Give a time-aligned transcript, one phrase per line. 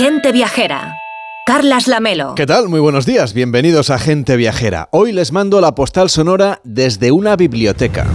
[0.00, 0.96] Gente Viajera.
[1.44, 2.34] Carlas Lamelo.
[2.34, 2.70] ¿Qué tal?
[2.70, 3.34] Muy buenos días.
[3.34, 4.88] Bienvenidos a Gente Viajera.
[4.92, 8.06] Hoy les mando la postal sonora desde una biblioteca.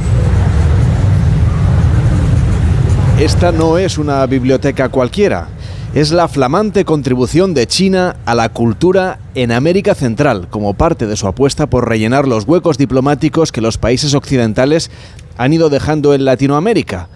[3.20, 5.48] Esta no es una biblioteca cualquiera.
[5.93, 11.15] Es la flamante contribución de China a la cultura en América Central, como parte de
[11.15, 14.89] su apuesta por rellenar los huecos diplomáticos que los países occidentales
[15.38, 17.09] han ido dejando en Latinoamérica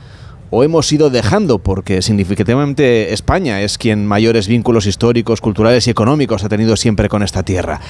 [0.52, 6.44] o hemos ido dejando, porque significativamente España es quien mayores vínculos históricos, culturales y económicos
[6.44, 7.82] ha tenido siempre con esta tierra.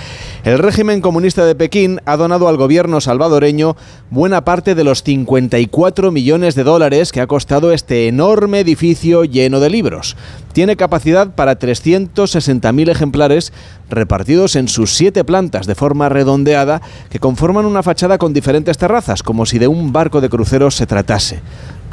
[0.44, 3.76] El régimen comunista de Pekín ha donado al gobierno salvadoreño
[4.09, 9.60] buena parte de los 54 millones de dólares que ha costado este enorme edificio lleno
[9.60, 10.16] de libros.
[10.54, 13.54] Tiene capacidad para 360.000 ejemplares
[13.90, 19.23] repartidos en sus siete plantas de forma redondeada que conforman una fachada con diferentes terrazas,
[19.23, 21.41] como si de un barco de cruceros se tratase.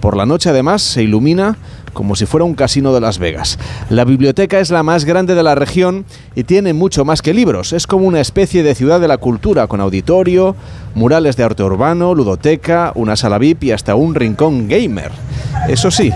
[0.00, 1.56] Por la noche además se ilumina
[1.96, 3.58] como si fuera un casino de Las Vegas.
[3.88, 7.72] La biblioteca es la más grande de la región y tiene mucho más que libros.
[7.72, 10.54] Es como una especie de ciudad de la cultura con auditorio,
[10.94, 15.10] murales de arte urbano, ludoteca, una sala VIP y hasta un rincón gamer.
[15.68, 16.12] Eso sí,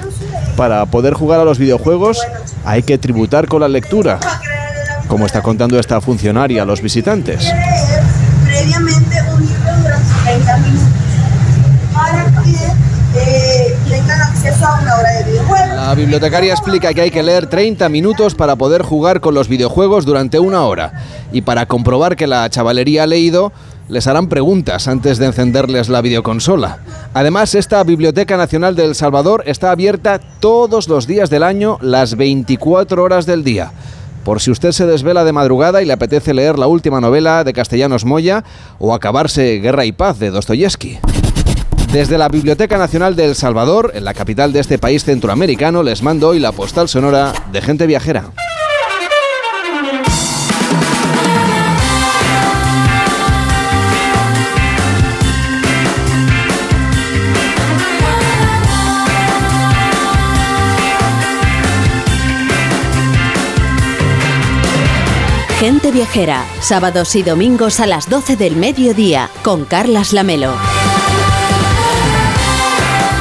[0.55, 2.21] para poder jugar a los videojuegos
[2.67, 4.21] hay que tributar con la lectura,
[5.09, 7.51] como está contando esta funcionaria a los visitantes.
[15.91, 20.07] La bibliotecaria explica que hay que leer 30 minutos para poder jugar con los videojuegos
[20.07, 20.93] durante una hora.
[21.33, 23.53] Y para comprobar que la chavalería ha leído,
[23.89, 26.79] les harán preguntas antes de encenderles la videoconsola.
[27.13, 32.17] Además, esta Biblioteca Nacional de El Salvador está abierta todos los días del año, las
[32.17, 33.73] 24 horas del día.
[34.23, 37.53] Por si usted se desvela de madrugada y le apetece leer la última novela de
[37.53, 38.45] Castellanos Moya
[38.79, 41.01] o acabarse Guerra y Paz de Dostoyevsky.
[41.93, 46.05] Desde la Biblioteca Nacional de El Salvador, en la capital de este país centroamericano, les
[46.05, 48.31] mando hoy la postal sonora de gente viajera.
[65.59, 70.55] Gente Viajera, sábados y domingos a las 12 del mediodía, con Carlas Lamelo.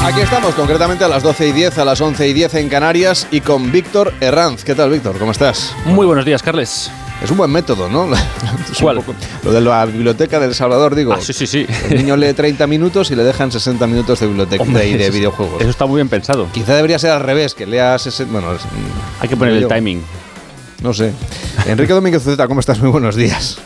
[0.10, 3.28] Aquí estamos, concretamente a las 12 y 10, a las 11 y 10 en Canarias
[3.30, 4.64] y con Víctor Herranz.
[4.64, 5.20] ¿Qué tal, Víctor?
[5.20, 5.74] ¿Cómo estás?
[5.86, 6.90] Muy buenos días, Carles.
[7.24, 8.08] Es un buen método, ¿no?
[8.82, 9.04] ¿Cuál?
[9.44, 11.14] lo de la biblioteca del Salvador, digo.
[11.14, 11.68] Ah, sí, sí, sí.
[11.90, 15.04] El niño lee 30 minutos y le dejan 60 minutos de biblioteca Hombre, de, de
[15.06, 15.62] eso- videojuegos.
[15.62, 16.48] Eso está muy bien pensado.
[16.54, 18.32] Quizá debería ser al revés, que lea 60...
[18.32, 18.48] Bueno,
[19.20, 19.68] Hay que poner el yo.
[19.68, 20.02] timing.
[20.82, 21.12] No sé.
[21.68, 22.80] Enrique Domínguez Zeta, ¿cómo estás?
[22.80, 23.60] Muy buenos días.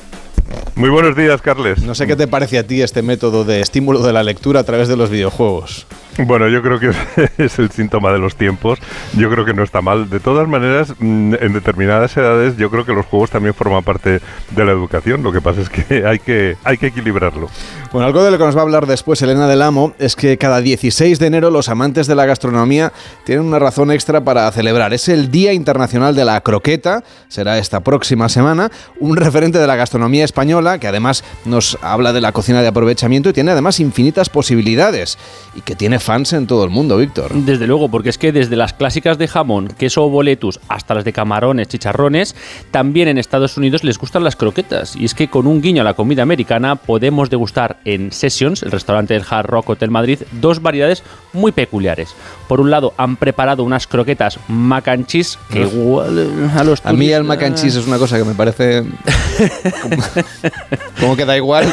[0.76, 1.84] Muy buenos días, Carles.
[1.84, 4.64] No sé qué te parece a ti este método de estímulo de la lectura a
[4.64, 5.86] través de los videojuegos.
[6.18, 6.92] Bueno, yo creo que
[7.38, 8.80] es el síntoma de los tiempos.
[9.16, 10.10] Yo creo que no está mal.
[10.10, 14.20] De todas maneras, mm, en determinadas edades, yo creo que los juegos también forman parte
[14.52, 15.24] de la educación.
[15.24, 17.50] Lo que pasa es que hay que, hay que equilibrarlo.
[17.92, 20.38] Bueno, algo de lo que nos va a hablar después Elena del Amo es que
[20.38, 22.92] cada 16 de enero los amantes de la gastronomía
[23.26, 24.94] tienen una razón extra para celebrar.
[24.94, 29.76] Es el Día Internacional de la Croqueta, será esta próxima semana, un referente de la
[29.76, 30.43] gastronomía española
[30.80, 35.18] que además nos habla de la cocina de aprovechamiento y tiene además infinitas posibilidades
[35.56, 37.32] y que tiene fans en todo el mundo, Víctor.
[37.34, 41.06] Desde luego, porque es que desde las clásicas de jamón, queso o boletus, hasta las
[41.06, 42.36] de camarones, chicharrones,
[42.72, 44.96] también en Estados Unidos les gustan las croquetas.
[44.96, 48.72] Y es que con un guiño a la comida americana podemos degustar en Sessions, el
[48.72, 52.10] restaurante del Hard Rock Hotel Madrid, dos variedades muy peculiares.
[52.48, 56.94] Por un lado, han preparado unas croquetas mac and cheese que igual a los A
[56.94, 58.84] mí el turistas- mac and cheese es una cosa que me parece
[60.42, 60.54] como,
[61.00, 61.72] como que da igual.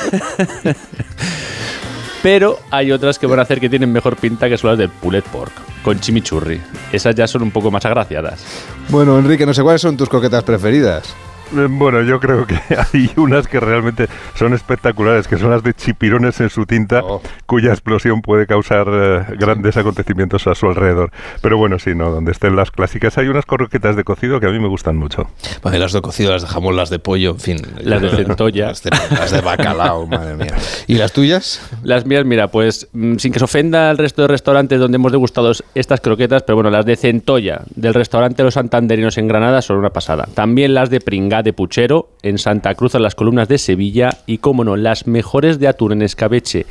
[2.23, 4.91] Pero hay otras que van a hacer que tienen mejor pinta que son las del
[4.91, 6.61] pulled pork, con chimichurri.
[6.93, 8.45] Esas ya son un poco más agraciadas.
[8.89, 11.15] Bueno, Enrique, no sé cuáles son tus croquetas preferidas.
[11.57, 12.59] Eh, Bueno, yo creo que
[12.93, 17.23] hay unas que realmente son espectaculares, que son las de chipirones en su tinta, Oh.
[17.47, 21.11] cuya explosión puede causar eh, grandes acontecimientos a su alrededor.
[21.43, 23.17] Pero bueno, sí, no, donde estén las clásicas.
[23.19, 25.29] Hay unas croquetas de cocido que a mí me gustan mucho.
[25.63, 27.57] Las de cocido, las de jamón, las de pollo, en fin.
[27.81, 28.67] Las de centolla.
[28.69, 30.55] Las de, las de bacalao, madre mía.
[30.87, 31.61] ¿Y las tuyas?
[31.83, 35.13] Las mías, mira, pues mm, sin que se ofenda al resto de restaurantes donde hemos
[35.13, 39.79] degustado estas croquetas, pero bueno, las de centolla del restaurante Los Santanderinos en Granada son
[39.79, 40.29] una pasada.
[40.35, 41.01] También las de
[41.43, 45.59] de puchero en Santa Cruz, en las columnas de Sevilla y, como no, las mejores
[45.59, 46.67] de atún en escabeche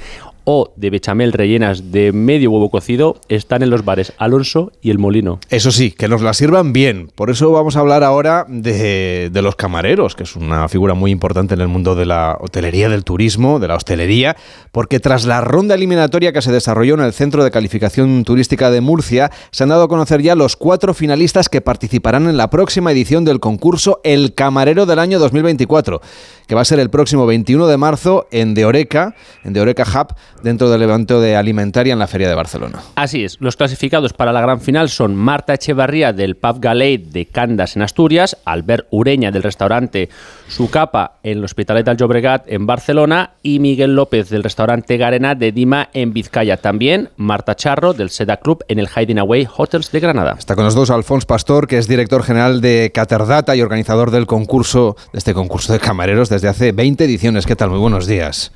[0.52, 4.98] o de bechamel rellenas de medio huevo cocido están en los bares Alonso y El
[4.98, 5.40] Molino.
[5.52, 7.12] Eso sí, que nos la sirvan bien.
[7.14, 11.12] Por eso vamos a hablar ahora de, de los camareros, que es una figura muy
[11.12, 14.38] importante en el mundo de la hotelería, del turismo, de la hostelería,
[14.72, 18.82] porque tras la ronda eliminatoria que se desarrolló en el Centro de Calificación Turística de
[18.82, 22.92] Murcia, se han dado a conocer ya los cuatro finalistas que participarán en la próxima
[22.92, 26.02] edición del concurso El Camarero del año 2024,
[26.50, 29.14] que va a ser el próximo 21 de marzo en De Oreca,
[29.44, 32.80] en De Oreca Hub, dentro del evento de Alimentaria en la Feria de Barcelona.
[32.96, 37.28] Así es, los clasificados para la gran final son Marta Echevarría del Pub Galeit de
[37.28, 40.10] Candas en Asturias, Albert Ureña del restaurante
[40.50, 45.36] Su Capa en el Hospitalet del Llobregat en Barcelona y Miguel López del restaurante Garena
[45.36, 46.58] de Dima en Vizcaya.
[46.58, 50.36] También Marta Charro del Seda Club en el Hiding Away Hotels de Granada.
[50.40, 54.98] Está con nosotros Alfonso Pastor, que es director general de Caterdata y organizador del concurso,
[55.14, 57.46] de este concurso de camareros desde hace 20 ediciones.
[57.46, 57.70] ¿Qué tal?
[57.70, 58.52] Muy buenos días.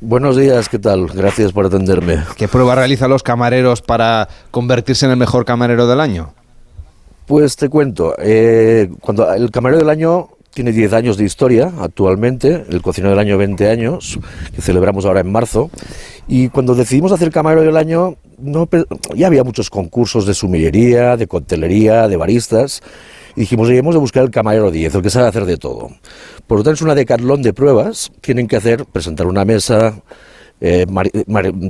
[0.00, 1.08] Buenos días, ¿qué tal?
[1.08, 2.24] Gracias por atenderme.
[2.36, 6.32] ¿Qué prueba realizan los camareros para convertirse en el mejor camarero del año?
[7.26, 12.64] Pues te cuento, eh, cuando el camarero del año tiene 10 años de historia actualmente,
[12.68, 14.18] el cocinero del año 20 años,
[14.54, 15.70] que celebramos ahora en marzo,
[16.28, 18.68] y cuando decidimos hacer camarero del año, no,
[19.14, 22.82] ya había muchos concursos de sumillería, de coctelería, de baristas,
[23.34, 25.90] y dijimos, hemos de buscar el camarero 10, el que sabe hacer de todo.
[26.46, 28.12] Por lo tanto, es una decatlón de pruebas.
[28.20, 30.02] Tienen que hacer, presentar una mesa,
[30.60, 30.86] eh,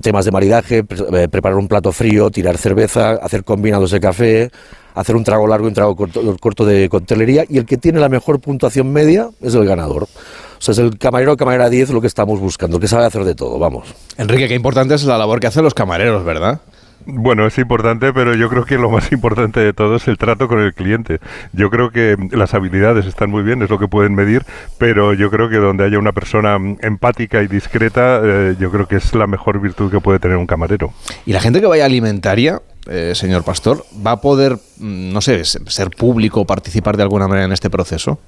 [0.02, 4.50] temas de maridaje, eh, preparar un plato frío, tirar cerveza, hacer combinados de café,
[4.94, 7.44] hacer un trago largo y un trago corto, corto de coctelería.
[7.48, 10.04] Y el que tiene la mejor puntuación media es el ganador.
[10.04, 13.04] O sea, es el camarero o camarera 10 lo que estamos buscando, el que sabe
[13.04, 13.94] hacer de todo, vamos.
[14.16, 16.60] Enrique, qué importante es la labor que hacen los camareros, ¿verdad?
[17.06, 20.48] Bueno, es importante, pero yo creo que lo más importante de todo es el trato
[20.48, 21.18] con el cliente.
[21.52, 24.44] Yo creo que las habilidades están muy bien, es lo que pueden medir,
[24.78, 28.96] pero yo creo que donde haya una persona empática y discreta, eh, yo creo que
[28.96, 30.92] es la mejor virtud que puede tener un camarero.
[31.26, 35.20] Y la gente que vaya a alimentaria, eh, señor Pastor, ¿va a poder, mm, no
[35.20, 38.18] sé, ser público o participar de alguna manera en este proceso?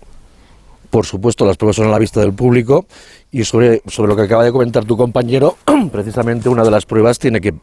[0.90, 2.86] Por supuesto, las pruebas son a la vista del público
[3.32, 5.56] y sobre, sobre lo que acaba de comentar tu compañero,
[5.92, 7.54] precisamente una de las pruebas tiene que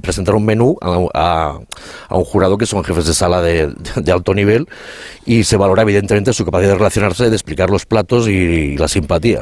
[0.00, 1.58] presentar un menú a,
[2.10, 3.72] un jurado que son jefes de sala de,
[4.12, 4.66] alto nivel
[5.26, 9.40] y se valora evidentemente su capacidad de relacionarse, de explicar los platos y, la simpatía.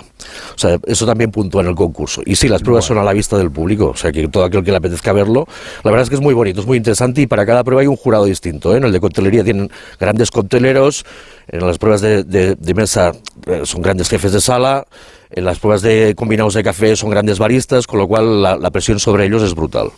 [0.54, 2.22] O sea, eso también puntúa en el concurso.
[2.24, 4.64] Y sí, las pruebas son a la vista del público, o sea que todo aquel
[4.64, 5.46] que le apetezca verlo,
[5.84, 7.86] la verdad es que es muy bonito, es muy interesante y para cada prueba hay
[7.86, 8.74] un jurado distinto.
[8.74, 8.78] ¿eh?
[8.78, 9.70] En el de coctelería tienen
[10.00, 11.04] grandes cocteleros,
[11.46, 13.12] en las pruebas de, de mesa
[13.46, 14.86] eh, son grandes jefes de sala,
[15.30, 18.98] en las pruebas de combinados de café son grandes baristas, con lo cual la, presión
[18.98, 19.90] sobre ellos es brutal.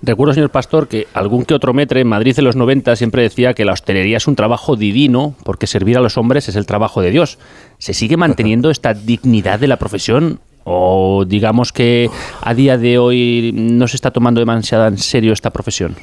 [0.00, 3.54] Recuerdo, señor Pastor, que algún que otro metre en Madrid en los 90 siempre decía
[3.54, 7.00] que la hostelería es un trabajo divino porque servir a los hombres es el trabajo
[7.02, 7.38] de Dios.
[7.78, 10.38] ¿Se sigue manteniendo esta dignidad de la profesión?
[10.62, 12.10] ¿O digamos que
[12.42, 15.96] a día de hoy no se está tomando demasiado en serio esta profesión?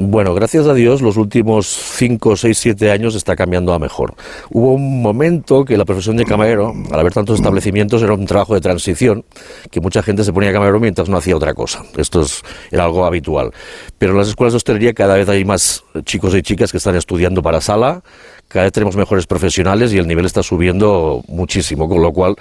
[0.00, 4.14] Bueno, gracias a Dios, los últimos 5, 6, 7 años está cambiando a mejor.
[4.48, 8.54] Hubo un momento que la profesión de camarero, al haber tantos establecimientos, era un trabajo
[8.54, 9.24] de transición,
[9.72, 11.82] que mucha gente se ponía camarero mientras no hacía otra cosa.
[11.96, 12.24] Esto
[12.70, 13.50] era algo habitual.
[13.98, 16.94] Pero en las escuelas de hostelería cada vez hay más chicos y chicas que están
[16.94, 18.04] estudiando para sala,
[18.48, 22.34] cada vez tenemos mejores profesionales y el nivel está subiendo muchísimo, con lo cual,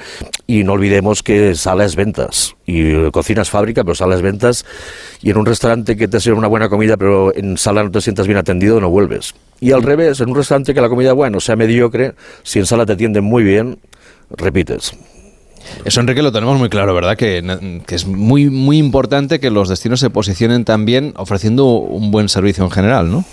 [0.47, 4.65] y no olvidemos que sala es ventas, y cocina es fábrica, pero sala es ventas,
[5.21, 7.99] y en un restaurante que te sirve una buena comida, pero en sala no te
[7.99, 9.35] sientas bien atendido, no vuelves.
[9.59, 12.13] Y al revés, en un restaurante que la comida, bueno, sea mediocre,
[12.43, 13.77] si en sala te atienden muy bien,
[14.29, 14.93] repites.
[15.83, 17.17] Eso, Enrique, lo tenemos muy claro, ¿verdad?
[17.17, 17.43] Que,
[17.85, 22.63] que, es muy, muy importante que los destinos se posicionen también ofreciendo un buen servicio
[22.63, 23.25] en general, ¿no?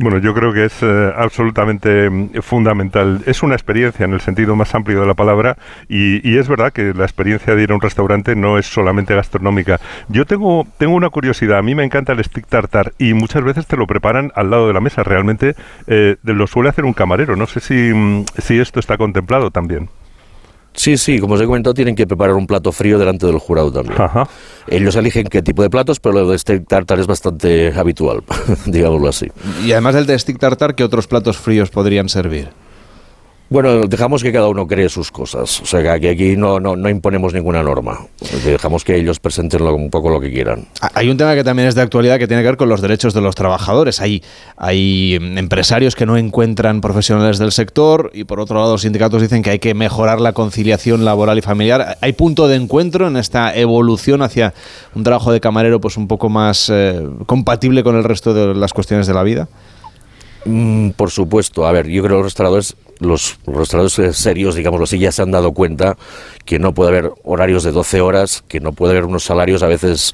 [0.00, 3.22] Bueno, yo creo que es eh, absolutamente mm, fundamental.
[3.26, 5.56] Es una experiencia en el sentido más amplio de la palabra
[5.88, 9.78] y, es verdad que la experiencia de ir a un restaurante no es solamente gastronómica.
[10.08, 11.58] Yo tengo, tengo una curiosidad.
[11.58, 14.66] A mí me encanta el stick tartar y muchas veces te lo preparan al lado
[14.66, 15.04] de la mesa.
[15.04, 15.54] Realmente
[15.86, 17.36] eh, lo suele hacer un camarero.
[17.36, 19.88] No sé si, mm, si esto está contemplado también.
[20.74, 23.72] Sí, sí, como os he comentado, tienen que preparar un plato frío delante del jurado
[23.72, 23.96] también.
[24.66, 28.22] Ellos eligen qué tipo de platos, pero lo de stick tartar es bastante habitual,
[28.66, 29.28] digámoslo así.
[29.64, 32.48] Y además del de stick tartar, ¿qué otros platos fríos podrían servir?
[33.50, 35.60] Bueno, dejamos que cada uno cree sus cosas.
[35.60, 38.06] O sea, que aquí no, no, no imponemos ninguna norma.
[38.44, 40.66] Dejamos que ellos presenten un poco lo que quieran.
[40.80, 42.80] Ah, hay un tema que también es de actualidad que tiene que ver con los
[42.80, 44.00] derechos de los trabajadores.
[44.00, 44.22] Hay,
[44.56, 49.42] hay empresarios que no encuentran profesionales del sector y por otro lado los sindicatos dicen
[49.42, 51.98] que hay que mejorar la conciliación laboral y familiar.
[52.00, 54.54] ¿Hay punto de encuentro en esta evolución hacia
[54.94, 58.72] un trabajo de camarero pues un poco más eh, compatible con el resto de las
[58.72, 59.48] cuestiones de la vida?
[60.46, 61.66] Mm, por supuesto.
[61.66, 65.30] A ver, yo creo que los restauradores los restauradores serios, digámoslo así, ya se han
[65.30, 65.96] dado cuenta
[66.44, 69.66] que no puede haber horarios de 12 horas, que no puede haber unos salarios a
[69.66, 70.12] veces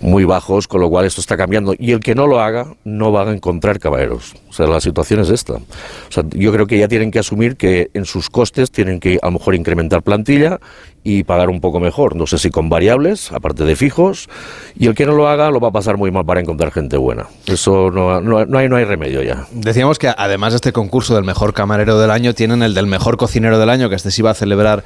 [0.00, 1.74] muy bajos, con lo cual esto está cambiando.
[1.78, 4.34] Y el que no lo haga, no va a encontrar caballeros.
[4.48, 5.54] O sea, la situación es esta.
[5.54, 9.18] O sea, yo creo que ya tienen que asumir que en sus costes tienen que
[9.22, 10.60] a lo mejor incrementar plantilla
[11.06, 12.16] y pagar un poco mejor.
[12.16, 14.28] No sé si con variables, aparte de fijos,
[14.76, 16.96] y el que no lo haga lo va a pasar muy mal para encontrar gente
[16.96, 17.28] buena.
[17.46, 19.46] Eso no, no, no, hay, no hay remedio ya.
[19.52, 23.16] Decíamos que además de este concurso del mejor camarero del año, tienen el del mejor
[23.18, 24.82] cocinero del año, que este sí va a celebrar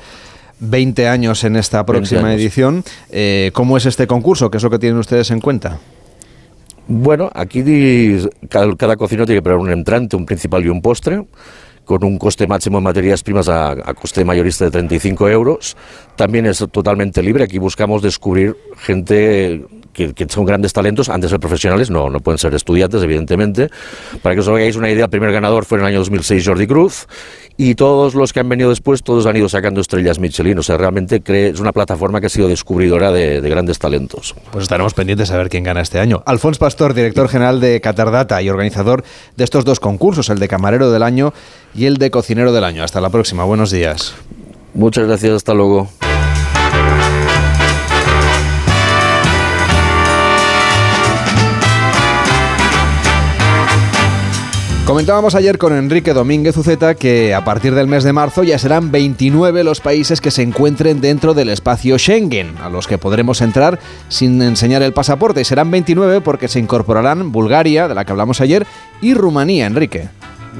[0.58, 2.84] 20 años en esta próxima edición.
[3.08, 4.50] Eh, ¿Cómo es este concurso?
[4.50, 5.78] ¿Qué es lo que tienen ustedes en cuenta?
[6.86, 7.64] Bueno, aquí
[8.50, 11.24] cada, cada cocinero tiene que preparar un entrante, un principal y un postre
[11.90, 15.76] con un coste máximo de materias primas a, a, coste mayorista de 35 euros.
[16.14, 17.42] También es totalmente libre.
[17.42, 22.20] Aquí buscamos descubrir gente que, que, son grandes talentos, antes de ser profesionales, no, no
[22.20, 23.68] pueden ser estudiantes, evidentemente.
[24.22, 26.66] Para que os hagáis una idea, el primer ganador fue en el año 2006 Jordi
[26.66, 27.06] Cruz,
[27.56, 30.58] y todos los que han venido después, todos han ido sacando estrellas Michelin.
[30.58, 34.34] O sea, realmente cree, es una plataforma que ha sido descubridora de, de, grandes talentos.
[34.50, 36.22] Pues estaremos pendientes a ver quién gana este año.
[36.24, 39.04] Alfonso Pastor, director general de Catardata y organizador
[39.36, 41.34] de estos dos concursos, el de camarero del año
[41.74, 42.82] y el de cocinero del año.
[42.82, 43.44] Hasta la próxima.
[43.44, 44.14] Buenos días.
[44.72, 45.32] Muchas gracias.
[45.34, 45.90] Hasta luego.
[54.90, 58.90] Comentábamos ayer con Enrique Domínguez Uceta que a partir del mes de marzo ya serán
[58.90, 63.78] 29 los países que se encuentren dentro del espacio Schengen, a los que podremos entrar
[64.08, 65.42] sin enseñar el pasaporte.
[65.42, 68.66] Y serán 29 porque se incorporarán Bulgaria, de la que hablamos ayer,
[69.00, 70.08] y Rumanía, Enrique.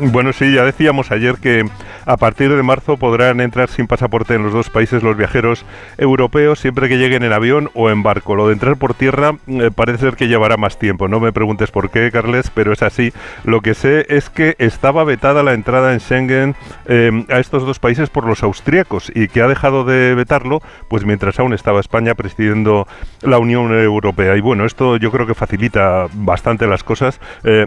[0.02, 1.68] Bueno, sí, ya decíamos ayer que
[2.06, 5.66] a partir de marzo podrán entrar sin pasaporte en los dos países los viajeros
[5.98, 8.34] europeos siempre que lleguen en avión o en barco.
[8.34, 11.06] Lo de entrar por tierra eh, parece ser que llevará más tiempo.
[11.06, 13.12] No me preguntes por qué, Carles, pero es así.
[13.44, 17.78] Lo que sé es que estaba vetada la entrada en Schengen eh, a estos dos
[17.78, 22.14] países por los austríacos y que ha dejado de vetarlo pues mientras aún estaba España
[22.14, 22.88] presidiendo
[23.20, 24.34] la Unión Europea.
[24.34, 27.66] Y bueno, esto yo creo que facilita bastante las cosas, eh,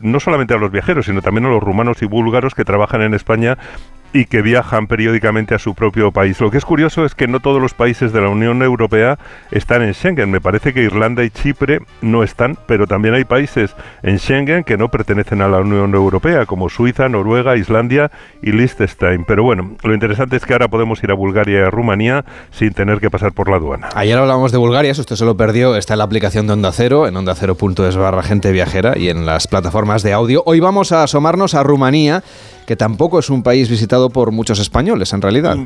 [0.00, 3.14] no solamente a los viajeros, sino también a los rumanos y búlgaros que trabajan en
[3.14, 3.58] España
[4.14, 6.40] y que viajan periódicamente a su propio país.
[6.40, 9.18] Lo que es curioso es que no todos los países de la Unión Europea
[9.50, 10.30] están en Schengen.
[10.30, 14.78] Me parece que Irlanda y Chipre no están, pero también hay países en Schengen que
[14.78, 19.24] no pertenecen a la Unión Europea, como Suiza, Noruega, Islandia y Liechtenstein.
[19.24, 22.72] Pero bueno, lo interesante es que ahora podemos ir a Bulgaria y a Rumanía sin
[22.72, 23.88] tener que pasar por la aduana.
[23.96, 26.70] Ayer hablábamos de Bulgaria, si usted se lo perdió, está en la aplicación de Onda
[26.70, 30.44] Cero, en onda cero.es barra gente viajera y en las plataformas de audio.
[30.46, 32.22] Hoy vamos a asomarnos a Rumanía
[32.66, 35.56] que tampoco es un país visitado por muchos españoles en realidad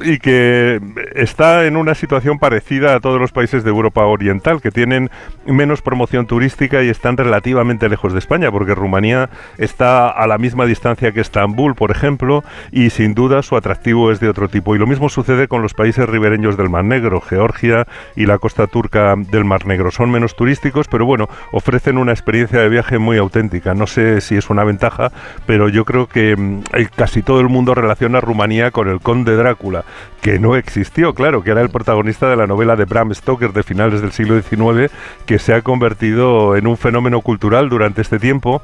[0.00, 0.80] y que
[1.14, 5.10] está en una situación parecida a todos los países de Europa Oriental, que tienen
[5.46, 10.66] menos promoción turística y están relativamente lejos de España, porque Rumanía está a la misma
[10.66, 14.74] distancia que Estambul, por ejemplo, y sin duda su atractivo es de otro tipo.
[14.74, 18.66] Y lo mismo sucede con los países ribereños del Mar Negro, Georgia y la costa
[18.66, 19.90] turca del Mar Negro.
[19.90, 23.74] Son menos turísticos, pero bueno, ofrecen una experiencia de viaje muy auténtica.
[23.74, 25.12] No sé si es una ventaja,
[25.46, 26.62] pero yo creo que mm,
[26.96, 29.81] casi todo el mundo relaciona Rumanía con el conde Drácula
[30.20, 33.62] que no existió, claro, que era el protagonista de la novela de Bram Stoker de
[33.62, 34.92] finales del siglo XIX,
[35.26, 38.62] que se ha convertido en un fenómeno cultural durante este tiempo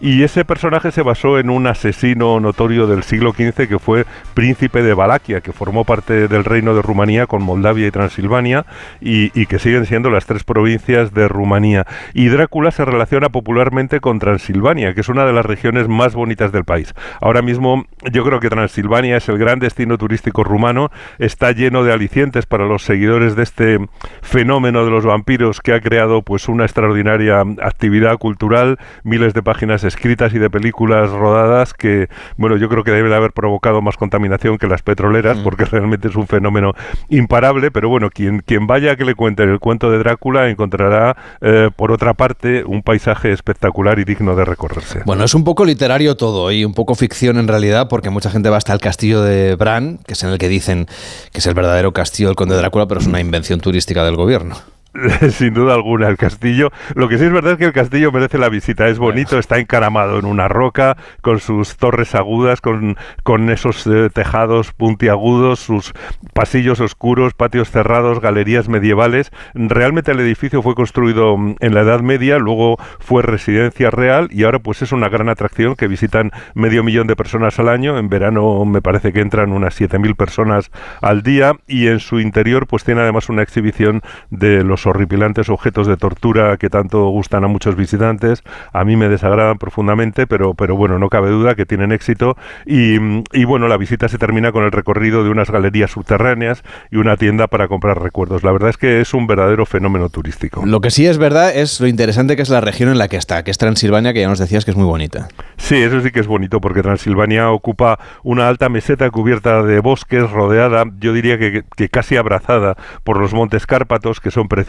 [0.00, 4.82] y ese personaje se basó en un asesino notorio del siglo XV que fue príncipe
[4.82, 8.64] de Valaquia, que formó parte del reino de Rumanía con Moldavia y Transilvania
[9.00, 11.86] y, y, que siguen siendo las tres provincias de Rumanía.
[12.14, 16.52] Y Drácula se relaciona popularmente con Transilvania, que es una de las regiones más bonitas
[16.52, 16.94] del país.
[17.20, 21.92] Ahora mismo yo creo que Transilvania es el gran destino turístico rumano, está lleno de
[21.92, 23.78] alicientes para los seguidores de este
[24.22, 29.84] fenómeno de los vampiros que ha creado pues una extraordinaria actividad cultural, miles de páginas
[29.88, 34.58] escritas y de películas rodadas que, bueno, yo creo que deben haber provocado más contaminación
[34.58, 35.42] que las petroleras, mm.
[35.42, 36.74] porque realmente es un fenómeno
[37.08, 41.16] imparable, pero bueno, quien, quien vaya a que le cuenten el cuento de Drácula encontrará,
[41.40, 45.02] eh, por otra parte, un paisaje espectacular y digno de recorrerse.
[45.04, 48.50] Bueno, es un poco literario todo y un poco ficción en realidad, porque mucha gente
[48.50, 50.86] va hasta el castillo de Bran, que es en el que dicen
[51.32, 54.56] que es el verdadero castillo del conde Drácula, pero es una invención turística del gobierno.
[55.30, 56.70] Sin duda alguna, el castillo.
[56.94, 58.88] Lo que sí es verdad es que el castillo merece la visita.
[58.88, 64.10] Es bonito, está encaramado en una roca, con sus torres agudas, con, con esos eh,
[64.12, 65.92] tejados puntiagudos, sus
[66.34, 69.30] pasillos oscuros, patios cerrados, galerías medievales.
[69.54, 74.44] Realmente el edificio fue construido mm, en la Edad Media, luego fue residencia real y
[74.44, 77.98] ahora pues es una gran atracción que visitan medio millón de personas al año.
[77.98, 82.66] En verano me parece que entran unas 7.000 personas al día y en su interior
[82.66, 87.48] pues tiene además una exhibición de los horripilantes objetos de tortura que tanto gustan a
[87.48, 88.42] muchos visitantes.
[88.72, 92.36] A mí me desagradan profundamente, pero, pero bueno, no cabe duda que tienen éxito.
[92.66, 92.96] Y,
[93.32, 97.16] y bueno, la visita se termina con el recorrido de unas galerías subterráneas y una
[97.16, 98.42] tienda para comprar recuerdos.
[98.42, 100.64] La verdad es que es un verdadero fenómeno turístico.
[100.64, 103.16] Lo que sí es verdad es lo interesante que es la región en la que
[103.16, 105.28] está, que es Transilvania, que ya nos decías que es muy bonita.
[105.56, 110.30] Sí, eso sí que es bonito, porque Transilvania ocupa una alta meseta cubierta de bosques,
[110.30, 114.67] rodeada, yo diría que, que casi abrazada por los montes Cárpatos, que son preciosos,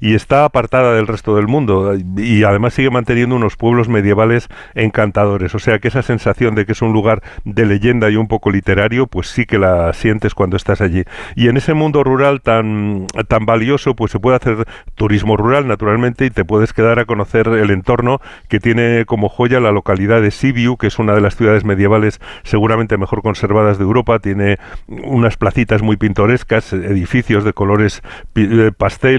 [0.00, 1.94] y está apartada del resto del mundo.
[2.16, 5.54] Y además sigue manteniendo unos pueblos medievales encantadores.
[5.54, 8.50] O sea que esa sensación de que es un lugar de leyenda y un poco
[8.50, 11.04] literario, pues sí que la sientes cuando estás allí.
[11.36, 16.26] Y en ese mundo rural tan, tan valioso, pues se puede hacer turismo rural, naturalmente,
[16.26, 20.30] y te puedes quedar a conocer el entorno que tiene como joya la localidad de
[20.30, 24.18] Sibiu, que es una de las ciudades medievales seguramente mejor conservadas de Europa.
[24.18, 24.58] Tiene
[24.88, 28.02] unas placitas muy pintorescas, edificios de colores
[28.34, 28.72] eh,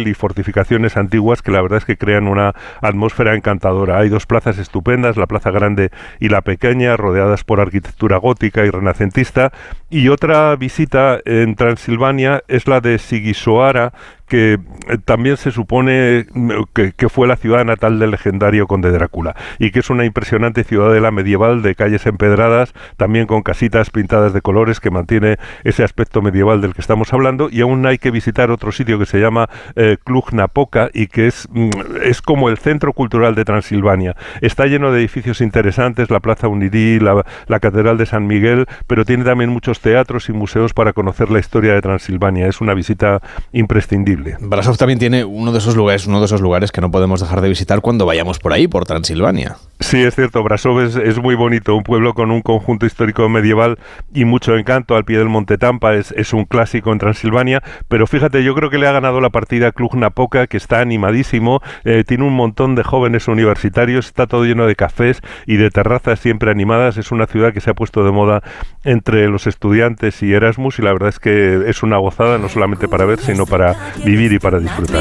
[0.08, 4.00] y fortificaciones antiguas que la verdad es que crean una atmósfera encantadora.
[4.00, 8.70] Hay dos plazas estupendas, la Plaza Grande y la Pequeña, rodeadas por arquitectura gótica y
[8.70, 9.52] renacentista.
[9.90, 13.94] Y otra visita en Transilvania es la de Sigisoara,
[14.32, 19.36] que eh, también se supone mm, que, fue la ciudad natal del legendario conde Drácula
[19.60, 24.40] y que es una impresionante ciudadela medieval de calles empedradas, también con casitas pintadas de
[24.40, 28.52] colores que mantiene ese aspecto medieval del que estamos hablando y aún hay que visitar
[28.52, 31.70] otro sitio que se llama eh, Cluj-Napoca y que es, mm,
[32.04, 34.16] es como el centro cultural de Transilvania.
[34.40, 39.04] Está lleno de edificios interesantes, la Plaza Unirí, la, la Catedral de San Miguel, pero
[39.04, 42.48] tiene también muchos teatros y museos para conocer la historia de Transilvania.
[42.48, 43.22] Es una visita
[43.52, 44.21] imprescindible.
[44.40, 47.42] Brasov también tiene uno de esos lugares, uno de esos lugares que no podemos dejar
[47.42, 49.58] de visitar cuando vayamos por ahí, por Transilvania.
[49.80, 53.80] Sí, es cierto, Brasov es, muy bonito, un pueblo con un conjunto histórico medieval
[54.14, 58.44] y mucho encanto al pie del Monte Tampa, es, un clásico en Transilvania, pero fíjate,
[58.44, 62.26] yo creo que le ha ganado la partida Cluj Napoca, que está animadísimo, eh, tiene
[62.26, 66.98] un montón de jóvenes universitarios, está todo lleno de cafés y de terrazas siempre animadas,
[66.98, 68.44] es una ciudad que se ha puesto de moda
[68.84, 72.88] entre los estudiantes y Erasmus y la verdad es que es una gozada no solamente
[72.88, 74.98] para ver, sino para vivir y para disfrutar.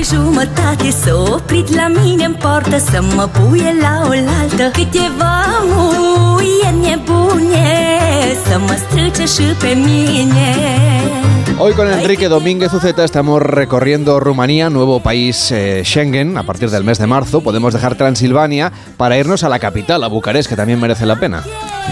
[11.59, 16.85] Hoy con Enrique Domínguez Uceta estamos recorriendo Rumanía, nuevo país eh, Schengen, a partir del
[16.85, 17.43] mes de marzo.
[17.43, 21.43] Podemos dejar Transilvania para irnos a la capital, a Bucarest, que también merece la pena.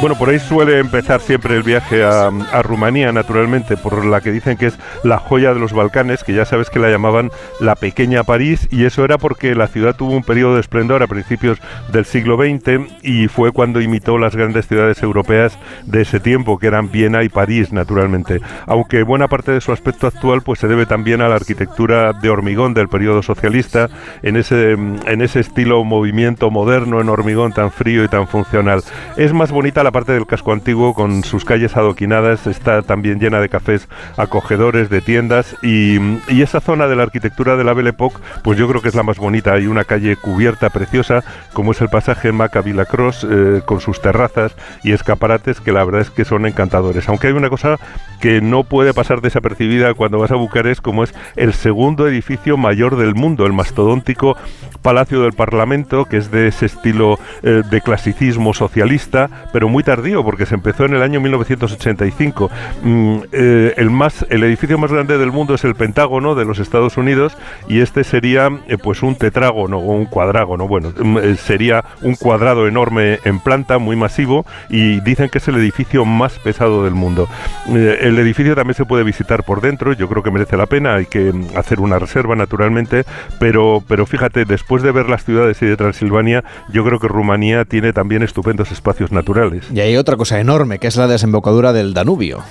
[0.00, 2.30] Bueno, por ahí suele empezar siempre el viaje a,
[2.62, 6.44] Rumanía, naturalmente, por la que dicen que es la joya de los Balcanes, que ya
[6.44, 10.22] sabes que la llamaban la pequeña París, y eso era porque la ciudad tuvo un
[10.22, 11.59] periodo de esplendor a principios
[11.90, 16.68] del siglo XX y fue cuando imitó las grandes ciudades europeas de ese tiempo, que
[16.68, 18.40] eran Viena y París, naturalmente.
[18.66, 22.31] Aunque buena parte de su aspecto actual pues se debe también a la arquitectura de
[22.31, 23.88] hormigón del periodo socialista,
[24.22, 28.83] en ese, en ese estilo movimiento moderno en hormigón tan frío y tan funcional.
[29.16, 33.40] Es más bonita la parte del casco antiguo con sus calles adoquinadas, está también llena
[33.40, 35.98] de cafés acogedores, de tiendas y,
[36.40, 39.03] esa zona de la arquitectura de la Belle Époque, pues yo creo que es la
[39.03, 39.53] más bonita.
[39.53, 44.01] Hay una calle cubierta preciosa, como es el pasaje Maca Villa Cross, eh, con sus
[44.01, 47.09] terrazas y escaparates que la verdad es que son encantadores.
[47.09, 47.77] Aunque hay una cosa
[48.20, 52.96] que no puede pasar desapercibida cuando vas a Bucarest, como es el segundo edificio mayor
[52.96, 54.37] del mundo, el mastodóntico
[54.83, 60.24] Palacio del Parlamento, que es de ese estilo eh, de clasicismo socialista, pero muy tardío,
[60.24, 62.50] porque se empezó en el año 1985.
[62.83, 66.59] Mm, eh, el, más, el edificio más grande del mundo es el Pentágono de los
[66.59, 67.37] Estados Unidos
[67.68, 70.68] y este sería eh, pues un tetrágono o un cuadrágono.
[70.68, 75.57] Bueno, mm, sería un cuadrado enorme en planta, muy masivo, y dicen que es el
[75.57, 77.28] edificio más pesado del mundo.
[77.68, 81.07] el edificio también se puede visitar por dentro, yo creo que merece la pena, hay
[81.07, 83.04] que mm, hacer una reserva naturalmente,
[83.38, 87.64] pero, pero fíjate, después de ver las ciudades y de Transilvania, yo creo que Rumanía
[87.64, 89.58] tiene también estupendos espacios naturales.
[89.73, 92.42] Y hay otra cosa enorme, que es la desembocadura del Danubio.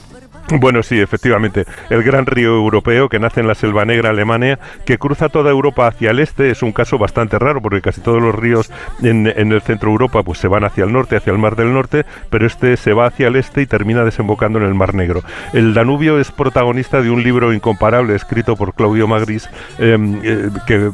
[0.49, 1.65] Bueno, sí, efectivamente.
[1.89, 5.87] El gran río europeo que nace en la Selva Negra Alemania, que cruza toda Europa
[5.87, 8.71] hacia el este, es un caso bastante raro porque casi todos los ríos
[9.03, 11.73] en, el centro de Europa pues se van hacia el norte, hacia el Mar del
[11.73, 15.21] Norte, pero este se va hacia el este y termina desembocando en el Mar Negro.
[15.51, 20.91] El Danubio es protagonista de un libro incomparable escrito por Claudio Magris em, eh, que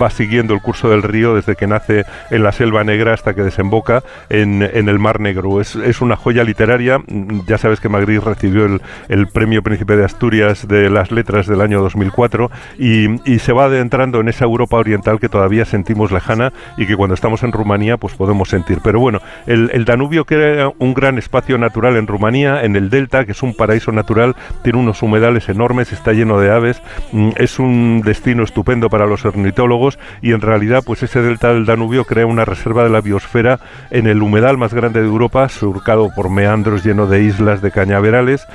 [0.00, 3.42] va siguiendo el curso del río desde que nace en la Selva Negra hasta que
[3.42, 5.60] desemboca en, el Mar Negro.
[5.60, 7.02] Es, es una joya literaria.
[7.46, 11.60] Ya sabes que Magris recibió el el Premio Príncipe de Asturias de las Letras del
[11.60, 16.86] año 2004 y, se va adentrando en esa Europa oriental que todavía sentimos lejana y
[16.86, 18.78] que cuando estamos en Rumanía pues podemos sentir.
[18.82, 23.32] Pero bueno, el, Danubio crea un gran espacio natural en Rumanía, en el delta, que
[23.32, 26.80] es un paraíso natural, tiene unos humedales enormes, está lleno de aves,
[27.12, 31.66] mm, es un destino estupendo para los ornitólogos y en realidad pues ese delta del
[31.66, 36.10] Danubio crea una reserva de la biosfera en el humedal más grande de Europa, surcado
[36.14, 38.46] por meandros lleno de islas de cañaverales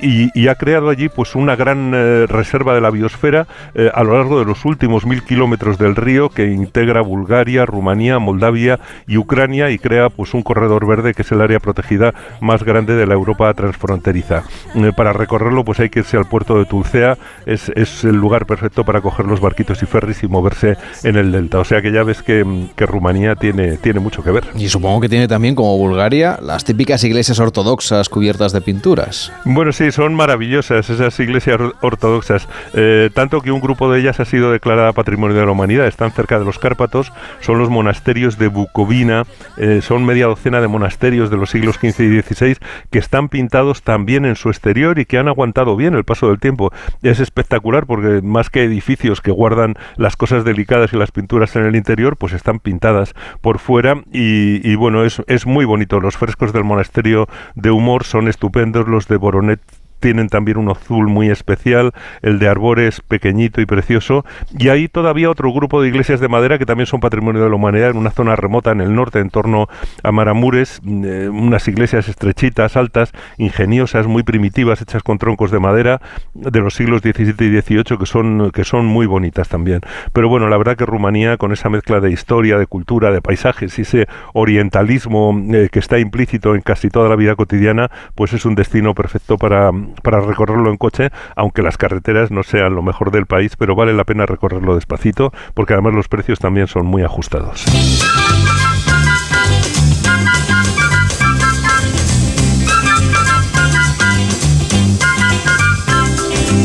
[0.00, 4.16] y, ha creado allí pues una gran eh, reserva de la biosfera eh, a lo
[4.16, 9.70] largo de los últimos mil kilómetros del río que integra Bulgaria, Rumanía, Moldavia y Ucrania
[9.70, 13.14] y crea pues un corredor verde que es el área protegida más grande de la
[13.14, 14.44] Europa transfronteriza.
[14.96, 18.84] para recorrerlo pues hay que irse al puerto de Tulcea, es, es el lugar perfecto
[18.84, 21.58] para coger los barquitos y ferries y moverse en el delta.
[21.58, 22.44] O sea que ya ves que,
[22.76, 24.44] que Rumanía tiene, tiene mucho que ver.
[24.56, 29.32] Y supongo que tiene también, como Bulgaria, las típicas iglesias ortodoxas cubiertas de pinturas.
[29.54, 32.48] Bueno, sí, son maravillosas esas iglesias ortodoxas.
[32.72, 35.86] Eh, tanto que un grupo de ellas ha sido declarada Patrimonio de la Humanidad.
[35.86, 40.66] Están cerca de los Cárpatos, son los monasterios de Bucovina, eh, son media docena de
[40.66, 42.56] monasterios de los siglos XV y XVI
[42.90, 46.40] que están pintados también en su exterior y que han aguantado bien el paso del
[46.40, 46.72] tiempo.
[47.04, 51.64] Es espectacular porque más que edificios que guardan las cosas delicadas y las pinturas en
[51.64, 56.00] el interior, pues están pintadas por fuera y, bueno, es, es muy bonito.
[56.00, 61.08] Los frescos del monasterio de Humor son estupendos, los de coronet tienen también un azul
[61.08, 66.20] muy especial, el de Arbores pequeñito y precioso, y hay todavía otro grupo de iglesias
[66.20, 68.94] de madera que también son patrimonio de la humanidad en una zona remota en el
[68.94, 69.66] norte, en torno
[70.02, 75.58] a Maramures, mm, eh, unas iglesias estrechitas, altas, ingeniosas, muy primitivas, hechas con troncos de
[75.58, 76.02] madera
[76.34, 79.80] de los siglos XVII y XVIII que son, que son muy bonitas también.
[80.12, 83.78] Pero bueno, la verdad que Rumanía, con esa mezcla de historia, de cultura, de paisajes
[83.78, 88.44] y ese orientalismo eh, que está implícito en casi toda la vida cotidiana, pues es
[88.44, 89.70] un destino perfecto para,
[90.02, 93.92] para recorrerlo en coche, aunque las carreteras no sean lo mejor del país, pero vale
[93.92, 97.64] la pena recorrerlo despacito, porque además los precios también son muy ajustados.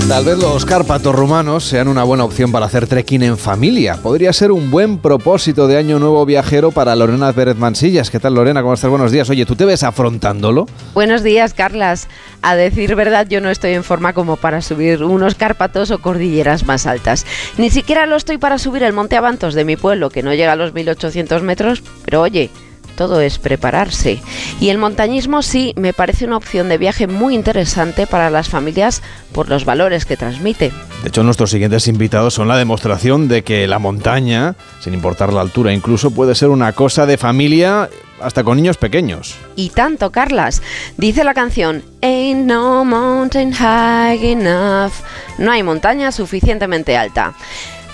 [0.10, 3.96] Tal vez los Cárpatos rumanos sean una buena opción para hacer trekking en familia.
[4.02, 8.10] Podría ser un buen propósito de año nuevo viajero para Lorena Pérez Mansillas.
[8.10, 8.64] ¿Qué tal, Lorena?
[8.64, 8.90] ¿Cómo estás?
[8.90, 9.30] Buenos días.
[9.30, 10.66] Oye, ¿tú te ves afrontándolo?
[10.96, 12.08] Buenos días, Carlas.
[12.42, 16.66] A decir verdad, yo no estoy en forma como para subir unos Cárpatos o cordilleras
[16.66, 17.28] más altas.
[17.60, 20.54] Ni siquiera lo estoy para subir el Monte Avantos de mi pueblo, que no llega
[20.54, 22.50] a los 1800 metros, pero oye
[23.00, 24.20] todo es prepararse.
[24.60, 29.02] Y el montañismo sí me parece una opción de viaje muy interesante para las familias
[29.32, 30.74] por los valores que transmite.
[31.02, 35.40] De hecho, nuestros siguientes invitados son la demostración de que la montaña, sin importar la
[35.40, 39.36] altura incluso, puede ser una cosa de familia hasta con niños pequeños.
[39.56, 40.62] Y tanto, Carlas.
[40.98, 44.92] Dice la canción, Ain't no mountain high enough.
[45.38, 47.34] No hay montaña suficientemente alta.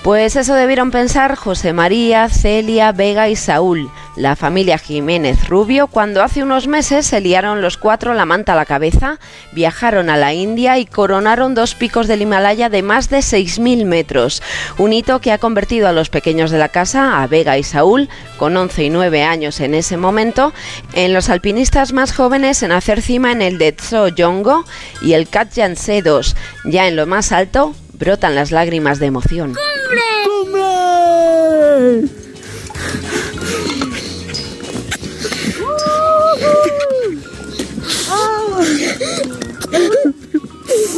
[0.06, 6.22] Pues eso debieron pensar José María, Celia, Vega y Saúl, la familia Jiménez Rubio, cuando
[6.22, 9.18] hace unos meses se liaron los cuatro la manta a la cabeza,
[9.50, 14.44] viajaron a la India y coronaron dos picos del Himalaya de más de 6.000 metros.
[14.78, 18.08] Un hito que ha convertido a los pequeños de la casa, a Vega y Saúl,
[18.38, 20.52] con 11 y 9 años en ese momento,
[20.92, 23.74] en los alpinistas más jóvenes en hacer cima en el de
[24.14, 24.66] Yongo
[25.02, 26.36] y el Katjan C2.
[26.64, 29.54] Ya en lo más alto, brotan las lágrimas de emoción.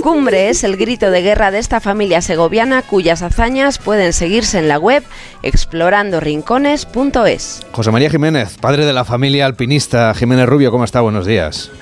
[0.03, 4.69] Cumbre es el grito de guerra de esta familia segoviana cuyas hazañas pueden seguirse en
[4.69, 5.03] la web
[5.43, 7.63] explorandorincones.es.
[7.73, 11.01] José María Jiménez, padre de la familia alpinista Jiménez Rubio, ¿cómo está?
[11.03, 11.73] Buenos días.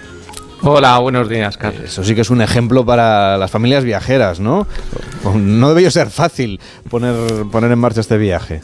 [0.62, 1.84] Hola, buenos días, Carlos.
[1.84, 4.66] Eso sí que es un ejemplo para las familias viajeras, ¿no?
[5.34, 8.62] No debió ser fácil poner, poner en marcha este viaje.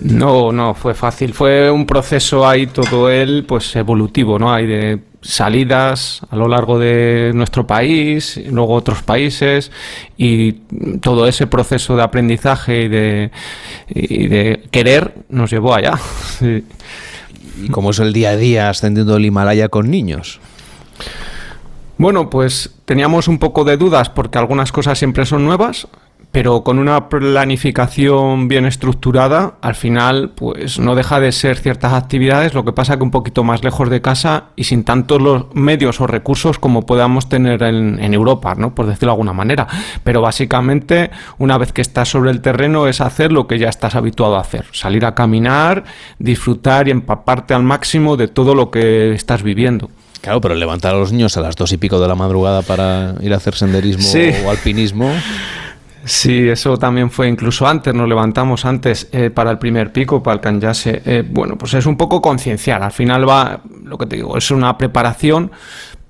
[0.00, 1.32] No, no, fue fácil.
[1.32, 4.52] Fue un proceso ahí todo él, pues evolutivo, ¿no?
[4.52, 9.70] Hay de salidas a lo largo de nuestro país, luego otros países
[10.16, 10.52] y
[11.00, 13.30] todo ese proceso de aprendizaje y de,
[13.88, 15.94] y de querer nos llevó allá.
[17.62, 20.40] ¿Y cómo es el día a día ascendiendo el Himalaya con niños?
[21.98, 25.86] Bueno, pues teníamos un poco de dudas porque algunas cosas siempre son nuevas,
[26.32, 32.54] pero con una planificación bien estructurada, al final, pues no deja de ser ciertas actividades,
[32.54, 36.00] lo que pasa que un poquito más lejos de casa y sin tantos los medios
[36.00, 38.74] o recursos como podamos tener en, en, Europa, ¿no?
[38.74, 39.68] Por decirlo de alguna manera.
[40.04, 43.94] Pero básicamente, una vez que estás sobre el terreno, es hacer lo que ya estás
[43.94, 44.64] habituado a hacer.
[44.72, 45.84] Salir a caminar,
[46.18, 49.90] disfrutar y empaparte al máximo de todo lo que estás viviendo.
[50.22, 53.16] Claro, pero levantar a los niños a las dos y pico de la madrugada para
[53.20, 54.08] ir a hacer senderismo
[54.46, 55.10] o alpinismo.
[56.04, 60.34] Sí, eso también fue incluso antes, nos levantamos antes eh, para el primer pico, para
[60.34, 61.02] el Canyase.
[61.04, 62.82] Eh, bueno, pues es un poco concienciar.
[62.82, 65.50] Al final va, lo que te digo, es una preparación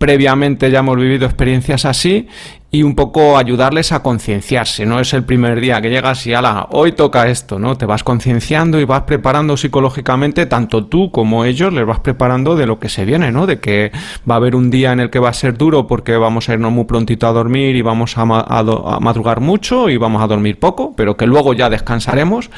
[0.03, 2.27] previamente ya hemos vivido experiencias así
[2.73, 4.85] y un poco ayudarles a concienciarse.
[4.85, 7.79] No es el primer día que llegas y ala, hoy toca esto, ¿no?
[7.79, 12.67] Te vas concienciando y vas preparando psicológicamente, tanto tú como ellos, les vas preparando de
[12.67, 13.47] lo que se viene, ¿no?
[13.47, 13.93] De que
[14.29, 16.55] va a haber un día en el que va a ser duro porque vamos a
[16.55, 20.59] irnos muy prontito a dormir y vamos a, a madrugar mucho y vamos a dormir
[20.59, 22.51] poco, pero que luego ya descansaremos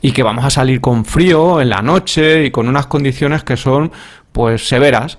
[0.00, 3.58] y que vamos a salir con frío en la noche y con unas condiciones que
[3.58, 3.92] son
[4.36, 5.16] pues severas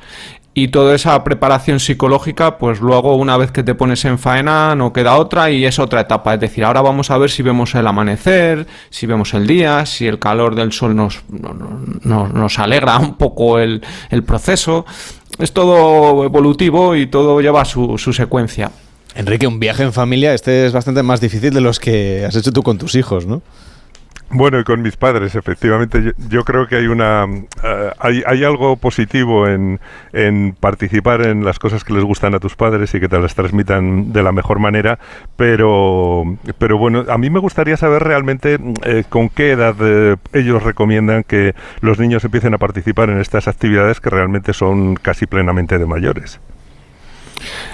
[0.57, 4.91] y toda esa preparación psicológica, pues luego una vez que te pones en faena no
[4.91, 6.33] queda otra y es otra etapa.
[6.33, 10.07] Es decir, ahora vamos a ver si vemos el amanecer, si vemos el día, si
[10.07, 13.83] el calor del sol nos, nos, alegra un poco el,
[14.25, 14.87] proceso.
[15.37, 18.71] Es todo evolutivo y todo lleva su, su secuencia.
[19.13, 22.51] Enrique, un viaje en familia, este es bastante más difícil de los que has hecho
[22.51, 23.43] tú con tus hijos, ¿no?
[24.29, 27.25] Bueno, y con mis padres, efectivamente, yo, creo que hay una
[27.63, 29.79] eh, hay, hay, algo positivo en,
[30.11, 33.35] en, participar en las cosas que les gustan a tus padres y que te las
[33.35, 34.99] transmitan de la mejor manera,
[35.37, 36.25] pero,
[36.57, 41.23] pero bueno, a mí me gustaría saber realmente eh, con qué edad eh, ellos recomiendan
[41.23, 45.85] que los niños empiecen a participar en estas actividades que realmente son casi plenamente de
[45.85, 46.41] mayores.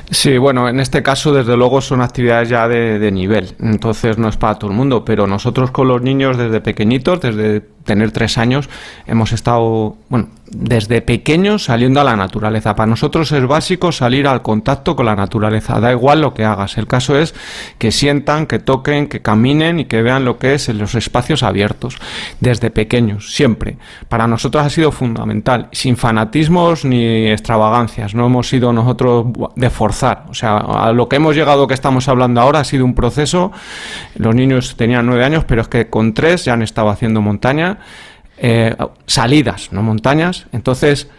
[0.10, 4.38] Sí, bueno, en este caso desde luego son actividades ya de, nivel, entonces no es
[4.38, 8.70] para todo el mundo, pero nosotros con los niños desde pequeñitos, desde tener tres años,
[9.08, 12.76] hemos estado, bueno, desde pequeños saliendo a la naturaleza.
[12.76, 16.78] Para nosotros es básico salir al contacto con la naturaleza, da igual lo que hagas.
[16.78, 17.34] El caso es
[17.78, 21.44] que sientan, que toquen, que caminen y que vean lo que es en los espacios
[21.44, 21.98] abiertos,
[22.40, 23.78] desde pequeños, siempre.
[24.08, 28.16] Para nosotros ha sido fundamental, sin fanatismos ni extravagancias.
[28.16, 29.93] No hemos sido nosotros de forzar.
[30.02, 33.52] O sea, a lo que hemos llegado que estamos hablando ahora ha sido un proceso.
[34.16, 37.80] Los niños tenían nueve años, pero es que con tres ya han estado haciendo montaña
[38.38, 38.76] eh,
[39.06, 40.48] salidas, no montañas.
[40.52, 41.10] Entonces,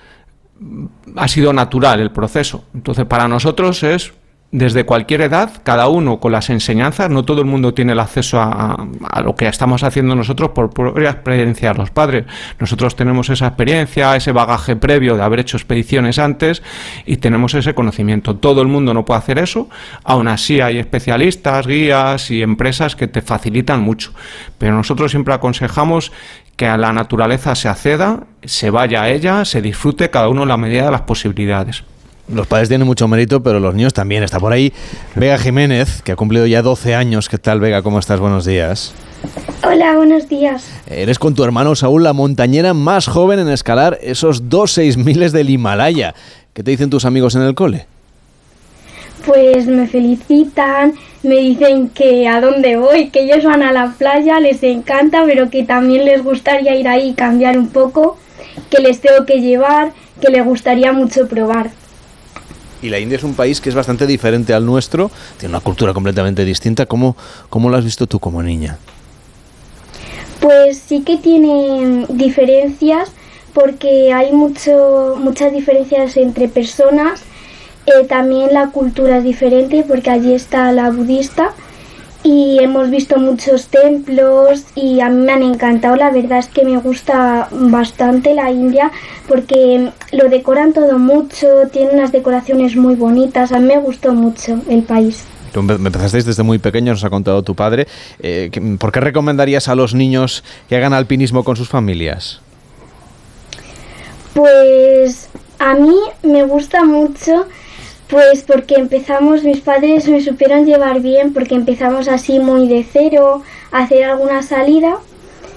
[1.16, 2.64] ha sido natural el proceso.
[2.74, 4.12] Entonces, para nosotros es
[4.54, 8.40] desde cualquier edad, cada uno con las enseñanzas, no todo el mundo tiene el acceso
[8.40, 8.86] a,
[9.20, 12.24] lo que estamos haciendo nosotros por propia experiencia de los padres.
[12.60, 16.62] Nosotros tenemos esa experiencia, ese bagaje previo de haber hecho expediciones antes
[17.04, 18.36] y tenemos ese conocimiento.
[18.36, 19.68] Todo el mundo no puede hacer eso,
[20.04, 24.12] aún así hay especialistas, guías y empresas que te facilitan mucho.
[24.58, 26.12] Pero nosotros siempre aconsejamos
[26.54, 30.48] que a la naturaleza se acceda, se vaya a ella, se disfrute cada uno en
[30.48, 31.82] la medida de las posibilidades.
[32.32, 34.22] Los padres tienen mucho mérito, pero los niños también.
[34.22, 34.72] Está por ahí
[35.14, 37.28] Vega Jiménez, que ha cumplido ya 12 años.
[37.28, 37.82] ¿Qué tal, Vega?
[37.82, 38.18] ¿Cómo estás?
[38.18, 38.94] Buenos días.
[39.62, 40.66] Hola, buenos días.
[40.86, 45.32] Eres con tu hermano Saúl la montañera más joven en escalar esos dos seis miles
[45.32, 46.14] del Himalaya.
[46.54, 47.86] ¿Qué te dicen tus amigos en el cole?
[49.26, 54.40] Pues me felicitan, me dicen que a dónde voy, que ellos van a la playa,
[54.40, 58.18] les encanta, pero que también les gustaría ir ahí y cambiar un poco,
[58.70, 61.70] que les tengo que llevar, que les gustaría mucho probar
[62.82, 65.92] y la India es un país que es bastante diferente al nuestro, tiene una cultura
[65.92, 66.86] completamente distinta.
[66.86, 67.16] ¿Cómo,
[67.48, 68.78] cómo lo has visto tú como niña?
[70.40, 73.10] Pues sí que tiene diferencias
[73.54, 77.22] porque hay mucho, muchas diferencias entre personas.
[77.86, 81.54] Eh, también la cultura es diferente porque allí está la budista
[82.24, 85.94] y hemos visto muchos templos y a mí me han encantado.
[85.94, 88.90] La verdad es que me gusta bastante la India
[89.28, 93.52] porque lo decoran todo mucho, tiene unas decoraciones muy bonitas.
[93.52, 95.24] A mí me gustó mucho el país.
[95.52, 97.86] Tú empezasteis desde muy pequeño, nos ha contado tu padre.
[98.18, 102.40] Eh, ¿Por qué recomendarías a los niños que hagan alpinismo con sus familias?
[104.32, 107.46] Pues a mí me gusta mucho
[108.14, 113.42] pues porque empezamos, mis padres me supieron llevar bien porque empezamos así muy de cero,
[113.72, 114.98] a hacer alguna salida,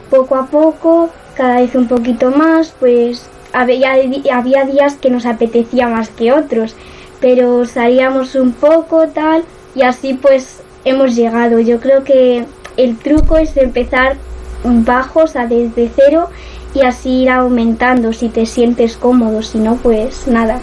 [0.09, 3.93] poco a poco, cada vez un poquito más, pues había,
[4.33, 6.75] había días que nos apetecía más que otros,
[7.21, 9.43] pero salíamos un poco tal
[9.75, 11.59] y así pues hemos llegado.
[11.59, 12.43] Yo creo que
[12.75, 14.17] el truco es empezar
[14.63, 16.29] bajos, a desde cero
[16.73, 20.59] y así ir aumentando si te sientes cómodo, si no pues nada.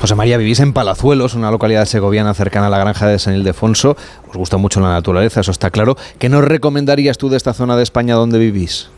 [0.00, 3.96] José María, vivís en Palazuelos, una localidad segoviana cercana a la granja de San Ildefonso.
[4.28, 5.96] Os gusta mucho la naturaleza, eso está claro.
[6.18, 8.90] ¿Qué nos recomendarías tú de esta zona de España donde vivís?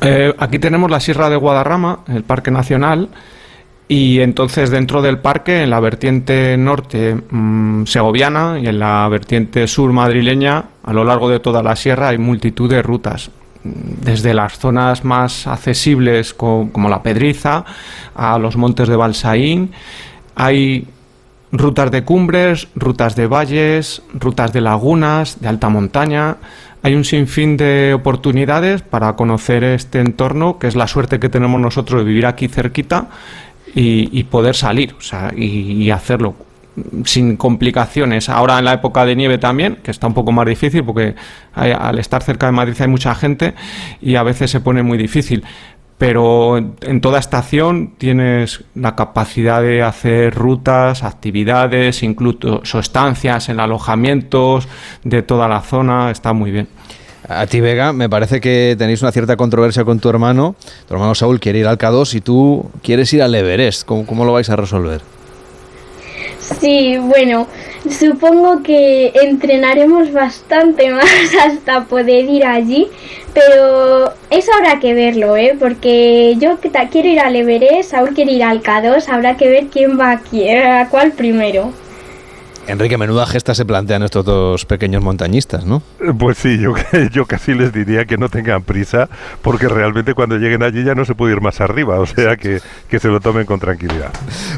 [0.00, 3.08] Eh, aquí tenemos la Sierra de Guadarrama, el Parque Nacional,
[3.88, 9.66] y entonces dentro del parque, en la vertiente norte mm, segoviana y en la vertiente
[9.66, 13.30] sur madrileña, a lo largo de toda la sierra hay multitud de rutas
[14.02, 17.64] desde las zonas más accesibles como la Pedriza
[18.14, 19.72] a los montes de Balsaín.
[20.34, 20.86] Hay
[21.52, 26.36] rutas de cumbres, rutas de valles, rutas de lagunas, de alta montaña.
[26.82, 31.60] Hay un sinfín de oportunidades para conocer este entorno, que es la suerte que tenemos
[31.60, 33.08] nosotros de vivir aquí cerquita
[33.74, 34.94] y, poder salir
[35.36, 36.45] y hacerlo
[37.04, 38.28] sin complicaciones.
[38.28, 41.14] Ahora en la época de nieve también, que está un poco más difícil porque
[41.54, 43.54] al estar cerca de Madrid hay mucha gente
[44.00, 45.44] y a veces se pone muy difícil.
[45.98, 54.68] Pero en toda estación tienes la capacidad de hacer rutas, actividades, incluso estancias en alojamientos
[55.04, 56.10] de toda la zona.
[56.10, 56.68] Está muy bien.
[57.28, 60.54] A ti, Vega, me parece que tenéis una cierta controversia con tu hermano.
[60.86, 63.84] Tu hermano Saúl quiere ir al K2 y tú quieres ir al Everest.
[63.86, 65.15] cómo lo vais a resolver?
[66.60, 67.46] Sí, bueno,
[67.90, 71.06] supongo que entrenaremos bastante más
[71.44, 72.88] hasta poder ir allí,
[73.34, 75.56] pero eso habrá que verlo, ¿eh?
[75.58, 76.58] Porque yo
[76.90, 80.48] quiero ir al Everest, Saúl quiere ir al K2, habrá que ver quién va aquí,
[80.48, 81.72] a cuál primero.
[82.68, 85.82] Enrique, menuda gesta se plantean estos dos pequeños montañistas, ¿no?
[86.18, 86.74] Pues sí, yo,
[87.12, 89.08] yo casi les diría que no tengan prisa,
[89.42, 92.60] porque realmente cuando lleguen allí ya no se puede ir más arriba, o sea que,
[92.88, 94.10] que se lo tomen con tranquilidad.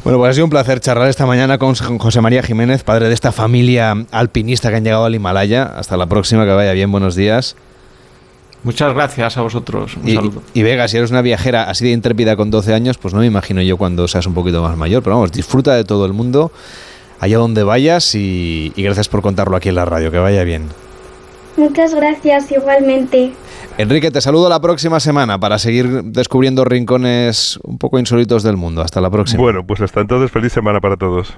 [0.04, 3.14] Bueno, pues ha sido un placer charlar esta mañana con José María Jiménez, padre de
[3.14, 5.64] esta familia alpinista que han llegado al Himalaya.
[5.64, 7.56] Hasta la próxima, que vaya bien, buenos días.
[8.64, 9.96] Muchas gracias a vosotros.
[9.96, 10.42] Un y, saludo.
[10.52, 13.26] Y Vega, si eres una viajera así de intrépida con 12 años, pues no me
[13.26, 15.02] imagino yo cuando seas un poquito más mayor.
[15.02, 16.50] Pero vamos, disfruta de todo el mundo
[17.20, 20.11] allá donde vayas y, gracias por contarlo aquí en la radio.
[20.11, 20.68] Que vaya bien.
[21.57, 23.33] Muchas gracias, igualmente.
[23.78, 28.83] Enrique, te saludo la próxima semana para seguir descubriendo rincones un poco insólitos del mundo.
[28.83, 29.42] Hasta la próxima.
[29.42, 31.37] Bueno, pues hasta entonces, feliz semana para todos.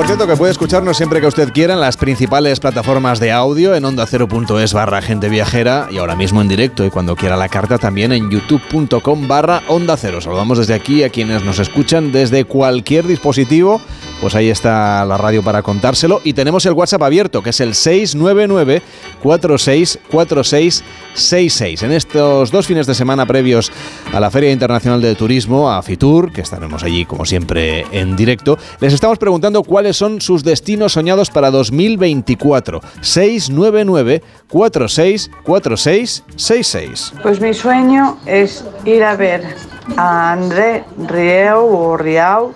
[0.00, 3.74] Por cierto, que puede escucharnos siempre que usted quiera en las principales plataformas de audio,
[3.74, 7.50] en onda 0.es barra gente viajera y ahora mismo en directo y cuando quiera la
[7.50, 10.22] carta también en youtube.com barra onda cero.
[10.22, 13.82] Saludamos desde aquí a quienes nos escuchan desde cualquier dispositivo
[14.20, 16.20] pues ahí está la radio para contárselo.
[16.24, 18.82] Y tenemos el WhatsApp abierto, que es el 699
[19.22, 21.82] 464666.
[21.82, 23.70] En estos dos fines de semana previos
[24.12, 28.58] a la Feria Internacional de Turismo, a Fitur, que estaremos allí como siempre en directo,
[28.80, 32.82] les estamos preguntando cuáles son sus destinos soñados para 2024.
[33.00, 37.14] 699 464666.
[37.22, 39.56] Pues mi sueño es ir a ver
[39.96, 42.52] a André Rieu o Riau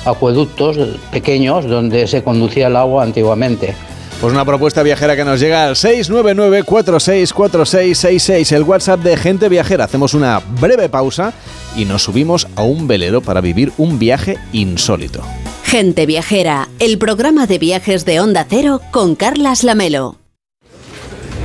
[0.05, 0.79] acueductos
[1.11, 3.75] pequeños donde se conducía el agua antiguamente.
[4.21, 9.85] Pues una propuesta viajera que nos llega al 699-464666, el WhatsApp de Gente Viajera.
[9.85, 11.33] Hacemos una breve pausa
[11.75, 15.23] y nos subimos a un velero para vivir un viaje insólito.
[15.65, 20.17] Gente Viajera, el programa de viajes de Onda Cero con Carlas Lamelo.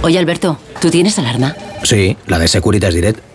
[0.02, 1.56] Oye Alberto, ¿tú tienes alarma?
[1.84, 3.35] Sí, la de Securitas Direct.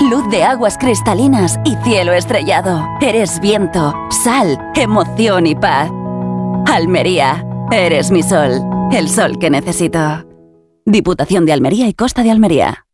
[0.00, 2.88] Luz de aguas cristalinas y cielo estrellado.
[3.02, 3.94] Eres viento,
[4.24, 5.90] sal, emoción y paz.
[6.66, 8.62] Almería, eres mi sol.
[8.92, 10.26] El sol que necesito.
[10.86, 12.86] Diputación de Almería y Costa de Almería.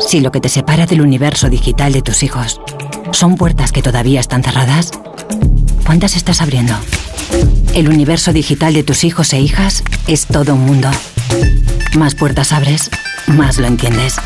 [0.00, 2.60] Si lo que te separa del universo digital de tus hijos
[3.12, 4.90] son puertas que todavía están cerradas,
[5.86, 6.74] ¿cuántas estás abriendo?
[7.72, 10.90] El universo digital de tus hijos e hijas es todo un mundo.
[11.96, 12.90] Más puertas abres,
[13.28, 14.16] más lo entiendes.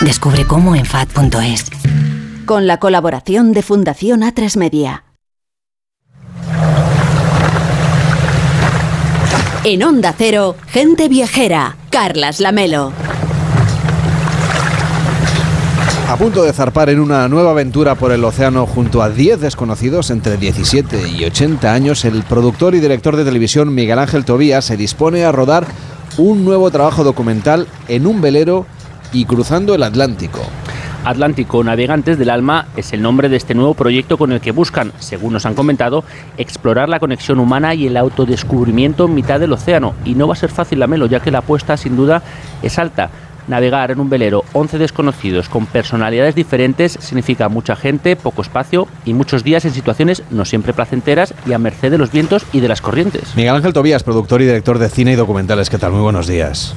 [0.00, 1.70] Descubre cómo en FAD.es.
[2.46, 5.04] Con la colaboración de Fundación A3 Media.
[9.64, 12.92] En Onda Cero, gente viajera, Carlas Lamelo.
[16.06, 20.10] A punto de zarpar en una nueva aventura por el océano junto a 10 desconocidos
[20.10, 24.76] entre 17 y 80 años, el productor y director de televisión Miguel Ángel Tobías se
[24.76, 25.66] dispone a rodar
[26.16, 28.66] un nuevo trabajo documental en un velero
[29.12, 30.40] y cruzando el Atlántico.
[31.04, 34.92] Atlántico Navegantes del Alma es el nombre de este nuevo proyecto con el que buscan,
[34.98, 36.02] según nos han comentado,
[36.38, 39.94] explorar la conexión humana y el autodescubrimiento en mitad del océano.
[40.04, 42.22] Y no va a ser fácil la melo, ya que la apuesta sin duda
[42.62, 43.10] es alta.
[43.48, 49.14] Navegar en un velero 11 desconocidos con personalidades diferentes significa mucha gente, poco espacio y
[49.14, 52.68] muchos días en situaciones no siempre placenteras y a merced de los vientos y de
[52.68, 53.34] las corrientes.
[53.36, 55.92] Miguel Ángel Tobías, productor y director de cine y documentales, ¿qué tal?
[55.92, 56.74] Muy buenos días.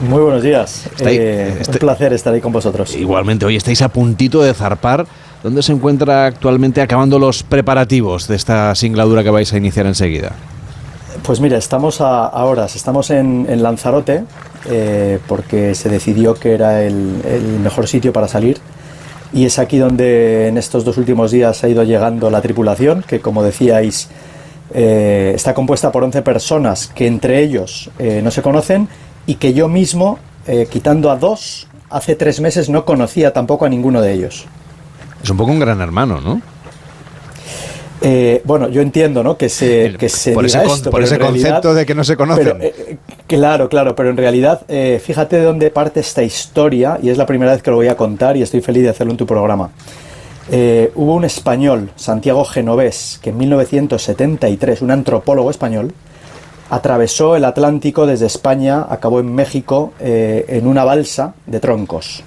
[0.00, 0.88] Muy buenos días.
[1.00, 2.94] Eh, un placer estar ahí con vosotros.
[2.94, 5.06] Igualmente, hoy estáis a puntito de zarpar.
[5.42, 10.32] ¿Dónde se encuentra actualmente acabando los preparativos de esta singladura que vais a iniciar enseguida?
[11.22, 14.24] Pues mira, estamos a, horas, estamos en, Lanzarote,
[14.68, 16.96] eh, porque se decidió que era el,
[17.62, 18.58] mejor sitio para salir.
[19.32, 23.20] Y es aquí donde en estos dos últimos días ha ido llegando la tripulación, que
[23.20, 24.08] como decíais,
[24.72, 28.88] eh, está compuesta por 11 personas que entre ellos no se conocen
[29.26, 33.68] y que yo mismo, eh, quitando a dos, hace tres meses no conocía tampoco a
[33.68, 34.46] ninguno de ellos.
[35.22, 36.40] Es un poco un gran hermano, ¿no?
[38.02, 39.36] Eh, bueno, yo entiendo, ¿no?
[39.36, 40.60] Que se, que se por ese,
[40.90, 42.58] por ese concepto de que no se conocen.
[42.60, 44.62] Eh, claro, claro, pero en realidad,
[45.00, 47.96] fíjate de dónde parte esta historia, y es la primera vez que lo voy a
[47.96, 49.70] contar, y estoy feliz de hacerlo en tu programa.
[50.94, 55.92] hubo un español, Santiago Genovés, que en 1973, un antropólogo español,
[56.70, 62.22] atravesó el Atlántico desde España, acabó en México eh, en una balsa de troncos.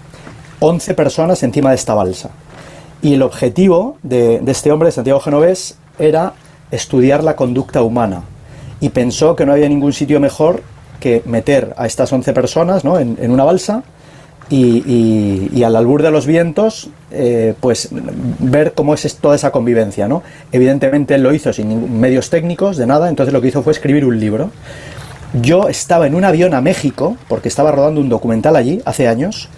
[0.59, 2.29] 11 personas encima de esta balsa.
[3.01, 6.33] Y el objetivo de, este hombre, Santiago Genovés, era
[6.71, 8.23] estudiar la conducta humana.
[8.81, 10.61] Y pensó que no había ningún sitio mejor
[10.99, 13.83] que meter a estas 11 personas en una balsa
[14.49, 20.23] y, al albur de los vientos, eh, pues ver cómo es toda esa convivencia, ¿no?
[20.51, 24.05] Evidentemente él lo hizo sin medios técnicos, de nada, entonces lo que hizo fue escribir
[24.05, 24.51] un libro.
[25.41, 29.49] Yo estaba en un avión a México, porque estaba rodando un documental allí hace años,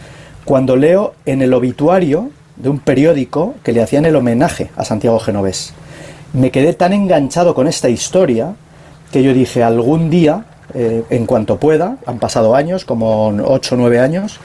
[0.43, 5.19] cuando leo en el obituario de un periódico que le hacían el homenaje a Santiago
[5.19, 5.73] Genovés.
[6.33, 8.55] Me quedé tan enganchado con esta historia
[9.11, 13.78] que yo dije, algún día, eh, en cuanto pueda, han pasado años, como 8 o
[13.78, 14.39] 9 años,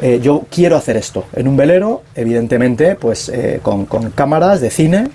[0.00, 5.10] eh, yo quiero hacer esto en un velero, evidentemente, pues eh, con, cámaras de cine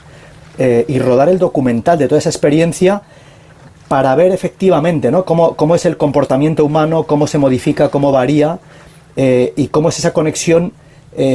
[0.60, 3.04] y rodar el documental de toda esa experiencia
[3.88, 5.24] para ver efectivamente ¿no?
[5.24, 8.58] cómo, cómo es el comportamiento humano, cómo se modifica, cómo varía
[9.16, 10.74] y cómo es esa conexión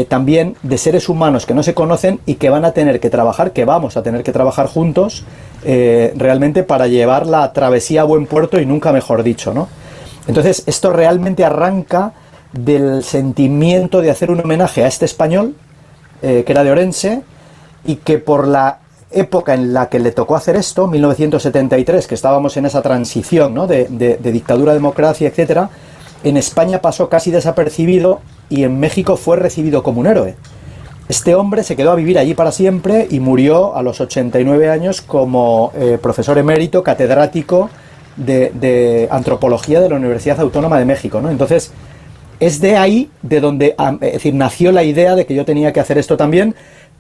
[0.09, 3.53] también de seres humanos que no se conocen y que van a tener que trabajar,
[3.53, 5.24] que vamos a tener que trabajar juntos
[5.64, 9.53] realmente para llevar la travesía a buen puerto y nunca mejor dicho.
[9.53, 9.68] ¿no?
[10.28, 12.12] Entonces, esto realmente arranca
[12.53, 15.55] del sentimiento de hacer un homenaje a este español,
[16.22, 17.22] eh, que era de Orense,
[17.85, 18.78] y que por la
[19.11, 23.66] época en la que le tocó hacer esto, 1973, que estábamos en esa transición ¿no?
[23.66, 25.70] de, de, dictadura, democracia, etcétera,
[26.24, 30.34] en España pasó casi desapercibido y en México fue recibido como un héroe.
[31.09, 35.03] Este hombre se quedó a vivir allí para siempre y murió a los 89 años
[35.03, 37.70] como eh, profesor emérito, catedrático
[38.16, 41.20] de, de, antropología de la Universidad Autónoma de México.
[41.20, 41.30] ¿no?
[41.30, 41.72] Entonces,
[42.40, 45.99] es de ahí de donde decir, nació la idea de que yo tenía que hacer
[45.99, 46.55] esto también,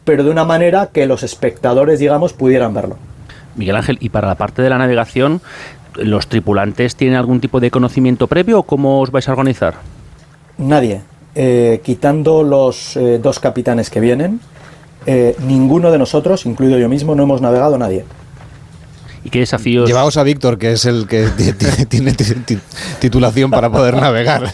[0.04, 2.96] pero de una manera que los espectadores, digamos, pudieran verlo.
[3.56, 5.40] Miguel Ángel, y para la parte de la navegación,
[5.96, 9.74] ¿los tripulantes tienen algún tipo de conocimiento previo o cómo os vais a organizar?
[10.58, 11.00] Nadie.
[11.34, 14.40] Eh, quitando los eh, dos capitanes que vienen,
[15.06, 18.04] eh, ninguno de nosotros, incluido yo mismo, no hemos navegado nadie.
[19.24, 19.88] Y qué desafíos...
[19.88, 21.28] Llevaos a Víctor, que es el que
[21.88, 22.14] tiene
[23.00, 24.50] titulación para poder navegar.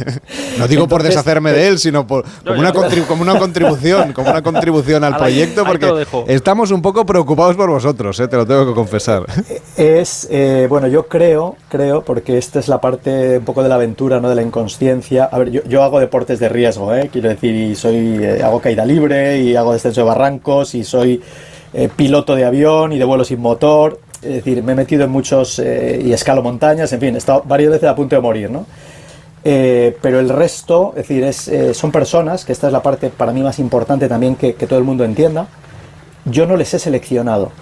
[0.58, 4.42] No digo por deshacerme de él, sino por, como, una como una contribución, como una
[4.42, 8.28] contribución al proyecto, porque estamos un poco preocupados por vosotros, ¿eh?
[8.28, 9.24] te lo tengo que confesar.
[9.76, 13.76] Es, eh, bueno, yo creo, creo, porque esta es la parte un poco de la
[13.76, 14.28] aventura, ¿no?
[14.28, 15.24] de la inconsciencia.
[15.24, 17.08] A ver, yo, hago deportes de riesgo, ¿eh?
[17.12, 21.22] quiero decir, y soy, eh, hago caída libre, y hago descenso de barrancos, y soy
[21.96, 24.00] piloto de avión y de vuelo sin motor.
[24.22, 27.70] Es decir, me he metido en muchos y escalo montañas, en fin, he estado varias
[27.70, 28.66] veces a punto de morir, ¿no?
[29.42, 33.40] pero el resto, es decir, es, son personas, que esta es la parte para mí
[33.40, 35.46] más importante también que, que todo el mundo entienda,
[36.26, 37.52] yo no les he seleccionado.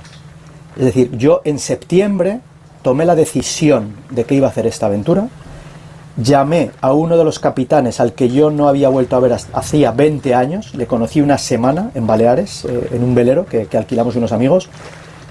[0.76, 2.40] Es decir, yo en septiembre
[2.82, 5.28] tomé la decisión de que iba a hacer esta aventura,
[6.16, 9.90] llamé a uno de los capitanes al que yo no había vuelto a ver hacía
[9.90, 14.16] 20 años, le conocí una semana en Baleares, eh, en un velero que, que, alquilamos
[14.16, 14.68] unos amigos,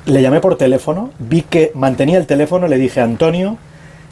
[0.06, 3.58] le llamé por teléfono, vi que mantenía el teléfono, le dije, Antonio,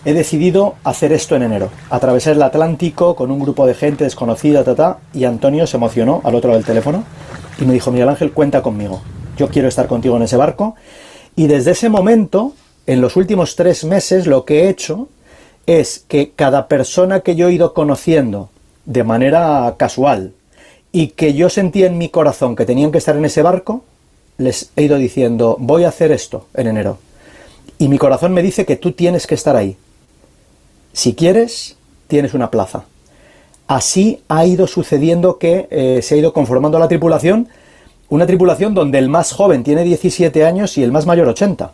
[0.06, 4.64] he decidido hacer esto en enero, atravesar el Atlántico con un grupo de gente desconocida,
[4.64, 7.04] ta, y Antonio se emocionó al otro lado del teléfono
[7.60, 9.02] y me dijo, Miguel Ángel, cuenta conmigo,
[9.38, 10.76] yo quiero estar contigo en ese barco,
[11.36, 12.54] y desde ese momento,
[12.86, 15.08] en los últimos tres meses, lo que he hecho
[15.66, 18.50] es que cada persona que yo he ido conociendo
[18.86, 20.34] de manera casual
[20.92, 23.84] y que yo sentía en mi corazón que tenían que estar en ese barco,
[24.38, 26.98] les he ido diciendo, voy a hacer esto en enero.
[27.78, 29.78] Y mi corazón me dice que tú tienes que estar ahí.
[30.94, 31.76] Si quieres,
[32.08, 32.86] tienes una plaza.
[33.68, 37.48] Así ha ido sucediendo que eh, se ha ido conformando la tripulación,
[38.10, 41.72] una tripulación donde el más joven tiene 17 años y el más mayor 80.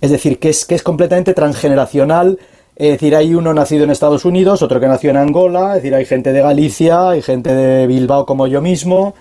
[0.00, 2.38] Es decir, que es, que es completamente transgeneracional,
[2.76, 5.94] es decir, hay uno nacido en Estados Unidos, otro que nació en Angola, es decir,
[5.94, 9.14] hay gente de Galicia, hay gente de Bilbao como yo mismo,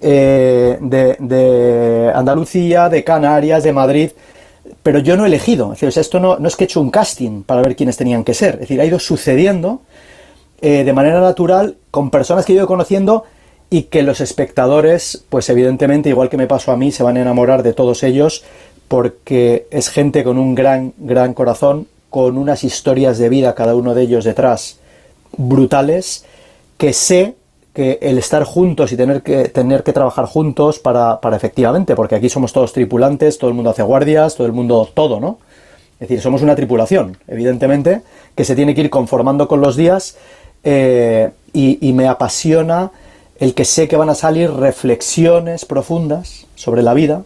[0.00, 4.10] eh, de, Andalucía, de Canarias, de Madrid,
[4.82, 5.72] pero yo no he elegido.
[5.72, 8.24] Es decir, esto no, no, es que he hecho un casting para ver quiénes tenían
[8.24, 9.82] que ser, es decir, ha ido sucediendo
[10.62, 13.24] eh, de manera natural con personas que he ido conociendo
[13.70, 17.22] y que los espectadores, pues evidentemente, igual que me pasó a mí, se van a
[17.22, 18.44] enamorar de todos ellos
[18.88, 23.94] porque es gente con un gran, gran corazón, con unas historias de vida, cada uno
[23.94, 24.80] de ellos detrás,
[25.36, 26.24] brutales,
[26.76, 27.36] que sé
[27.72, 32.16] que el estar juntos y tener que, tener que trabajar juntos para, para efectivamente, porque
[32.16, 35.38] aquí somos todos tripulantes, todo el mundo hace guardias, todo el mundo, todo, ¿no?
[36.00, 38.00] Es decir, somos una tripulación, evidentemente,
[38.34, 40.16] que se tiene que ir conformando con los días
[40.64, 42.90] eh, y, me apasiona
[43.38, 47.24] el que sé que van a salir reflexiones profundas sobre la vida,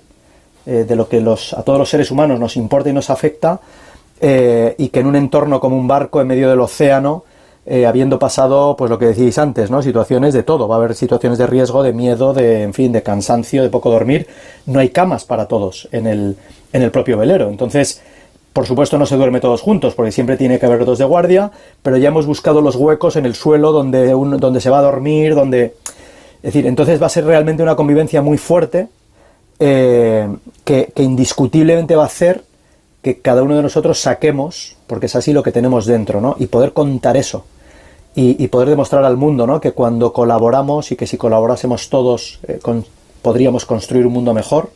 [0.66, 3.60] eh, de lo que los, a todos los seres humanos nos importa y nos afecta,
[4.20, 7.24] eh, y que en un entorno como un barco en medio del océano,
[7.66, 9.82] habiendo pasado, pues lo que decís antes, ¿no?
[9.82, 10.68] Situaciones de todo.
[10.68, 13.90] Va a haber situaciones de riesgo, de miedo, de, en fin, de cansancio, de poco
[13.90, 14.26] dormir.
[14.66, 16.36] No hay camas para todos en el,
[16.72, 17.48] en el propio velero.
[17.48, 18.02] Entonces,
[18.54, 21.50] por supuesto no se duerme todos juntos, porque siempre tiene que haber dos de guardia,
[21.82, 25.34] pero ya hemos buscado los huecos en el suelo donde, donde se va a dormir,
[25.34, 25.74] donde...
[26.36, 28.88] Es decir, entonces va a ser realmente una convivencia muy fuerte
[29.58, 30.28] eh,
[30.64, 32.44] que, indiscutiblemente va a hacer
[33.02, 36.36] que cada uno de nosotros saquemos, porque es así lo que tenemos dentro, ¿no?
[36.38, 37.44] Y poder contar eso.
[38.16, 39.60] Y, poder demostrar al mundo, ¿no?
[39.60, 42.60] Que cuando colaboramos y que si colaborásemos todos eh,
[43.22, 44.70] podríamos construir un mundo mejor.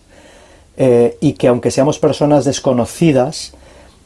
[0.76, 3.52] Eh, y que aunque seamos personas desconocidas,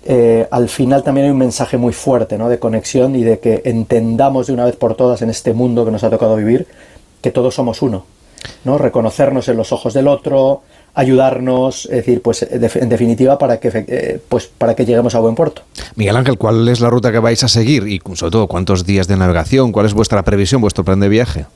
[0.05, 2.49] eh, al final también hay un mensaje muy fuerte ¿no?
[2.49, 5.91] de conexión y de que entendamos de una vez por todas en este mundo que
[5.91, 6.66] nos ha tocado vivir
[7.20, 8.05] que todos somos uno.
[8.64, 8.78] ¿no?
[8.78, 10.62] Reconocernos en los ojos del otro,
[10.95, 15.34] ayudarnos, es decir, pues en definitiva para que eh, pues para que lleguemos a buen
[15.34, 15.62] puerto.
[15.97, 19.09] Miguel Ángel, ¿cuál es la ruta que vais a seguir y sobre todo cuántos días
[19.09, 19.72] de navegación?
[19.72, 21.47] ¿Cuál es vuestra previsión, vuestro plan de viaje?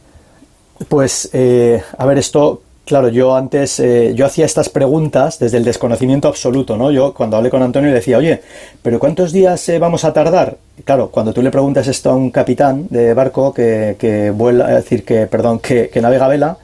[0.89, 5.65] Pues eh, a ver, esto Claro, yo antes, eh, yo hacía estas preguntas desde el
[5.65, 6.93] desconocimiento absoluto, ¿no?
[6.93, 8.43] Yo cuando hablé con Antonio le decía, oye,
[8.81, 10.59] ¿pero cuántos días eh, vamos a tardar?
[10.85, 14.85] claro, cuando tú le preguntas esto a un capitán de barco que, que vuela, es
[14.85, 16.59] decir, que, perdón, que, que navega vela,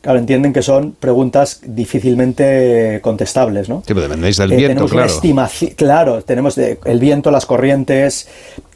[0.00, 3.78] claro, entienden que son preguntas difícilmente contestables, ¿no?
[3.78, 5.12] Sí, pero dependéis del eh, viento, claro.
[5.76, 8.28] claro, tenemos el viento, las corrientes,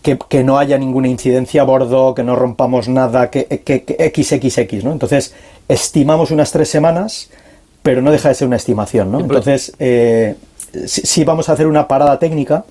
[0.02, 4.12] que, que, no haya ninguna incidencia a bordo, que no rompamos nada, que, que, que
[4.14, 4.92] XXX, ¿no?
[4.92, 5.34] Entonces,
[5.68, 7.30] estimamos unas tres semanas,
[7.82, 9.20] pero no deja de ser una estimación, ¿no?
[9.20, 10.36] Entonces, eh,
[10.86, 12.64] si, vamos a hacer una parada técnica,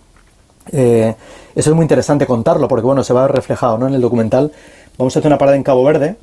[0.71, 1.15] eh,
[1.55, 3.87] eso es muy interesante contarlo, porque bueno, se va a ver reflejado ¿no?
[3.87, 4.51] en el documental.
[4.97, 6.15] Vamos a hacer una parada en Cabo Verde,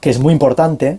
[0.00, 0.98] que es muy importante,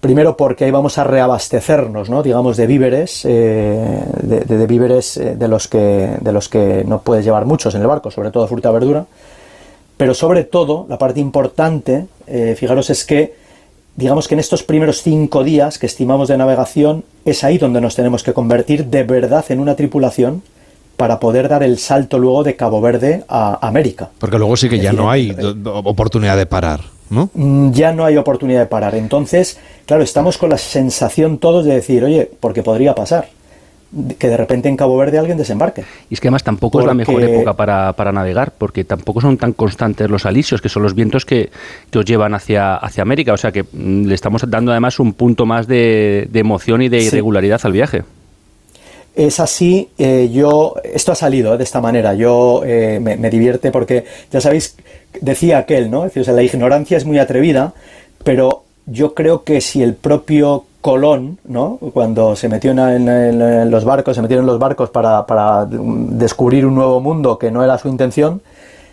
[0.00, 2.22] Primero porque ahí vamos a reabastecernos, ¿no?
[2.22, 7.46] digamos, de víveres, eh, de, víveres de, los que, de los que no puedes llevar
[7.46, 9.06] muchos en el barco, sobre todo fruta y verdura.
[9.96, 12.06] Pero sobre todo, la parte importante,
[12.56, 13.34] fijaros, es que
[13.96, 17.96] digamos que en estos primeros cinco días que estimamos de navegación, es ahí donde nos
[17.96, 20.42] tenemos que convertir de verdad en una tripulación
[20.96, 24.10] para poder dar el salto luego de Cabo Verde a América.
[24.18, 25.34] Porque luego sí que ya no hay
[25.64, 26.80] oportunidad de parar,
[27.10, 27.30] ¿no?
[27.34, 28.94] Mm, ya no hay oportunidad de parar.
[28.94, 33.28] Entonces, claro, estamos con la sensación todos de decir, oye, porque podría pasar
[34.18, 35.84] que de repente en Cabo Verde alguien desembarque.
[36.10, 39.38] Y es que además tampoco es la mejor época para, para, navegar, porque tampoco son
[39.38, 41.50] tan constantes los alisios, que son los vientos que,
[41.90, 43.32] que, os llevan hacia, hacia América.
[43.32, 46.88] O sea que mm, le estamos dando además un punto más de, de emoción y
[46.88, 48.02] de irregularidad al viaje.
[49.14, 53.30] Es así, eh, yo, esto ha salido eh, de esta manera, yo eh, me, me,
[53.30, 54.76] divierte porque, ya sabéis,
[55.20, 56.04] decía aquel, ¿no?
[56.04, 57.74] Es decir, o sea, la ignorancia es muy atrevida,
[58.24, 61.80] pero yo creo que si el propio Colón, ¿no?
[61.92, 67.00] cuando se metió en, los barcos, se metieron en los barcos para, descubrir un nuevo
[67.00, 68.40] mundo que no era su intención,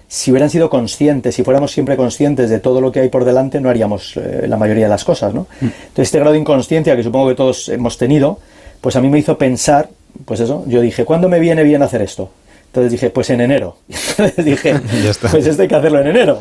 [0.07, 3.61] si hubieran sido conscientes, si fuéramos siempre conscientes de todo lo que hay por delante,
[3.61, 5.35] no haríamos eh, la mayoría de las cosas.
[5.35, 5.41] ¿no?
[5.61, 5.65] Mm.
[5.65, 8.39] Entonces, este grado de inconsciencia que supongo que todos hemos tenido,
[8.81, 9.89] pues a mí me hizo pensar,
[10.25, 12.31] pues eso, yo dije, ¿cuándo me viene bien hacer esto?
[12.73, 13.77] Entonces dije, pues en enero.
[13.87, 14.73] Entonces dije,
[15.31, 16.39] pues esto hay que hacerlo en enero.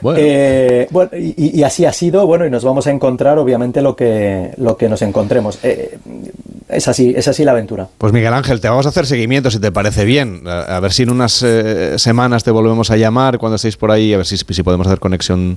[0.00, 0.18] Bueno.
[0.18, 0.88] Eh,
[1.36, 4.88] y, así ha sido, bueno, y nos vamos a encontrar, obviamente, lo que, lo que
[4.88, 5.58] nos encontremos.
[5.62, 5.98] Eh,
[6.74, 7.88] es así, es así la aventura.
[7.98, 10.42] Pues Miguel Ángel, te vamos a hacer seguimiento, si te parece bien.
[10.46, 14.12] A, ver si en unas eh, semanas te volvemos a llamar cuando estéis por ahí,
[14.12, 15.56] a ver si, si podemos hacer conexión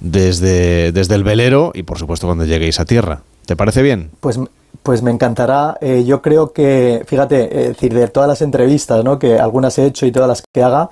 [0.00, 3.22] desde, desde el velero y, por supuesto, cuando lleguéis a tierra.
[3.46, 4.10] ¿Te parece bien?
[4.20, 4.38] Pues
[4.82, 5.78] pues me encantará.
[5.80, 9.18] Eh, yo creo que, fíjate, es decir, de todas las entrevistas, ¿no?
[9.18, 10.90] que algunas he hecho y todas las que haga,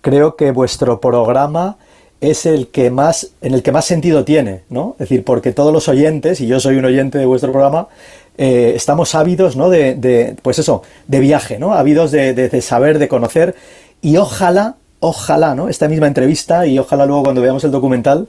[0.00, 1.76] creo que vuestro programa
[2.20, 4.92] es el que más, en el que más sentido tiene, ¿no?
[4.98, 7.88] Es decir, porque todos los oyentes, y yo soy un oyente de vuestro programa,
[8.38, 9.68] eh, estamos ávidos, ¿no?
[9.68, 11.74] De, pues eso, de viaje, ¿no?
[11.74, 13.54] Ávidos de, saber, de conocer,
[14.00, 15.68] y ojalá, ojalá, ¿no?
[15.68, 18.28] Esta misma entrevista, y ojalá luego cuando veamos el documental,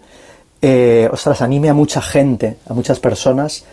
[0.62, 3.64] eh, ostras, anime a mucha gente, a muchas personas,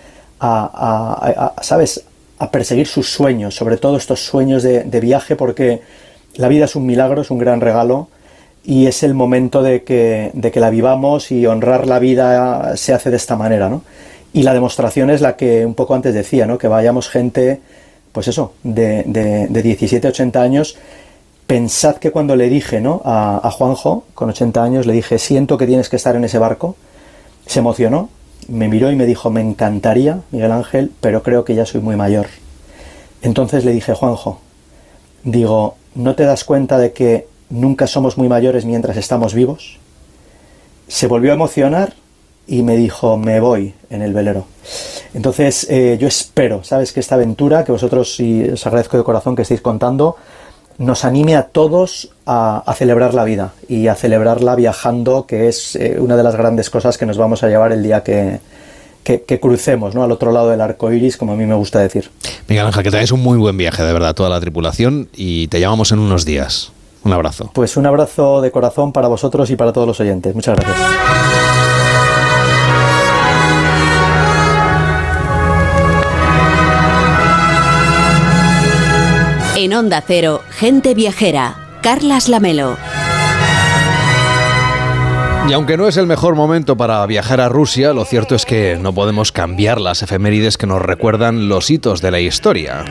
[0.41, 2.05] a, ¿sabes?,
[2.39, 5.83] a perseguir sus sueños, sobre todo estos sueños de, viaje, porque
[6.37, 8.09] la vida es un milagro, es un gran regalo
[8.65, 12.95] y es el momento de que, de que la vivamos y honrar la vida se
[12.95, 13.83] hace de esta manera, ¿no?
[14.33, 16.59] Y la demostración es la que un poco antes decía, ¿no?
[16.59, 17.61] Que vayamos gente,
[18.13, 20.77] pues eso, de, de, 17, 80 años.
[21.47, 23.01] Pensad que cuando le dije, ¿no?
[23.05, 26.39] A, a Juanjo, con 80 años, le dije, siento que tienes que estar en ese
[26.39, 26.77] barco,
[27.47, 28.11] se emocionó
[28.49, 31.97] me miró y me dijo, me encantaría, Miguel Ángel, pero creo que ya soy muy
[31.97, 32.27] mayor.
[33.23, 34.41] Entonces le dije, Juanjo,
[35.23, 39.79] digo, ¿no te das cuenta de que nunca somos muy mayores mientras estamos vivos?
[40.89, 41.93] Se volvió a emocionar
[42.49, 44.47] y me dijo, me voy en el velero.
[45.15, 46.93] Entonces eh, yo espero, ¿sabes?
[46.93, 50.17] Que esta aventura, que vosotros, y os agradezco de corazón que estéis contando,
[50.79, 55.97] nos anime a todos a, celebrar la vida y a celebrarla viajando, que es eh,
[55.99, 58.41] una de las grandes cosas que nos vamos a llevar el día que,
[59.41, 60.03] crucemos ¿no?
[60.03, 62.11] al otro lado del arco iris, como a mí me gusta decir.
[62.47, 65.61] Miguel Ángel, que tengáis un muy buen viaje, de verdad, toda la tripulación, y te
[65.61, 66.73] llamamos en unos días.
[67.05, 67.51] Un abrazo.
[67.55, 70.35] Pues un abrazo de corazón para vosotros y para todos los oyentes.
[70.35, 71.38] Muchas gracias.
[79.69, 82.79] En Onda Cero, Gente Viajera, Carlas Lamelo.
[85.47, 88.79] Y aunque no es el mejor momento para viajar a Rusia, lo cierto es que
[88.81, 92.87] no podemos cambiar las efemérides que nos recuerdan los hitos de la historia.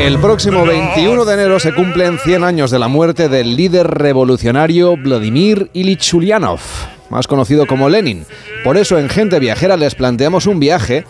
[0.00, 4.96] El próximo 21 de enero se cumplen 100 años de la muerte del líder revolucionario
[4.96, 6.58] Vladimir Ilich Ulyanov
[7.10, 8.24] más conocido como Lenin.
[8.64, 11.04] Por eso en Gente Viajera les planteamos un viaje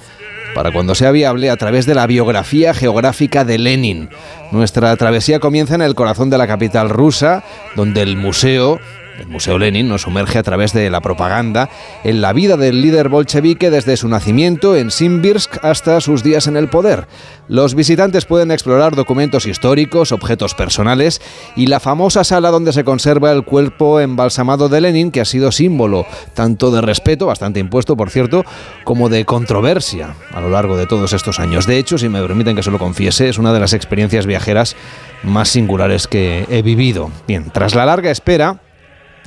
[0.54, 4.08] para cuando sea viable a través de la biografía geográfica de Lenin.
[4.52, 7.44] Nuestra travesía comienza en el corazón de la capital rusa,
[7.74, 8.80] donde el museo
[9.18, 11.68] el Museo Lenin nos sumerge a través de la propaganda
[12.04, 16.56] en la vida del líder bolchevique desde su nacimiento en Simbirsk hasta sus días en
[16.56, 17.06] el poder.
[17.48, 21.20] Los visitantes pueden explorar documentos históricos, objetos personales
[21.54, 25.52] y la famosa sala donde se conserva el cuerpo embalsamado de Lenin, que ha sido
[25.52, 28.44] símbolo tanto de respeto, bastante impuesto por cierto,
[28.84, 31.66] como de controversia a lo largo de todos estos años.
[31.66, 34.76] De hecho, si me permiten que se lo confiese, es una de las experiencias viajeras
[35.22, 37.10] más singulares que he vivido.
[37.26, 38.60] Bien, tras la larga espera,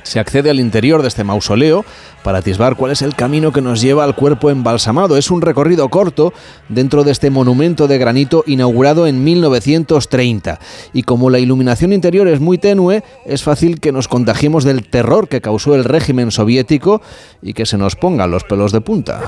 [0.02, 1.84] se accede al interior de este mausoleo
[2.22, 5.16] para atisbar cuál es el camino que nos lleva al cuerpo embalsamado.
[5.16, 6.32] Es un recorrido corto
[6.68, 10.58] dentro de este monumento de granito inaugurado en 1930.
[10.92, 15.28] Y como la iluminación interior es muy tenue, es fácil que nos contagiemos del terror
[15.28, 17.00] que causó el régimen soviético
[17.42, 19.20] y que se nos pongan los pelos de punta.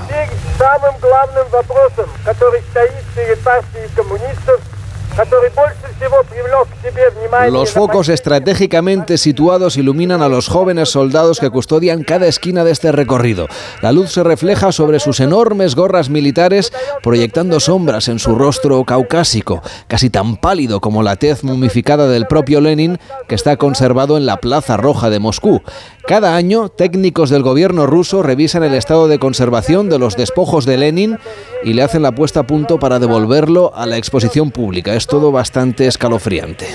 [7.49, 12.91] Los focos estratégicamente situados iluminan a los jóvenes soldados que custodian cada esquina de este
[12.91, 13.47] recorrido.
[13.81, 19.61] La luz se refleja sobre sus enormes gorras militares, proyectando sombras en su rostro caucásico,
[19.87, 24.37] casi tan pálido como la tez mumificada del propio Lenin, que está conservado en la
[24.37, 25.61] Plaza Roja de Moscú.
[26.05, 30.77] Cada año, técnicos del gobierno ruso revisan el estado de conservación de los despojos de
[30.77, 31.17] Lenin
[31.63, 35.33] y le hacen la puesta a punto para devolverlo a la exposición pública es todo
[35.33, 36.65] bastante escalofriante.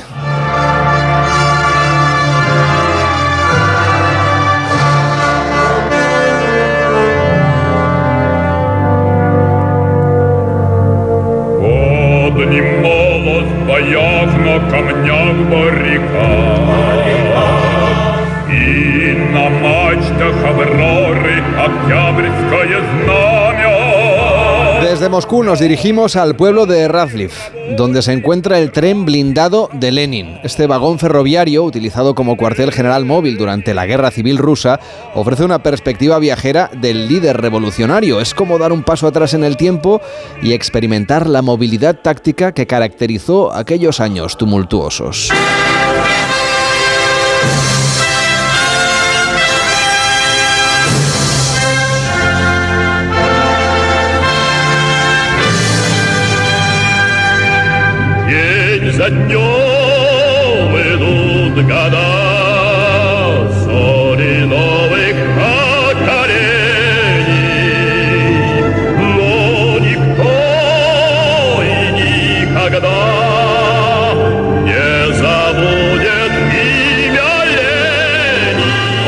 [24.98, 27.30] Desde Moscú nos dirigimos al pueblo de Razliv,
[27.76, 30.40] donde se encuentra el tren blindado de Lenin.
[30.42, 34.80] Este vagón ferroviario, utilizado como cuartel general móvil durante la guerra civil rusa,
[35.14, 38.20] ofrece una perspectiva viajera del líder revolucionario.
[38.20, 40.00] Es como dar un paso atrás en el tiempo
[40.42, 45.30] y experimentar la movilidad táctica que caracterizó aquellos años tumultuosos.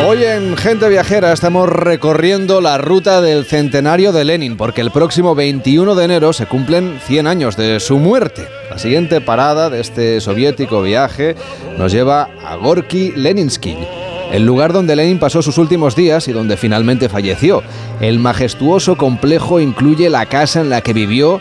[0.06, 5.34] Hoy en Gente Viajera estamos recorriendo la ruta del centenario de Lenin, porque el próximo
[5.34, 8.59] 21 de enero se cumplen 100 años de su muerte.
[8.70, 11.34] La siguiente parada de este soviético viaje
[11.76, 13.76] nos lleva a Gorky Leninsky,
[14.30, 17.64] el lugar donde Lenin pasó sus últimos días y donde finalmente falleció.
[18.00, 21.40] El majestuoso complejo incluye la casa en la que vivió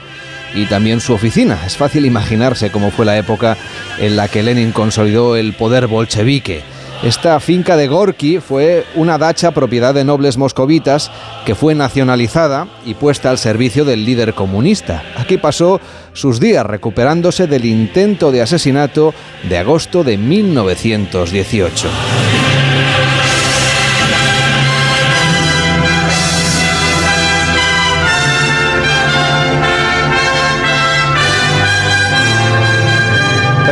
[0.55, 1.59] y también su oficina.
[1.67, 3.57] Es fácil imaginarse cómo fue la época
[3.99, 6.63] en la que Lenin consolidó el poder bolchevique.
[7.03, 11.09] Esta finca de Gorky fue una dacha propiedad de nobles moscovitas
[11.45, 15.01] que fue nacionalizada y puesta al servicio del líder comunista.
[15.15, 15.79] Aquí pasó
[16.11, 19.13] sus días recuperándose del intento de asesinato
[19.47, 21.87] de agosto de 1918.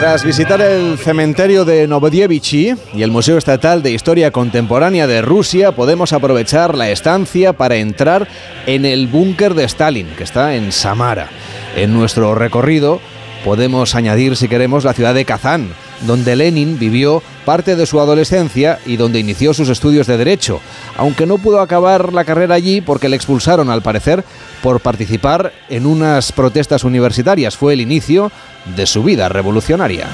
[0.07, 5.73] Tras visitar el cementerio de Novodevichy y el Museo Estatal de Historia Contemporánea de Rusia,
[5.73, 8.25] podemos aprovechar la estancia para entrar
[8.67, 11.27] en el búnker de Stalin, que está en Samara.
[11.75, 13.01] En nuestro recorrido
[13.43, 18.79] podemos añadir, si queremos, la ciudad de Kazán, donde Lenin vivió parte de su adolescencia
[18.85, 20.59] y donde inició sus estudios de Derecho,
[20.97, 24.23] aunque no pudo acabar la carrera allí porque le expulsaron, al parecer,
[24.61, 27.55] por participar en unas protestas universitarias.
[27.55, 28.31] Fue el inicio
[28.75, 30.07] de su vida revolucionaria.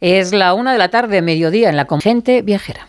[0.00, 2.88] Es la una de la tarde, mediodía, en la gente viajera.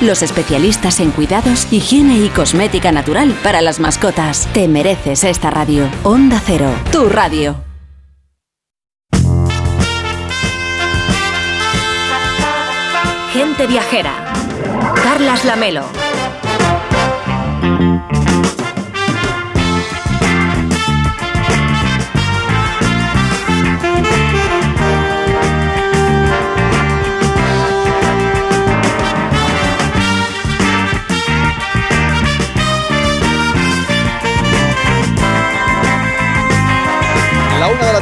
[0.00, 4.48] los especialistas en cuidados, higiene y cosmética natural para las mascotas.
[4.52, 5.88] Te mereces esta radio.
[6.02, 7.56] Onda Cero, tu radio.
[13.32, 14.12] Gente viajera.
[15.02, 15.84] Carlas Lamelo.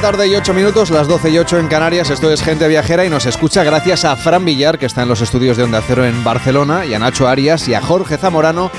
[0.04, 2.10] Tarde y ocho minutos, las 12 y 8 en Canarias.
[2.10, 5.22] Esto es Gente Viajera y nos escucha gracias a Fran Villar, que está en los
[5.22, 8.70] estudios de Onda Cero en Barcelona, y a Nacho Arias y a Jorge Zamorano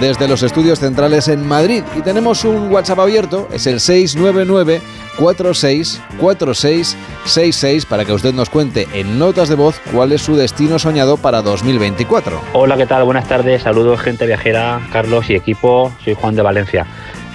[0.00, 1.82] desde los estudios centrales en Madrid.
[1.96, 4.80] Y tenemos un WhatsApp abierto, es el 699
[5.18, 11.16] 464666 para que usted nos cuente en notas de voz cuál es su destino soñado
[11.16, 12.40] para 2024.
[12.52, 13.02] Hola, ¿qué tal?
[13.02, 13.62] Buenas tardes.
[13.62, 15.92] Saludos, gente viajera, Carlos y equipo.
[16.04, 16.86] Soy Juan de Valencia.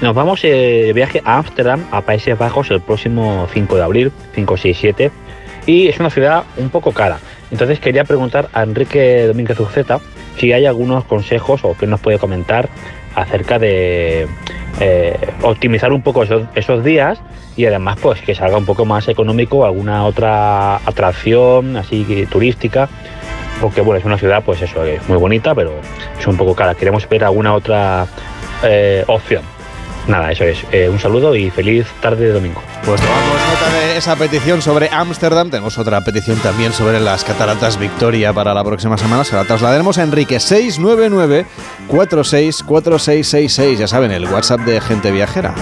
[0.04, 4.12] Nos vamos eh, de viaje a Ámsterdam, a Países Bajos, el próximo 5 de abril,
[4.36, 5.12] 5, 6, 7.
[5.66, 7.20] Y es una ciudad un poco cara.
[7.52, 10.02] Entonces quería preguntar a Enrique Domínguez Uceta
[10.38, 12.68] si hay algunos consejos o que nos puede comentar
[13.16, 14.28] acerca de
[14.82, 17.22] eh, optimizar un poco esos, días
[17.56, 22.90] y además pues que salga un poco más económico alguna otra atracción así turística
[23.62, 25.72] porque bueno es una ciudad pues eso es muy bonita pero
[26.20, 28.08] es un poco cara queremos ver alguna otra
[28.64, 29.53] eh, opción
[30.08, 33.98] nada eso es Eh, un saludo y feliz tarde de domingo Pues tomamos nota de
[33.98, 35.50] esa petición sobre Ámsterdam.
[35.50, 39.24] Tenemos otra petición también sobre las cataratas Victoria para la próxima semana.
[39.24, 41.46] Se la trasladaremos a Enrique 699
[41.88, 43.80] 464666.
[43.80, 45.54] Ya saben, el WhatsApp de Gente Viajera.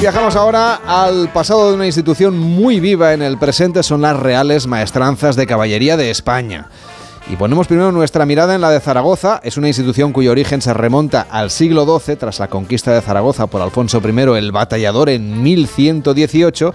[0.00, 4.68] Viajamos ahora al pasado de una institución muy viva en el presente, son las Reales
[4.68, 6.68] Maestranzas de Caballería de España.
[7.28, 9.40] Y ponemos primero nuestra mirada en la de Zaragoza.
[9.42, 13.48] Es una institución cuyo origen se remonta al siglo XII, tras la conquista de Zaragoza
[13.48, 16.74] por Alfonso I el Batallador en 1118.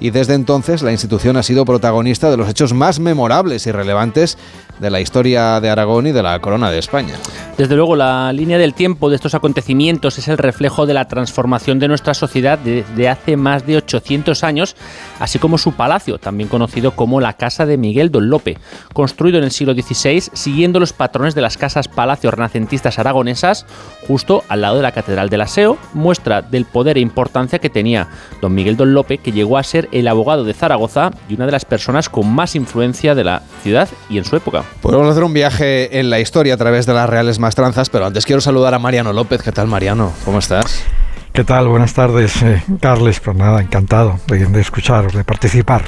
[0.00, 4.36] Y desde entonces la institución ha sido protagonista de los hechos más memorables y relevantes
[4.78, 7.14] de la historia de Aragón y de la corona de España.
[7.56, 11.78] Desde luego, la línea del tiempo de estos acontecimientos es el reflejo de la transformación
[11.78, 14.76] de nuestra sociedad desde hace más de 800 años,
[15.20, 18.58] así como su palacio, también conocido como la Casa de Miguel Don Lope,
[18.92, 23.64] construido en el siglo XVI siguiendo los patrones de las casas palacios renacentistas aragonesas,
[24.06, 28.08] justo al lado de la Catedral del Aseo, muestra del poder e importancia que tenía
[28.42, 31.52] don Miguel Don Lope, que llegó a ser el abogado de Zaragoza y una de
[31.52, 34.65] las personas con más influencia de la ciudad y en su época.
[34.82, 38.24] Podemos hacer un viaje en la historia a través de las Reales Maestranzas, pero antes
[38.24, 39.42] quiero saludar a Mariano López.
[39.42, 40.12] ¿Qué tal, Mariano?
[40.24, 40.84] ¿Cómo estás?
[41.32, 41.68] ¿Qué tal?
[41.68, 43.20] Buenas tardes, eh, Carles.
[43.20, 45.82] Pues nada, encantado de, de escucharos, de participar.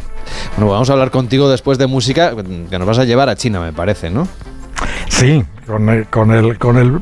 [0.56, 3.60] Bueno, vamos a hablar contigo después de música que nos vas a llevar a China,
[3.60, 4.28] me parece, ¿no?
[5.08, 7.00] Sí, con el, con el, con el,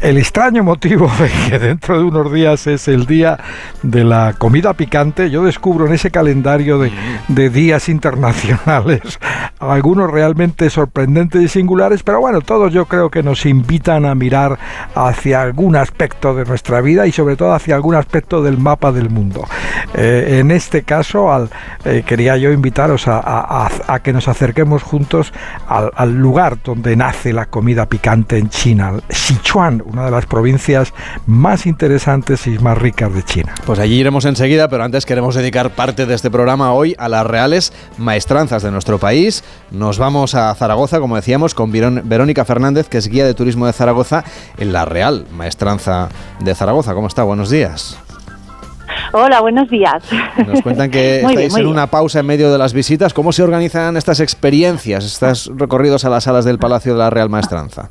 [0.00, 3.38] el extraño motivo de que dentro de unos días es el día
[3.82, 5.30] de la comida picante.
[5.30, 6.90] Yo descubro en ese calendario de,
[7.28, 9.00] de días internacionales
[9.60, 14.58] algunos realmente sorprendentes y singulares, pero bueno, todos yo creo que nos invitan a mirar
[14.94, 19.10] hacia algún aspecto de nuestra vida y sobre todo hacia algún aspecto del mapa del
[19.10, 19.44] mundo.
[19.94, 21.50] Eh, en este caso, al,
[21.84, 25.32] eh, quería yo invitaros a, a- a- a que nos acerquemos juntos
[25.68, 30.94] al, al lugar donde nace la comida picante en China, Sichuan, una de las provincias
[31.26, 33.54] más interesantes y más ricas de China.
[33.66, 37.26] Pues allí iremos enseguida, pero antes queremos dedicar parte de este programa hoy a las
[37.26, 39.44] reales maestranzas de nuestro país.
[39.70, 43.66] Nos vamos a Zaragoza, como decíamos, con Verón- Verónica Fernández, que es guía de turismo
[43.66, 44.24] de Zaragoza
[44.56, 46.08] en la Real Maestranza
[46.40, 46.94] de Zaragoza.
[46.94, 47.24] ¿Cómo está?
[47.24, 47.98] Buenos días.
[49.12, 50.04] Hola, buenos días.
[50.46, 51.66] Nos cuentan que bien, estáis en bien.
[51.72, 53.14] una pausa en medio de las visitas.
[53.14, 57.28] ¿Cómo se organizan estas experiencias, estos recorridos a las salas del Palacio de la Real
[57.28, 57.90] Maestranza?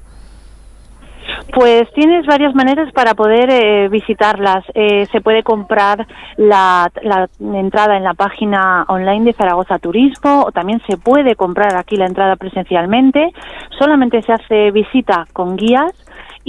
[1.54, 4.64] Pues tienes varias maneras para poder eh, visitarlas.
[4.76, 6.06] Eh, se puede comprar
[6.36, 7.28] la, la
[7.58, 12.06] entrada en la página online de Zaragoza Turismo o también se puede comprar aquí la
[12.06, 13.32] entrada presencialmente.
[13.80, 15.94] Solamente se hace visita con guías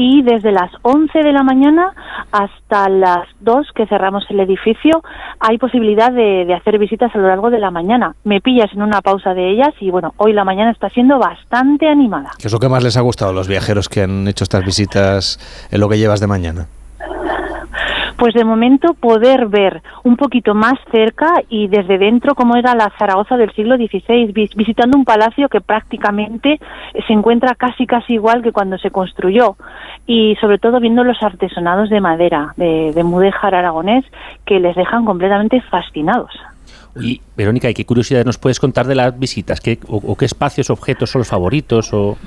[0.01, 1.93] y desde las 11 de la mañana
[2.31, 5.03] hasta las 2 que cerramos el edificio
[5.41, 8.15] hay posibilidad de, hacer visitas a lo largo de la mañana.
[8.23, 11.89] Me pillas en una pausa de ellas y bueno, hoy la mañana está siendo bastante
[11.89, 12.31] animada.
[12.39, 14.65] ¿Qué es lo que más les ha gustado a los viajeros que han hecho estas
[14.65, 16.69] visitas en lo que llevas de mañana?
[18.19, 22.93] Pues de momento poder ver un poquito más cerca y desde dentro cómo era la
[22.99, 26.59] Zaragoza del siglo XVI, vis- visitando un palacio que prácticamente
[27.07, 29.57] se encuentra casi casi igual que cuando se construyó
[30.07, 34.05] y sobre todo viendo los artesonados de madera de, de mudéjar aragonés
[34.45, 36.33] que les dejan completamente fascinados.
[37.01, 39.61] Y Verónica, ¿y qué curiosidades nos puedes contar de las visitas?
[39.61, 41.93] ¿Qué, o, o qué espacios, objetos son los favoritos?
[41.95, 42.19] O...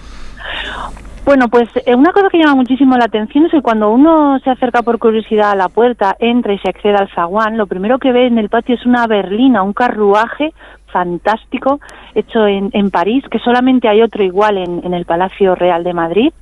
[1.24, 4.50] Bueno, pues eh, una cosa que llama muchísimo la atención es que cuando uno se
[4.50, 8.12] acerca por curiosidad a la puerta, entra y se accede al zaguán, lo primero que
[8.12, 10.52] ve en el patio es una berlina, un carruaje
[10.92, 11.80] fantástico
[12.16, 16.34] hecho en, París, que solamente hay otro igual en, el Palacio Real de Madrid.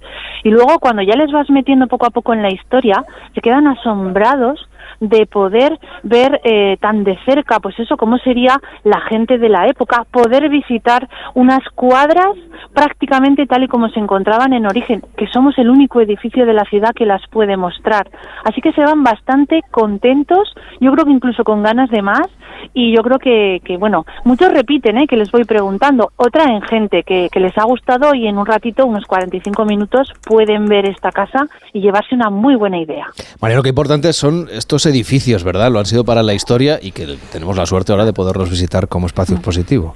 [0.44, 3.68] Y luego cuando ya les vas metiendo poco a poco en la historia, se quedan
[3.68, 4.68] asombrados
[5.00, 9.68] de poder ver eh, tan de cerca, pues eso, cómo sería la gente de la
[9.68, 12.36] época, poder visitar unas cuadras
[12.74, 16.66] prácticamente tal y como se encontraban en origen, que somos el único edificio de la
[16.66, 18.10] ciudad que las puede mostrar.
[18.44, 22.28] Así que se van bastante contentos, yo creo que incluso con ganas de más,
[22.74, 24.06] y yo creo que, que bueno,
[24.40, 25.08] muchos repiten, ¿eh?
[25.08, 28.46] que les voy preguntando, o traen gente que, que les ha gustado y en un
[28.46, 33.08] ratito, unos 45 minutos, pueden ver esta casa y llevarse una muy buena idea.
[33.42, 35.72] Mariano, qué importantes son estos edificios, ¿verdad?
[35.72, 38.88] Lo han sido para la historia y que tenemos la suerte ahora de poderlos visitar
[38.88, 39.96] como espacio expositivo.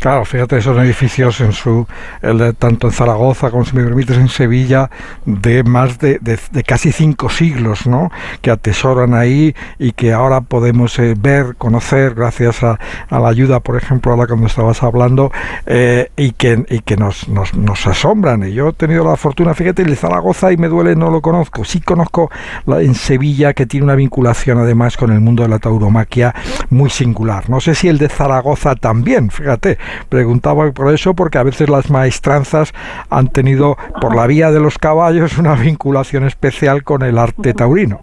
[0.00, 1.86] Claro, fíjate, esos edificios en su,
[2.20, 4.90] el tanto en Zaragoza como, si me permites, en Sevilla,
[5.24, 8.10] de más de, de- de casi cinco siglos, ¿no?
[8.42, 12.78] Que atesoran ahí y que ahora podemos eh, ver, conocer, gracias a,
[13.08, 15.32] a la ayuda, por ejemplo, ahora cuando estabas hablando,
[15.66, 18.42] eh, y que, y que nos, nos, nos asombran.
[18.46, 21.22] Y yo he tenido la fortuna, fíjate, el de Zaragoza, y me duele, no lo
[21.22, 21.64] conozco.
[21.64, 22.30] Sí conozco
[22.66, 26.34] la, en Sevilla, que tiene una vinculación además con el mundo de la tauromaquia
[26.68, 27.48] muy singular.
[27.48, 29.73] No sé si el de Zaragoza también, fíjate,
[30.08, 32.72] preguntaba por eso, porque a veces las maestranzas
[33.10, 38.00] han tenido, por la vía de los caballos, una vinculación especial con el arte taurino.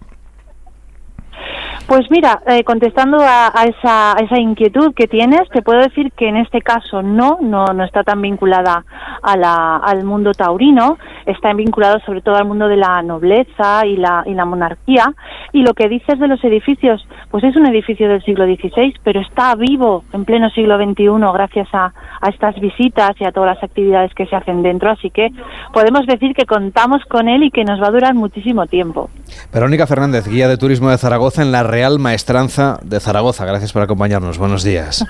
[1.86, 6.28] Pues mira, eh, contestando a, esa, a esa inquietud que tienes, te puedo decir que
[6.28, 8.84] en este caso no, no, no está tan vinculada
[9.22, 13.96] a la, al mundo taurino, está vinculado sobre todo al mundo de la nobleza y
[13.96, 15.12] la, y la monarquía.
[15.52, 19.20] Y lo que dices de los edificios, pues es un edificio del siglo XVI, pero
[19.20, 23.64] está vivo en pleno siglo XXI gracias a, a estas visitas y a todas las
[23.64, 24.90] actividades que se hacen dentro.
[24.90, 25.30] Así que
[25.74, 29.10] podemos decir que contamos con él y que nos va a durar muchísimo tiempo.
[29.52, 33.44] Verónica Fernández, guía de turismo de Zaragoza en la Real Maestranza de Zaragoza.
[33.44, 34.38] Gracias por acompañarnos.
[34.38, 35.04] Buenos días.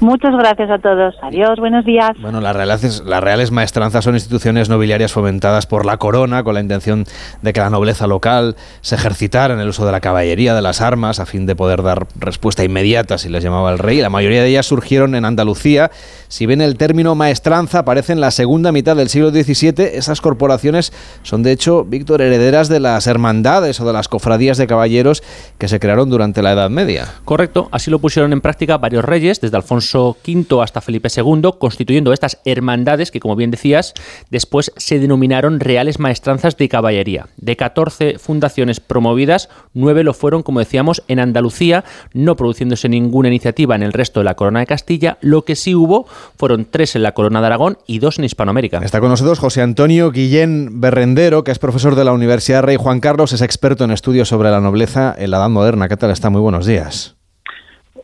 [0.00, 1.14] Muchas gracias a todos.
[1.20, 2.12] Adiós, buenos días.
[2.22, 6.60] Bueno, las reales, las reales maestranzas son instituciones nobiliarias fomentadas por la corona con la
[6.60, 7.04] intención
[7.42, 10.80] de que la nobleza local se ejercitara en el uso de la caballería, de las
[10.80, 14.00] armas, a fin de poder dar respuesta inmediata, si les llamaba el rey.
[14.00, 15.90] La mayoría de ellas surgieron en Andalucía.
[16.28, 20.94] Si bien el término maestranza aparece en la segunda mitad del siglo XVII, esas corporaciones
[21.24, 25.22] son de hecho, Víctor, herederas de las hermandades o de las cofradías de caballeros
[25.58, 27.06] que se crearon durante la Edad Media.
[27.26, 32.12] Correcto, así lo pusieron en práctica varios reyes, desde Alfonso V hasta Felipe II, constituyendo
[32.12, 33.94] estas hermandades que, como bien decías,
[34.30, 37.28] después se denominaron reales maestranzas de caballería.
[37.36, 43.74] De 14 fundaciones promovidas, 9 lo fueron, como decíamos, en Andalucía, no produciéndose ninguna iniciativa
[43.74, 45.18] en el resto de la corona de Castilla.
[45.20, 48.78] Lo que sí hubo fueron 3 en la corona de Aragón y 2 en Hispanoamérica.
[48.78, 53.00] Está con nosotros José Antonio Guillén Berrendero, que es profesor de la Universidad Rey Juan
[53.00, 55.88] Carlos, es experto en estudios sobre la nobleza en la Edad Moderna.
[55.88, 56.30] ¿Qué tal está?
[56.30, 57.19] Muy buenos días.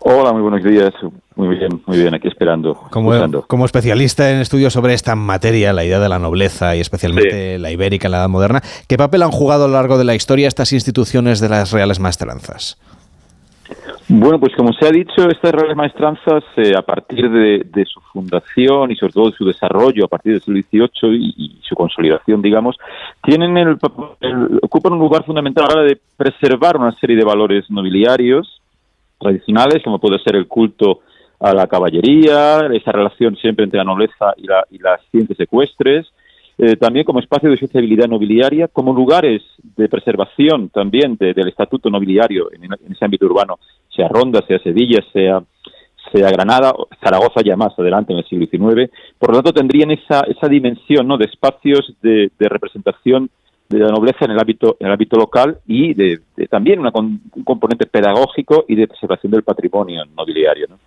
[0.08, 0.92] Hola, muy buenos días.
[1.34, 2.74] Muy bien, muy bien, aquí esperando.
[2.90, 3.42] Como, escuchando.
[3.48, 7.72] como especialista en estudios sobre esta materia, la idea de la nobleza y especialmente la
[7.72, 10.46] ibérica en la Edad Moderna, ¿qué papel han jugado a lo largo de la historia
[10.46, 12.78] estas instituciones de las reales maestranzas?
[14.08, 18.00] Bueno, pues como se ha dicho, estas reales maestranzas, eh, a partir de, de su
[18.12, 21.74] fundación y sobre todo de su desarrollo a partir del siglo XVIII y, y su
[21.74, 22.76] consolidación, digamos,
[23.24, 23.76] tienen el,
[24.20, 28.62] el- ocupan un lugar fundamental a la hora de preservar una serie de valores nobiliarios
[29.18, 31.00] tradicionales, como puede ser el culto
[31.40, 36.06] a la caballería, esa relación siempre entre la nobleza y, la- y las ciencias ecuestres,
[36.58, 39.42] eh, también como espacio de sociabilidad nobiliaria, como lugares
[39.76, 43.58] de preservación también de- del estatuto nobiliario en, ese ámbito urbano,
[43.94, 45.42] sea Ronda, sea Sevilla, sea,
[46.12, 48.90] sea Granada, Zaragoza ya más adelante en el siglo XIX.
[49.18, 51.18] Por lo tanto, tendrían esa, esa dimensión ¿no?
[51.18, 53.28] de espacios de representación
[53.68, 56.92] de la nobleza en el ámbito, en el ámbito local y de, de también una
[56.92, 60.66] con- un componente pedagógico y de preservación del patrimonio nobiliario.
[60.70, 60.78] ¿no?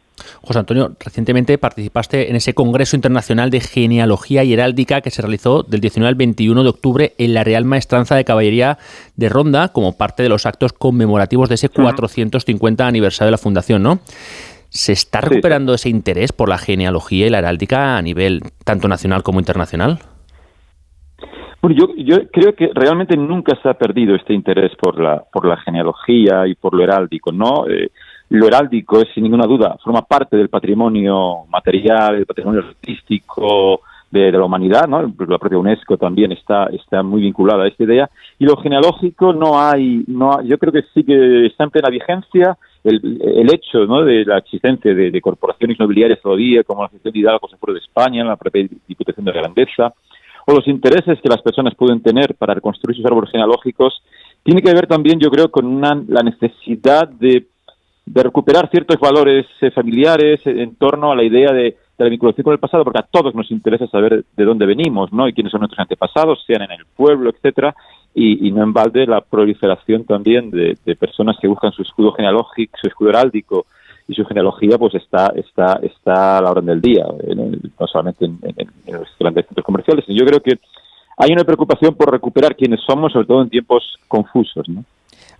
[0.41, 5.63] José Antonio, recientemente participaste en ese Congreso Internacional de Genealogía y Heráldica que se realizó
[5.63, 8.77] del 19 al 21 de octubre en la Real Maestranza de Caballería
[9.15, 13.83] de Ronda como parte de los actos conmemorativos de ese 450 aniversario de la fundación,
[13.83, 13.99] ¿no?
[14.69, 19.23] ¿Se está recuperando ese interés por la genealogía y la heráldica a nivel tanto nacional
[19.23, 19.99] como internacional?
[21.61, 25.45] Bueno, yo, yo creo que realmente nunca se ha perdido este interés por la, por
[25.45, 27.67] la genealogía y por lo heráldico, ¿no?
[27.67, 27.91] Eh,
[28.29, 33.81] lo heráldico es, sin ninguna duda, forma parte del patrimonio material, del patrimonio artístico
[34.11, 35.01] de, la humanidad, ¿no?
[35.01, 38.09] La propia UNESCO también está, está muy vinculada a esta idea.
[38.37, 41.89] Y lo genealógico no hay, no hay- yo creo que sí que está en plena
[41.89, 42.57] vigencia.
[42.81, 44.03] El, el hecho ¿no?
[44.05, 48.23] de la existencia de, corporaciones nobiliarias todavía, como la Asociación de Hidalgo Seguro de España,
[48.23, 49.93] la propia Diputación de Grandeza,
[50.49, 54.01] o los intereses que las personas pueden tener para reconstruir sus árboles genealógicos,
[54.43, 57.45] tiene que ver también, yo creo, con una, la necesidad de,
[58.11, 62.59] recuperar ciertos valores eh, familiares en torno a la idea de, la vinculación con el
[62.59, 65.27] pasado, porque a todos nos interesa saber de dónde venimos, ¿no?
[65.27, 67.75] Y quiénes son nuestros antepasados, sean en el pueblo, etcétera,
[68.15, 72.87] y, no en balde la proliferación también de personas que buscan su escudo genealógico, su
[72.87, 73.67] escudo heráldico
[74.09, 77.87] y su genealogía, pues está está está a la orden del día, en el- no
[77.87, 80.03] solamente en, en- en los grandes centros comerciales.
[80.07, 80.59] Yo creo que
[81.17, 84.83] hay una preocupación por recuperar quiénes somos, sobre todo en tiempos confusos, ¿no?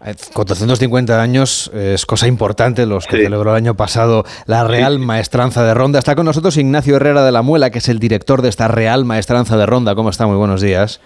[0.05, 4.97] Eh, 450 años eh, es cosa importante, los que celebró el año pasado la Real
[4.99, 5.99] Maestranza de Ronda.
[5.99, 9.03] Está con nosotros Ignacio Herrera de la Muela, que es el director de esta Real
[9.03, 9.95] Maestranza de Ronda.
[9.95, 10.25] ¿Cómo está?
[10.25, 11.01] Muy buenos días.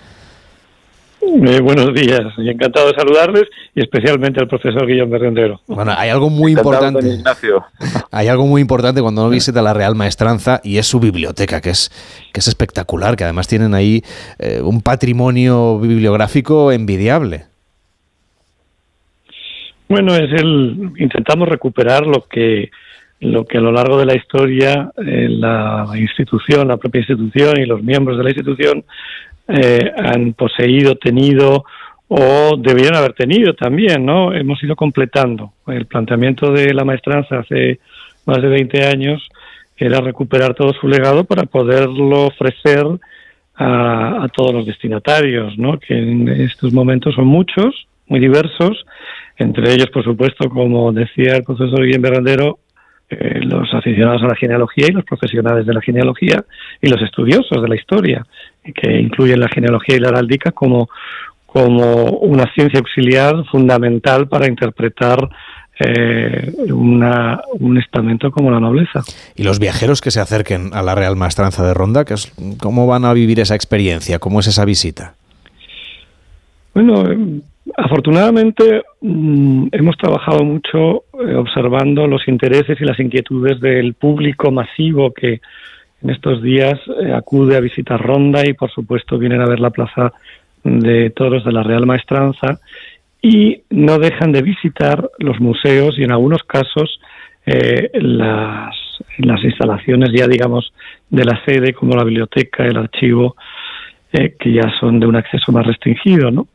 [1.26, 3.44] Eh, buenos días y encantado de saludarles
[3.74, 5.62] y especialmente al profesor Guillón Berrendero.
[5.68, 7.08] Bueno, hay algo muy Encantado, importante.
[7.08, 7.64] don Ignacio.
[8.12, 11.72] Hay algo muy importante cuando uno visita la Real Maestranza y es su biblioteca, que
[11.72, 11.90] es,
[12.32, 14.04] que es espectacular, que además tienen ahí
[14.38, 17.46] eh, un patrimonio bibliográfico envidiable.
[19.90, 22.70] Bueno, es el intentamos recuperar lo que
[23.20, 27.66] lo que a lo largo de la historia eh, la institución, la propia institución y
[27.66, 28.84] los miembros de la institución
[29.48, 31.66] eh, han poseído, tenido
[32.08, 34.34] o deberían haber tenido también, ¿no?
[34.34, 35.54] Hemos ido completando.
[35.68, 37.80] El planteamiento de la maestranza hace
[38.26, 39.28] más de 20 años
[39.76, 42.86] era recuperar todo su legado para poderlo ofrecer
[43.56, 45.80] a, a todos los destinatarios, ¿no?
[45.80, 48.86] Que en estos momentos son muchos, muy diversos,
[49.38, 52.60] entre ellos, por supuesto, como decía el profesor Guillem Berrandero,
[53.10, 56.44] eh, los aficionados a la genealogía y los profesionales de la genealogía
[56.82, 58.26] y los estudiosos de la historia,
[58.76, 60.90] que incluyen la genealogía y la heráldica como,
[61.46, 65.30] como una ciencia auxiliar fundamental para interpretar
[65.80, 69.02] eh, una- un estamento como la nobleza.
[69.36, 72.32] Y los viajeros que se acerquen a la Real Maestranza de Ronda, que es-
[72.62, 74.20] ¿cómo van a vivir esa experiencia?
[74.20, 75.16] ¿Cómo es esa visita?
[76.76, 77.04] Bueno,
[77.76, 85.14] afortunadamente mm, hemos trabajado mucho eh, observando los intereses y las inquietudes del público masivo
[85.14, 85.42] que
[86.02, 89.70] en estos días eh, acude a visitar Ronda y por supuesto vienen a ver la
[89.70, 90.12] plaza
[90.64, 92.60] de toros de la Real Maestranza
[93.22, 97.00] y no dejan de visitar los museos y en algunos casos
[97.46, 98.76] eh, las,
[99.18, 100.74] instalaciones ya digamos
[101.10, 103.36] de la sede como la biblioteca, el archivo,
[104.12, 106.48] que ya son de un acceso más restringido, ¿no?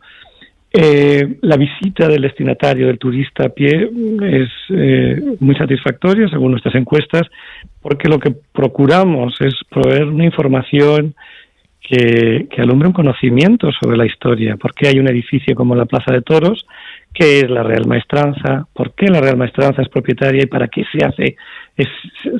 [0.80, 3.90] Eh, la visita del destinatario, del turista a pie,
[4.22, 7.22] es eh, muy satisfactoria según nuestras encuestas,
[7.82, 11.16] porque lo que procuramos es proveer una información
[11.80, 14.56] que, que alumbre un conocimiento sobre la historia.
[14.56, 16.64] ¿Por qué hay un edificio como la Plaza de Toros?
[17.12, 18.68] ¿Qué es la Real Maestranza?
[18.72, 21.34] ¿Por qué la Real Maestranza es propietaria y para qué se hace
[21.76, 21.88] es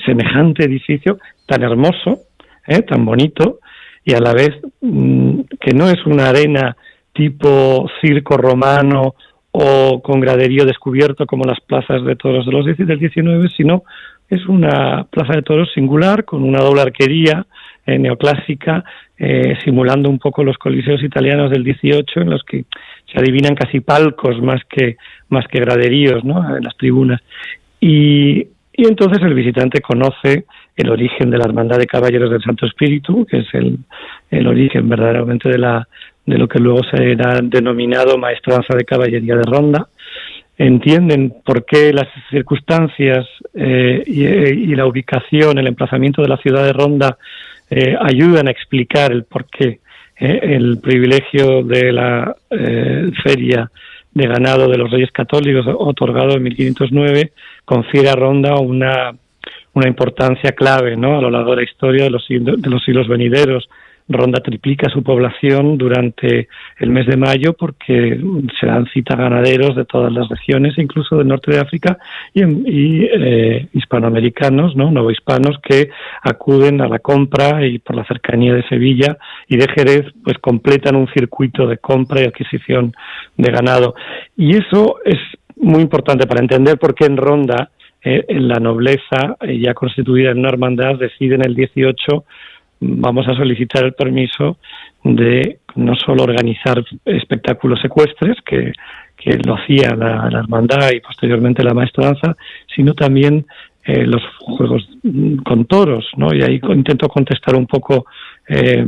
[0.07, 2.21] semejante edificio tan hermoso,
[2.69, 3.59] eh, tan bonito
[4.05, 6.77] y a la vez mm, que no es una arena
[7.19, 9.17] tipo circo romano
[9.51, 13.83] o con graderío descubierto como las plazas de toros los 10 y del 19, sino
[14.31, 17.45] es una plaza de toros singular con una doble arquería
[17.85, 18.85] eh, neoclásica,
[19.19, 22.67] eh, simulando un poco los coliseos italianos del 18, en los que
[23.11, 24.97] se adivinan casi palcos más que,
[25.29, 26.57] más que graderíos ¿no?
[26.57, 27.21] en las tribunas.
[27.81, 30.45] Y, y entonces el visitante conoce
[30.77, 33.79] el origen de la Hermandad de Caballeros del Santo Espíritu, que es el,
[34.31, 35.89] el origen verdaderamente de, la,
[36.29, 39.89] de lo que luego será denominado Maestranza de Caballería de Ronda.
[40.59, 46.75] Entienden por qué las circunstancias eh, y, la ubicación, el emplazamiento de la ciudad de
[46.75, 47.17] Ronda
[47.71, 49.81] eh, ayudan a explicar el por qué
[50.21, 52.35] eh, el privilegio de la
[53.23, 53.71] feria
[54.13, 57.33] de ganado de los Reyes Católicos otorgado en 1509
[57.65, 59.13] confiere a Ronda una,
[59.73, 61.19] una importancia clave ¿no?
[61.19, 63.69] a lo largo de la historia de los, de los siglos venideros.
[64.09, 66.49] Ronda triplica su población durante
[66.79, 68.21] el mes de mayo porque
[68.59, 71.99] se dan cita ganaderos de todas las regiones, incluso del norte de África
[72.33, 72.43] y,
[73.05, 74.91] eh, hispanoamericanos, ¿no?
[74.91, 75.91] novohispanos que
[76.23, 80.97] acuden a la compra y por la cercanía de Sevilla y de Jerez, pues completan
[80.97, 82.93] un circuito de compra y adquisición
[83.37, 83.95] de ganado.
[84.37, 85.19] Y eso es
[85.57, 87.71] muy importante para entender por qué en Ronda
[88.03, 92.25] eh, en la nobleza eh, ya constituida en una hermandad decide en el 18
[92.81, 94.59] vamos a solicitar el permiso
[95.05, 98.73] de no solo organizar espectáculos secuestres, que,
[99.17, 102.37] que lo hacía la, la hermandad y posteriormente la maestranza,
[102.75, 103.47] sino también
[103.89, 104.87] eh, los juegos
[105.47, 106.35] con toros, ¿no?
[106.35, 108.05] Y ahí intento contestar un poco
[108.47, 108.85] eh,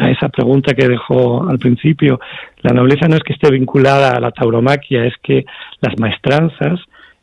[0.00, 2.18] a esa pregunta que dejó al principio.
[2.62, 5.44] La nobleza no es que esté vinculada a la tauromaquia, es que
[5.80, 6.80] las maestranzas,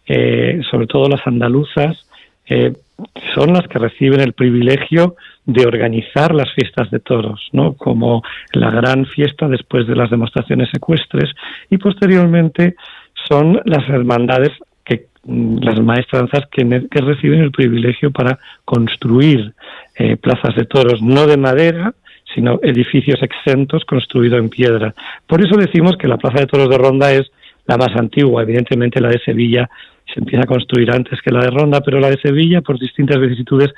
[0.08, 2.10] eh, sobre todo las andaluzas,
[3.34, 7.74] son las que reciben el privilegio de organizar las fiestas de toros, ¿no?
[7.74, 8.24] Como
[8.54, 11.32] la gran fiesta después de las demostraciones secuestres
[11.70, 12.76] y posteriormente
[13.28, 14.52] son las hermandades
[14.84, 19.54] que mm, las maestranzas que reciben el privilegio para construir
[19.96, 21.94] eh, plazas de toros, no de madera,
[22.34, 24.94] sino edificios exentos construidos en piedra.
[25.26, 27.32] Por eso decimos que la Plaza de Toros de Ronda es
[27.66, 28.44] la más antigua.
[28.44, 29.70] Evidentemente la de Sevilla
[30.14, 33.20] se empieza a construir antes que la de Ronda, pero la de Sevilla, por distintas
[33.20, 33.74] vicisitudes,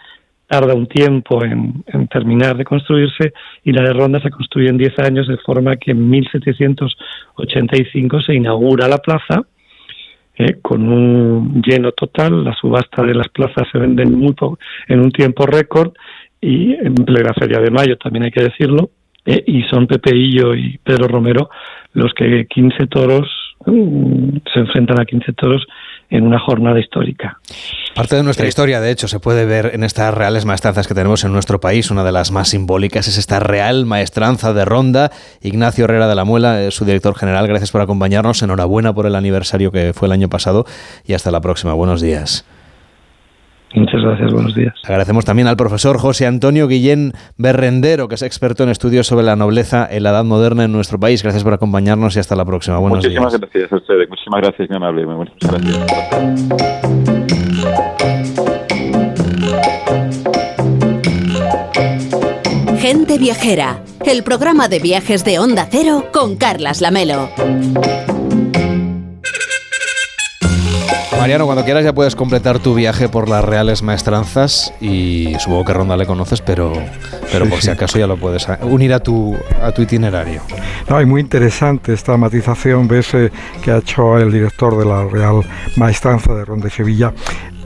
[0.48, 5.00] tarda un tiempo en, terminar de construirse y la de Ronda se construye en 10
[5.00, 9.44] años, de forma que en 1785 se inaugura la plaza
[10.38, 12.44] eh, con un lleno total.
[12.44, 15.94] La subasta de las plazas se venden muy po- en un tiempo récord
[16.42, 18.90] y en plena Feria de Mayo, también hay que decirlo.
[19.26, 21.50] eh, y son Pepe Illo y Pedro Romero
[21.94, 23.30] los que 15 toros
[23.68, 25.64] mm, se enfrentan a 15 toros
[26.12, 27.40] en una jornada histórica.
[27.96, 31.24] Parte de nuestra historia, de hecho, se puede ver en estas reales maestranzas que tenemos
[31.24, 31.90] en nuestro país.
[31.90, 35.12] Una de las más simbólicas es esta Real Maestranza de Ronda.
[35.42, 37.48] Ignacio Herrera de la Muela, es su director general.
[37.48, 38.42] Gracias por acompañarnos.
[38.44, 40.66] Enhorabuena por el aniversario que fue el año pasado
[41.06, 41.74] y hasta la próxima.
[41.74, 42.46] Buenos días.
[43.74, 44.74] Muchas gracias, buenos días.
[44.84, 49.36] Agradecemos también al profesor José Antonio Guillén Berrendero, que es experto en estudios sobre la
[49.36, 51.24] nobleza en la Edad Moderna en nuestro país.
[51.24, 52.78] Gracias por acompañarnos y hasta la próxima.
[52.80, 53.42] Buenos Muchísimas días.
[53.42, 56.82] gracias a ustedes, muchísimas gracias, muy amable, muchas gracias.
[62.80, 67.30] Gente Viajera, el programa de viajes de Onda Cero con Carlas Lamelo.
[71.22, 75.74] Mariano, cuando quieras ya puedes completar tu viaje por las reales maestranzas y supongo que
[75.74, 76.74] Ronda le conoces, pero,
[77.32, 77.66] pero Sí, por sí.
[77.66, 80.42] si acaso ya lo puedes unir a tu, a tu itinerario.
[80.90, 83.32] No, y muy interesante esta matización ves, eh,
[83.64, 85.44] que ha hecho el director de la Real
[85.76, 87.14] Maestranza de Ronda y Sevilla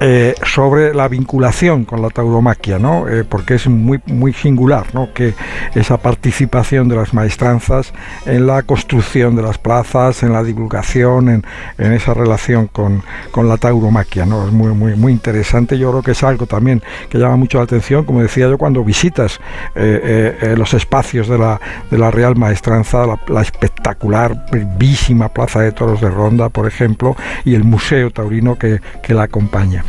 [0.02, 3.08] eh, sobre la vinculación con la tauromaquia, ¿no?
[3.08, 5.14] Eh, porque es muy, muy singular ¿no?
[5.14, 5.34] que
[5.74, 7.94] esa participación de las maestranzas
[8.26, 11.46] en la construcción de las plazas, en la divulgación, en,
[11.78, 14.26] en esa relación con, con la tauromaquia.
[14.26, 14.46] ¿no?
[14.46, 15.78] Es muy, muy, muy interesante.
[15.78, 18.84] Yo creo que es algo también que llama mucho la atención, como decía yo, cuando
[18.84, 19.40] visitas
[19.76, 25.72] eh, los espacios de la, de la Real Maestranza, la, la espectacular, vivísima Plaza de
[25.72, 27.16] Toros de Ronda, por ejemplo,
[27.46, 29.85] y el Museo Taurino que, que la acompaña.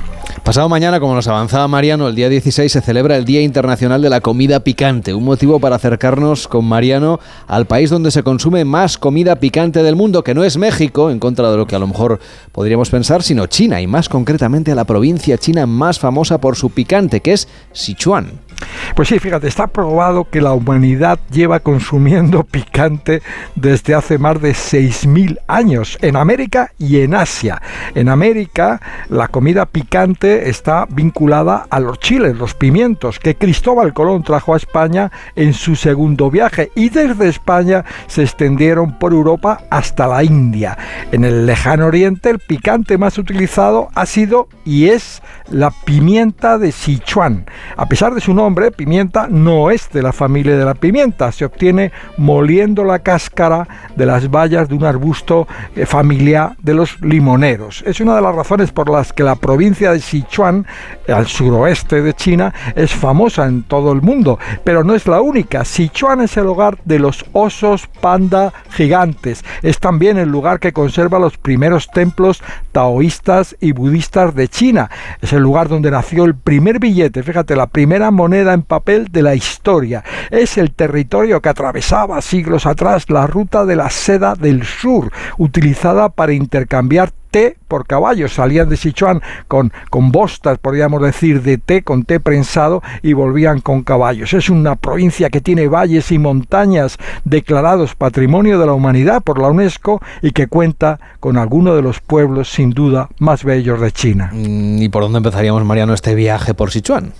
[0.47, 4.09] Pasado mañana, como nos avanzaba Mariano, el día 16 se celebra el Día Internacional de
[4.09, 7.19] la Comida Picante, un motivo para acercarnos con Mariano
[7.49, 11.19] al país donde se consume más comida picante del mundo, que no es México, en
[11.19, 12.21] contra de lo que a lo mejor
[12.53, 16.71] podríamos pensar, sino China, y más concretamente a la provincia china más famosa por su
[16.71, 18.46] picante, que es Sichuan.
[18.95, 23.23] Pues sí, fíjate, está probado que la humanidad lleva consumiendo picante
[23.55, 27.61] desde hace más de 6.000 años en América y en Asia.
[27.95, 34.23] En América la comida picante está vinculada a los chiles, los pimientos, que Cristóbal Colón
[34.23, 40.07] trajo a España en su segundo viaje y desde España se extendieron por Europa hasta
[40.07, 40.79] la India.
[41.13, 46.73] En el lejano oriente el picante más utilizado ha sido y es la pimienta de
[46.73, 47.47] Sichuan.
[47.77, 48.46] A pesar de su nombre,
[48.77, 53.67] pimienta no es de la familia de la pimienta, se obtiene moliendo la cáscara
[53.97, 57.83] de las bayas de un arbusto eh, familiar de los limoneros.
[57.87, 60.67] Es una de las razones por las que la provincia de Sichuan,
[61.09, 65.65] al suroeste de China, es famosa en todo el mundo, pero no es la única.
[65.65, 69.45] Sichuan es el hogar de los osos panda gigantes.
[69.63, 72.43] Es también el lugar que conserva los primeros templos
[72.73, 74.91] taoístas y budistas de China.
[75.21, 79.23] Es el lugar donde nació el primer billete, fíjate, la primera moneda en papel de
[79.23, 80.05] la historia.
[80.31, 86.09] Es el territorio que atravesaba siglos atrás la ruta de la seda del sur, utilizada
[86.09, 88.35] para intercambiar té por caballos.
[88.35, 93.61] Salían de Sichuan con, con bostas, podríamos decir, de té, con té prensado y volvían
[93.61, 94.33] con caballos.
[94.33, 99.49] Es una provincia que tiene valles y montañas declarados Patrimonio de la Humanidad por la
[99.49, 104.31] UNESCO y que cuenta con algunos de los pueblos sin duda más bellos de China.
[104.33, 107.13] Mm, ¿Y por dónde empezaríamos, Mariano, este viaje por Sichuan?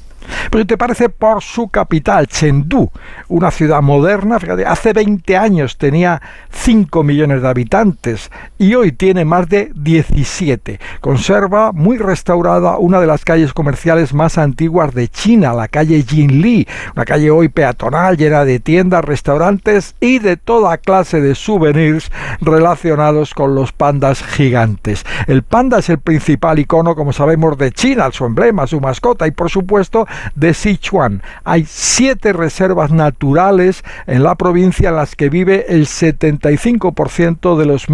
[0.51, 2.91] Pues te parece por su capital, Chengdu,
[3.29, 6.21] una ciudad moderna, fíjate, hace 20 años tenía
[6.51, 10.81] 5 millones de habitantes y hoy tiene más de 17.
[11.01, 16.67] Conserva muy restaurada una de las calles comerciales más antiguas de China, la calle Jinli,
[16.95, 23.35] una calle hoy peatonal llena de tiendas, restaurantes y de toda clase de souvenirs relacionados
[23.35, 25.05] con los pandas gigantes.
[25.27, 29.31] El panda es el principal icono, como sabemos, de China, su emblema, su mascota y
[29.31, 31.23] por supuesto de Sichuan.
[31.45, 37.89] Hay siete reservas naturales en la provincia en las que vive el 75% de los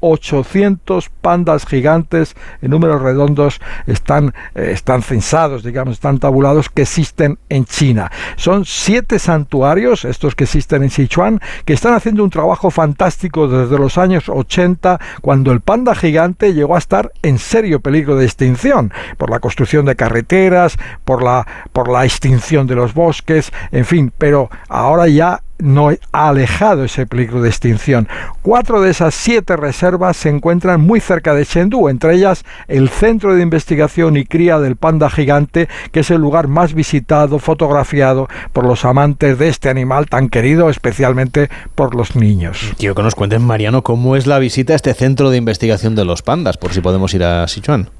[0.00, 7.38] 800 pandas gigantes en números redondos están, eh, están censados, digamos, están tabulados que existen
[7.48, 8.10] en China.
[8.36, 13.78] Son siete santuarios, estos que existen en Sichuan, que están haciendo un trabajo fantástico desde
[13.78, 18.92] los años 80, cuando el panda gigante llegó a estar en serio peligro de extinción,
[19.16, 24.12] por la construcción de carreteras, por la, por la extinción de los bosques, en fin,
[24.16, 28.08] pero ahora ya no ha alejado ese peligro de extinción.
[28.42, 33.34] Cuatro de esas siete reservas se encuentran muy cerca de Chengdu, entre ellas el Centro
[33.34, 38.64] de Investigación y Cría del Panda Gigante, que es el lugar más visitado, fotografiado por
[38.64, 42.72] los amantes de este animal tan querido, especialmente por los niños.
[42.78, 46.04] Quiero que nos cuenten, Mariano, cómo es la visita a este Centro de Investigación de
[46.04, 47.90] los Pandas, por si podemos ir a Sichuan.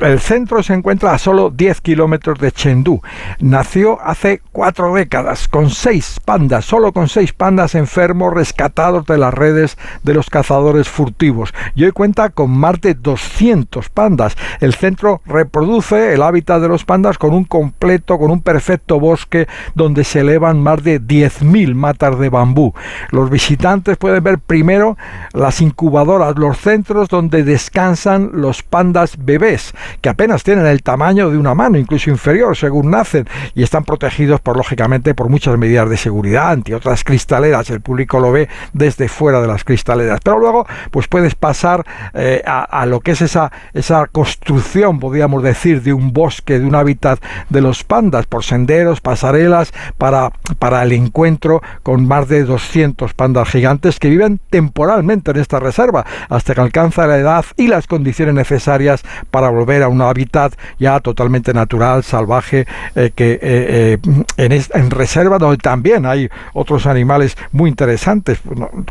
[0.00, 3.02] El centro se encuentra a solo 10 kilómetros de Chengdu.
[3.40, 9.34] Nació hace cuatro décadas con seis pandas, solo con seis pandas enfermos rescatados de las
[9.34, 11.52] redes de los cazadores furtivos.
[11.74, 14.34] Y hoy cuenta con más de 200 pandas.
[14.60, 19.46] El centro reproduce el hábitat de los pandas con un completo, con un perfecto bosque
[19.74, 22.72] donde se elevan más de 10.000 matas de bambú.
[23.10, 24.96] Los visitantes pueden ver primero
[25.34, 31.38] las incubadoras, los centros donde descansan los pandas bebés que apenas tienen el tamaño de
[31.38, 35.96] una mano, incluso inferior según nacen, y están protegidos por lógicamente por muchas medidas de
[35.96, 40.20] seguridad, entre otras cristaleras, el público lo ve desde fuera de las cristaleras.
[40.22, 41.84] Pero luego, pues puedes pasar
[42.14, 46.74] eh, a, lo que es esa, esa construcción, podríamos decir, de un bosque, de un
[46.74, 53.14] hábitat de los pandas, por senderos, pasarelas, para, para el encuentro con más de 200
[53.14, 57.86] pandas gigantes que viven temporalmente en esta reserva, hasta que alcanza la edad y las
[57.86, 62.66] condiciones necesarias para volver a un hábitat ya totalmente natural, salvaje,
[62.96, 63.98] eh, que eh,
[64.36, 68.40] eh, en, reserva donde también hay otros animales muy interesantes,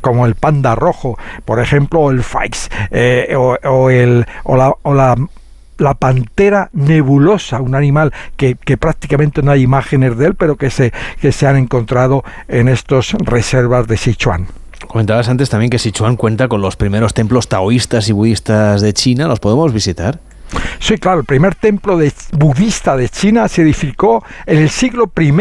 [0.02, 2.70] como el panda rojo, por ejemplo, o el faix,
[3.36, 9.64] o, el, o la, o la pantera nebulosa, un animal que, que, prácticamente no hay
[9.64, 14.48] imágenes de él, pero que se, que se han encontrado en estas reservas de Sichuan.
[14.88, 19.28] Comentabas antes también que Sichuan cuenta con los primeros templos taoístas y budistas de China,
[19.28, 20.20] ¿los podemos visitar?
[20.80, 22.00] Sí, claro, el primer templo
[22.34, 25.32] budista de China se edificó en el siglo I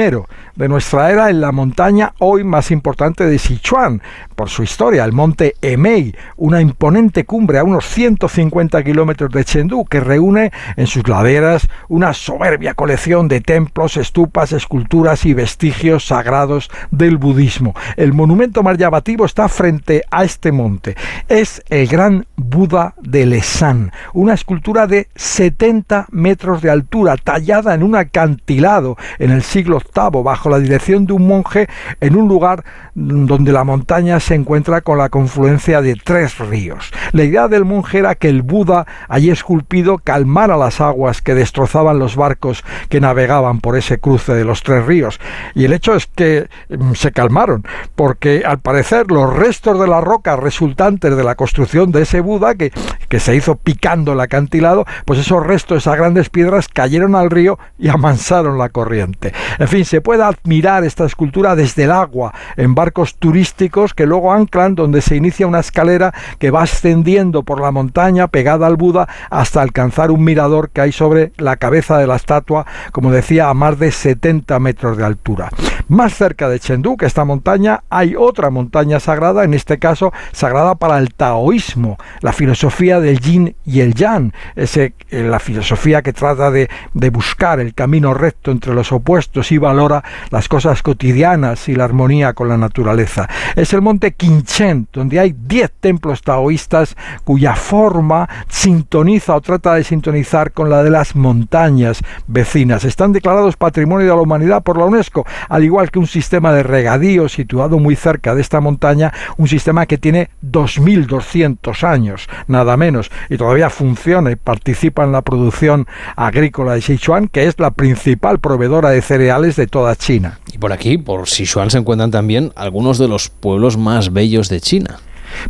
[0.60, 4.02] de nuestra era en la montaña hoy más importante de Sichuan,
[4.36, 9.86] por su historia, el monte Emei, una imponente cumbre a unos 150 kilómetros de Chengdu
[9.86, 16.70] que reúne en sus laderas una soberbia colección de templos, estupas, esculturas y vestigios sagrados
[16.90, 17.74] del budismo.
[17.96, 20.94] El monumento más llamativo está frente a este monte.
[21.28, 27.82] Es el gran Buda de Lesan, una escultura de 70 metros de altura, tallada en
[27.82, 31.68] un acantilado en el siglo VIII bajo la dirección de un monje
[32.00, 32.64] en un lugar
[32.94, 36.90] donde la montaña se encuentra con la confluencia de tres ríos.
[37.12, 41.98] La idea del monje era que el Buda allí esculpido calmara las aguas que destrozaban
[41.98, 45.20] los barcos que navegaban por ese cruce de los tres ríos.
[45.54, 47.64] Y el hecho es que mm, se calmaron,
[47.96, 52.54] porque al parecer los restos de la roca resultantes de la construcción de ese Buda,
[52.54, 52.72] que,
[53.08, 57.58] que se hizo picando el acantilado, pues esos restos, esas grandes piedras cayeron al río
[57.78, 59.32] y amansaron la corriente.
[59.58, 64.32] En fin, se puede admirar esta escultura desde el agua, en barcos turísticos que luego
[64.32, 69.08] anclan donde se inicia una escalera que va ascendiendo por la montaña pegada al Buda
[69.30, 73.54] hasta alcanzar un mirador que hay sobre la cabeza de la estatua, como decía, a
[73.54, 75.50] más de 70 metros de altura.
[75.88, 80.74] Más cerca de Chengdu, que esta montaña, hay otra montaña sagrada, en este caso sagrada
[80.76, 86.12] para el taoísmo, la filosofía del yin y el yang, ese, eh, la filosofía que
[86.12, 91.68] trata de, de buscar el camino recto entre los opuestos y valora las cosas cotidianas
[91.68, 93.28] y la armonía con la naturaleza.
[93.56, 99.84] Es el monte Qinchen, donde hay 10 templos taoístas cuya forma sintoniza o trata de
[99.84, 102.84] sintonizar con la de las montañas vecinas.
[102.84, 106.62] Están declarados Patrimonio de la Humanidad por la UNESCO, al igual que un sistema de
[106.62, 113.10] regadío situado muy cerca de esta montaña, un sistema que tiene 2.200 años, nada menos,
[113.28, 115.86] y todavía funciona y participa en la producción
[116.16, 120.09] agrícola de Sichuan, que es la principal proveedora de cereales de toda China.
[120.52, 124.60] Y por aquí, por Sichuan, se encuentran también algunos de los pueblos más bellos de
[124.60, 124.98] China.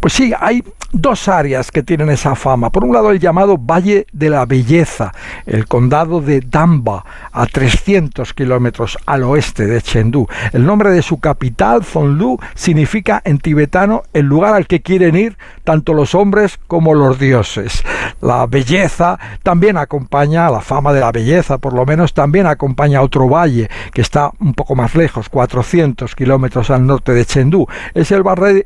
[0.00, 0.62] Pues sí, hay
[0.92, 2.70] dos áreas que tienen esa fama.
[2.70, 5.12] Por un lado, el llamado Valle de la Belleza,
[5.46, 10.26] el condado de Damba, a 300 kilómetros al oeste de Chengdu.
[10.52, 15.36] El nombre de su capital, Zhonglu, significa en tibetano el lugar al que quieren ir
[15.64, 17.84] tanto los hombres como los dioses.
[18.20, 23.28] La belleza también acompaña, la fama de la belleza por lo menos, también acompaña otro
[23.28, 27.66] valle que está un poco más lejos, 400 kilómetros al norte de Chengdu.
[27.94, 28.22] Es el,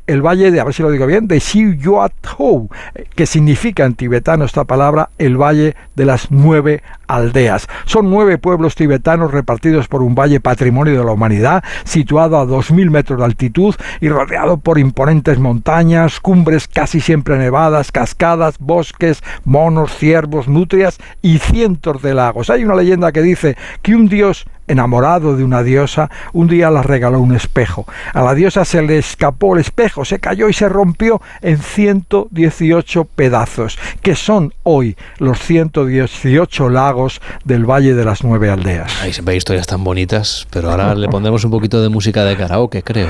[0.07, 1.41] el valle de, a ver si lo digo de
[2.37, 2.67] Ho,
[3.15, 7.67] que significa en tibetano esta palabra el Valle de las Nueve Aldeas.
[7.85, 12.89] Son nueve pueblos tibetanos repartidos por un valle patrimonio de la humanidad, situado a 2.000
[12.89, 19.95] metros de altitud y rodeado por imponentes montañas, cumbres casi siempre nevadas, cascadas, bosques, monos,
[19.97, 22.49] ciervos, nutrias y cientos de lagos.
[22.49, 26.81] Hay una leyenda que dice que un dios enamorado de una diosa, un día la
[26.81, 27.85] regaló un espejo.
[28.13, 33.05] A la diosa se le escapó el espejo, se cayó y se rompió en 118
[33.05, 36.94] pedazos, que son hoy los 118 lagos
[37.43, 39.01] del Valle de las Nueve Aldeas.
[39.01, 42.83] Hay siempre historias tan bonitas, pero ahora le pondremos un poquito de música de karaoke,
[42.83, 43.09] creo.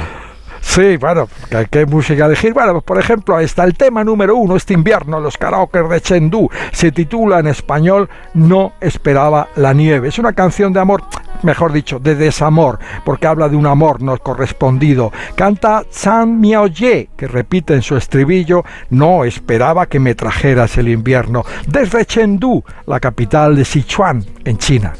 [0.65, 1.29] Sí, bueno,
[1.71, 2.53] ¿qué música elegir?
[2.53, 6.49] Bueno, pues por ejemplo, está el tema número uno este invierno, los karaoke de Chengdu.
[6.73, 10.09] Se titula en español No esperaba la nieve.
[10.09, 11.03] Es una canción de amor,
[11.43, 15.13] mejor dicho, de desamor, porque habla de un amor no correspondido.
[15.35, 21.45] Canta Chan Miaoye, que repite en su estribillo No esperaba que me trajeras el invierno.
[21.67, 24.93] Desde Chengdu, la capital de Sichuan, en China.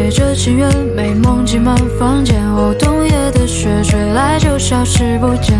[0.00, 2.42] 窗写着情缘，美梦挤满房间。
[2.52, 5.58] 哦，冬夜的雪吹来就消失不见。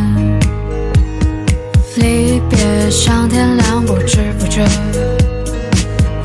[1.97, 4.65] 离别像天亮，不知不觉。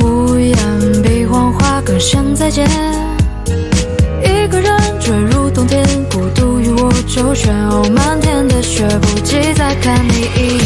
[0.02, 0.56] 无言
[1.04, 2.70] 比谎话更像再见。
[5.68, 7.54] 天，孤独与我周旋。
[7.70, 10.66] 哦，漫天的雪，不及再看你一眼。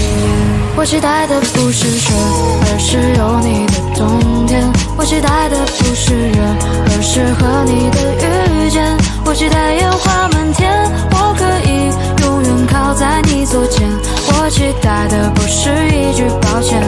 [0.76, 4.63] 我期待的不是雪，而是有你的冬天。
[4.97, 6.39] 我期待的不是月，
[6.85, 7.97] 而是和你的
[8.55, 8.97] 遇见。
[9.26, 10.71] 我期待烟花满天，
[11.11, 11.91] 我可以
[12.26, 13.88] 永远靠在你左肩。
[14.31, 16.81] 我期待的不是一句抱歉，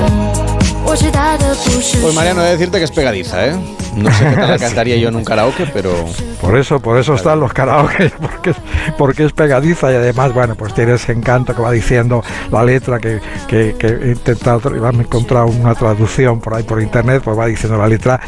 [0.86, 3.56] Pues Mariano, he de decirte que es pegadiza, ¿eh?
[3.96, 5.94] No sé qué tal la cantaría yo en un karaoke, pero.
[6.40, 8.12] Por eso, por eso están los karaoke,
[8.98, 13.00] porque, es pegadiza y además, bueno, pues tiene ese encanto que va diciendo la letra
[13.00, 17.46] que, que, que he intentado, he encontrado una traducción por ahí por internet, pues va
[17.46, 18.20] diciendo la letra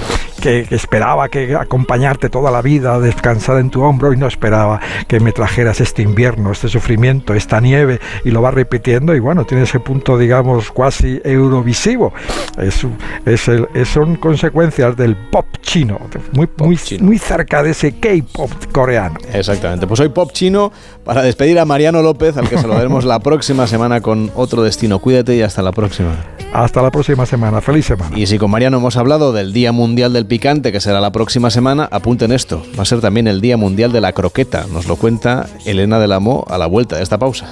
[0.43, 5.21] que, esperaba que acompañarte toda la vida, descansar en tu hombro y no esperaba que
[5.21, 9.63] me trajeras este invierno, este sufrimiento, esta nieve y lo va repitiendo y bueno, tiene
[9.63, 12.13] ese punto digamos cuasi eurovisivo.
[12.57, 12.85] Es,
[13.25, 15.99] es el, son consecuencias del pop chino,
[16.33, 19.15] muy, muy, muy cerca de ese K-pop coreano.
[19.33, 20.71] Exactamente, pues hoy pop chino
[21.03, 24.63] para despedir a Mariano López, al que se lo veremos la próxima semana con otro
[24.63, 24.99] destino.
[24.99, 26.11] Cuídate y hasta la próxima.
[26.53, 28.17] Hasta la próxima semana, feliz semana.
[28.17, 31.49] Y si con Mariano hemos hablado del Día Mundial del picante, que será la próxima
[31.49, 32.63] semana, apunten esto.
[32.77, 34.65] Va a ser también el Día Mundial de la Croqueta.
[34.71, 37.47] Nos lo cuenta Elena del Amo a la vuelta de esta pausa.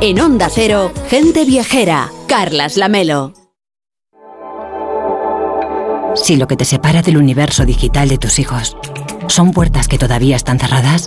[0.00, 3.34] En Onda Cero, gente viajera, Carlas Lamelo.
[6.14, 8.76] Si lo que te separa del universo digital de tus hijos
[9.30, 11.06] ¿Son puertas que todavía están cerradas?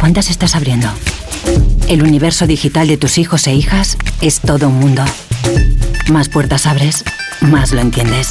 [0.00, 0.88] ¿Cuántas estás abriendo?
[1.86, 5.04] El universo digital de tus hijos e hijas es todo un mundo.
[6.10, 7.04] Más puertas abres,
[7.42, 8.30] más lo entiendes.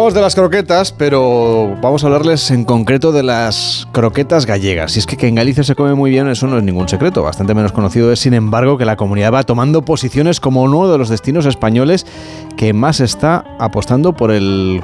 [0.00, 4.96] Hablábamos de las croquetas, pero vamos a hablarles en concreto de las croquetas gallegas.
[4.96, 7.22] Y es que, que en Galicia se come muy bien, eso no es ningún secreto.
[7.22, 10.96] Bastante menos conocido es, sin embargo, que la comunidad va tomando posiciones como uno de
[10.96, 12.06] los destinos españoles
[12.56, 14.82] que más está apostando por el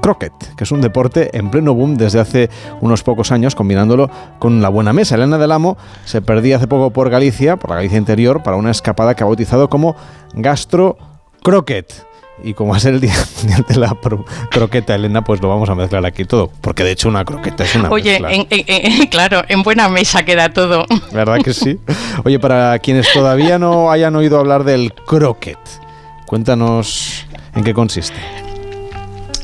[0.00, 2.48] croquet, que es un deporte en pleno boom desde hace
[2.80, 5.16] unos pocos años, combinándolo con la buena mesa.
[5.16, 5.76] Elena del Amo
[6.06, 9.26] se perdía hace poco por Galicia, por la Galicia interior, para una escapada que ha
[9.26, 9.94] bautizado como
[10.32, 10.96] Gastro
[11.42, 12.11] Croquet.
[12.44, 13.14] Y como ser el día
[13.68, 13.96] de la
[14.50, 16.50] croqueta, Elena, pues lo vamos a mezclar aquí todo.
[16.60, 18.32] Porque de hecho una croqueta es una Oye, mezcla.
[18.32, 18.64] en- en-
[19.02, 20.84] en- claro, en buena mesa queda todo.
[21.12, 21.78] ¿Verdad que sí?
[22.24, 25.58] Oye, para quienes todavía no hayan oído hablar del croquet,
[26.26, 28.16] cuéntanos en qué consiste.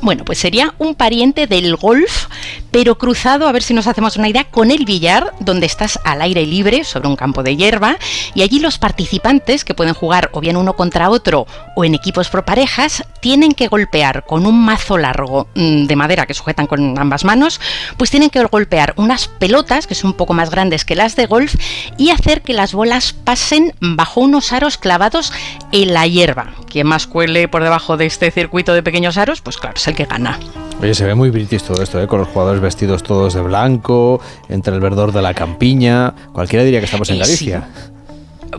[0.01, 2.27] Bueno, pues sería un pariente del golf,
[2.71, 6.23] pero cruzado, a ver si nos hacemos una idea, con el billar, donde estás al
[6.23, 7.99] aire libre sobre un campo de hierba,
[8.35, 12.29] y allí los participantes, que pueden jugar o bien uno contra otro o en equipos
[12.29, 16.99] por parejas, tienen que golpear con un mazo largo mm, de madera que sujetan con
[16.99, 17.61] ambas manos,
[17.97, 21.27] pues tienen que golpear unas pelotas, que son un poco más grandes que las de
[21.27, 21.57] golf,
[21.97, 25.33] y hacer que las bolas pasen bajo unos aros clavados
[25.73, 26.53] en la hierba.
[26.69, 30.05] Quien más cuele por debajo de este circuito de pequeños aros, pues claro, el que
[30.05, 30.39] gana.
[30.81, 32.07] Oye, se ve muy british todo esto, ¿eh?
[32.07, 36.15] con los jugadores vestidos todos de blanco, entre el verdor de la campiña.
[36.33, 37.53] Cualquiera diría que estamos en sí.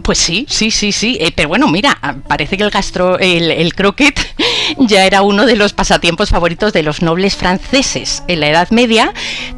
[0.04, 1.18] Pues sí, sí, sí, sí.
[1.20, 1.98] Eh, pero bueno, mira,
[2.28, 4.20] parece que el gastro, el, croquet
[4.78, 9.14] ya era uno de los pasatiempos favoritos de los nobles franceses en la Edad Media,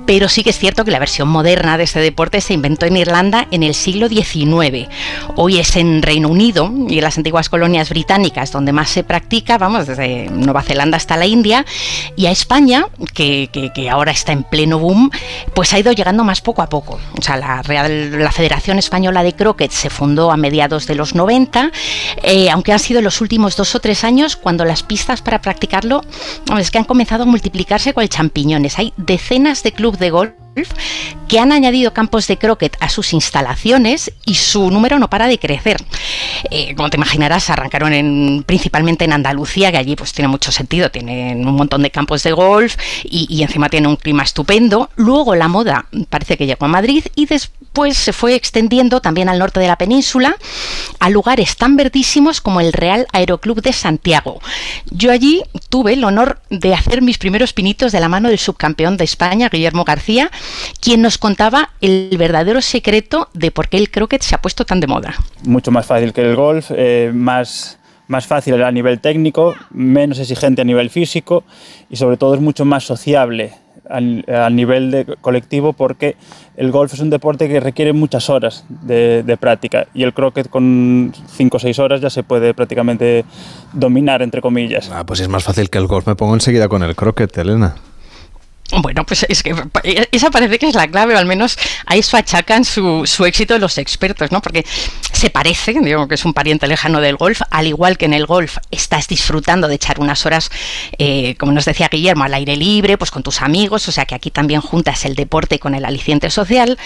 [0.05, 2.97] pero sí que es cierto que la versión moderna de este deporte se inventó en
[2.97, 4.87] Irlanda en el siglo XIX.
[5.35, 9.57] Hoy es en Reino Unido y en las antiguas colonias británicas donde más se practica,
[9.57, 11.65] vamos, desde Nueva Zelanda hasta la India,
[12.15, 15.11] y a España, que, que- que ahora está en pleno boom,
[15.53, 16.99] pues ha ido llegando más poco a poco.
[17.17, 21.15] O sea, la, Real- la Federación Española de Croquet se fundó a mediados de los
[21.15, 21.71] 90,
[22.21, 26.01] eh, aunque han sido los últimos dos o tres años cuando las pistas para practicarlo
[26.59, 28.77] es que han comenzado a multiplicarse con champiñones.
[28.77, 30.40] Hay decenas de clubes de golf
[31.27, 35.39] que han añadido campos de croquet a sus instalaciones y su número no para de
[35.39, 35.77] crecer.
[36.49, 40.91] Eh, como te imaginarás, arrancaron en, principalmente en Andalucía, que allí pues tiene mucho sentido,
[40.91, 44.89] tienen un montón de campos de golf y, y encima tiene un clima estupendo.
[44.97, 49.39] Luego la moda parece que llegó a Madrid y después se fue extendiendo también al
[49.39, 50.35] norte de la península
[50.99, 54.41] a lugares tan verdísimos como el Real Aeroclub de Santiago.
[54.89, 58.97] Yo allí tuve el honor de hacer mis primeros pinitos de la mano del subcampeón
[58.97, 60.29] de España, Guillermo García,
[60.79, 64.79] quien nos contaba el verdadero secreto de por qué el croquet se ha puesto tan
[64.79, 65.15] de moda.
[65.43, 67.77] mucho más fácil que el golf, eh, más,
[68.07, 71.43] más fácil a nivel técnico, menos exigente a nivel físico
[71.89, 73.53] y sobre todo es mucho más sociable
[73.89, 76.15] al, al nivel de colectivo porque
[76.55, 80.49] el golf es un deporte que requiere muchas horas de, de práctica y el croquet
[80.49, 83.25] con 5 o 6 horas ya se puede prácticamente
[83.73, 84.89] dominar, entre comillas.
[84.93, 86.07] Ah, pues es más fácil que el golf.
[86.07, 87.75] Me pongo enseguida con el croquet, Elena.
[88.79, 89.53] Bueno, pues es que
[90.11, 93.57] esa parece que es la clave, o al menos a eso achacan su, su éxito
[93.57, 94.41] los expertos, ¿no?
[94.41, 94.65] Porque
[95.11, 98.25] se parece, digo que es un pariente lejano del golf, al igual que en el
[98.25, 100.49] golf estás disfrutando de echar unas horas,
[100.97, 104.15] eh, como nos decía Guillermo, al aire libre, pues con tus amigos, o sea que
[104.15, 106.77] aquí también juntas el deporte con el aliciente social,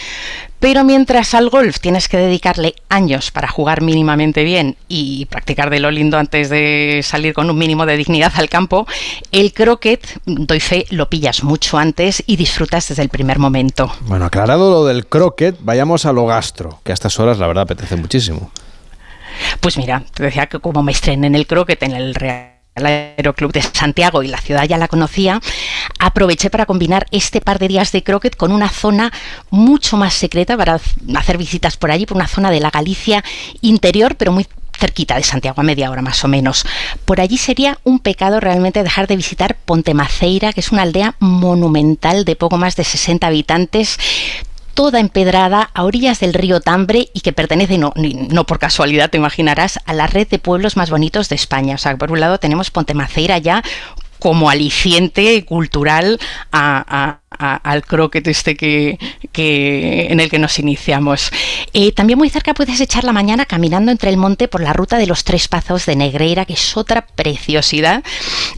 [0.65, 5.79] pero mientras al golf tienes que dedicarle años para jugar mínimamente bien y practicar de
[5.79, 8.87] lo lindo antes de salir con un mínimo de dignidad al campo,
[9.31, 13.91] el croquet, doy fe, lo pillas mucho antes y disfrutas desde el primer momento.
[14.07, 17.65] Bueno, aclarado lo del croquet, vayamos a lo gastro, que a estas horas la verdad
[17.65, 18.49] apetece muchísimo.
[19.59, 23.53] Pues mira, te decía que como me estrené en el croquet en el Real Aeroclub
[23.53, 25.39] de Santiago y la ciudad ya la conocía,
[25.97, 29.13] aproveché para combinar este par de días de croquet con una zona
[29.49, 30.79] mucho más secreta para
[31.15, 33.23] hacer visitas por allí, por una zona de la Galicia
[33.61, 34.45] interior, pero muy
[34.77, 36.65] cerquita de Santiago, a media hora más o menos.
[37.05, 41.15] Por allí sería un pecado realmente dejar de visitar Ponte Maceira, que es una aldea
[41.19, 43.97] monumental de poco más de 60 habitantes,
[44.75, 49.17] toda empedrada a orillas del río Tambre y que pertenece, no, no por casualidad, te
[49.17, 51.73] imaginarás, a la red de pueblos más bonitos de España.
[51.75, 53.63] O sea, por un lado tenemos Pontemaceira ya
[54.19, 56.19] como aliciente cultural
[56.51, 58.97] a- a- al croquet este que,
[59.31, 61.31] que- en el que nos iniciamos.
[61.73, 64.97] Eh, también muy cerca puedes echar la mañana caminando entre el monte por la ruta
[64.97, 68.03] de los Tres Pazos de Negreira, que es otra preciosidad.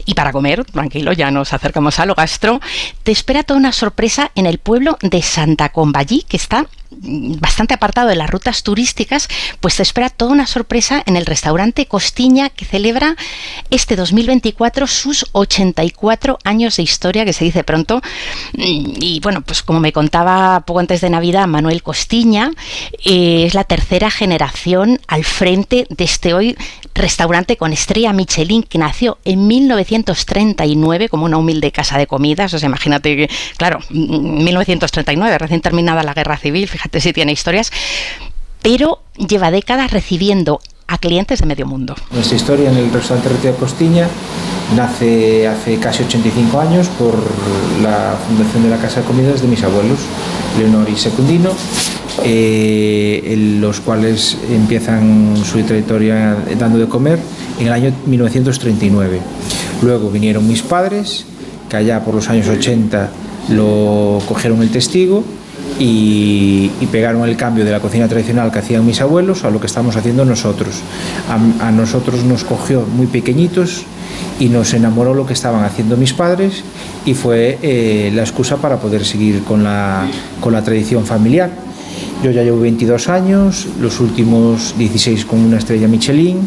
[0.04, 2.60] Y para comer, tranquilo, ya nos acercamos a lo gastro,
[3.02, 7.74] te espera toda una sorpresa en el pueblo de Santa Comballí, que está mm, bastante
[7.74, 9.28] apartado de las rutas turísticas,
[9.60, 13.16] pues te espera toda una sorpresa en el restaurante Costiña que celebra
[13.70, 18.00] este 2024 sus 84 años de historia, que se dice pronto.
[18.68, 22.50] Mm, Y bueno, pues como me contaba poco antes de Navidad Manuel Costiña,
[23.04, 26.56] eh, es la tercera generación al frente de este hoy
[26.94, 32.52] restaurante con estrella Michelin que nació en 1939 como una humilde casa de comidas.
[32.54, 37.70] O sea, imagínate que, claro, 1939, recién terminada la guerra civil, fíjate si tiene historias,
[38.62, 41.94] pero lleva décadas recibiendo a clientes de medio mundo.
[42.10, 44.08] Nuestra historia en el restaurante Retiro Costiña
[44.74, 47.14] nace hace casi 85 años por
[47.82, 49.98] la fundación de la Casa de Comidas de mis abuelos,
[50.58, 51.50] Leonor y Secundino,
[52.24, 57.18] eh, los cuales empiezan su trayectoria dando de comer
[57.60, 59.20] en el año 1939.
[59.82, 61.26] Luego vinieron mis padres,
[61.68, 63.10] que allá por los años 80
[63.50, 65.22] lo cogieron el testigo
[65.78, 69.66] y, pegaron el cambio de la cocina tradicional que hacían mis abuelos a lo que
[69.66, 70.80] estamos haciendo nosotros.
[71.28, 73.84] A, a, nosotros nos cogió muy pequeñitos
[74.40, 76.62] y nos enamoró lo que estaban haciendo mis padres
[77.04, 80.06] y fue eh, la excusa para poder seguir con la,
[80.40, 81.50] con la tradición familiar.
[82.22, 86.38] Yo ya llevo 22 años, los últimos 16 con una estrella Michelin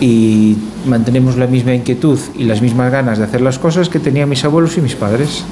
[0.00, 0.56] y
[0.86, 4.44] mantenemos la misma inquietud y las mismas ganas de hacer las cosas que tenían mis
[4.44, 5.44] abuelos y mis padres.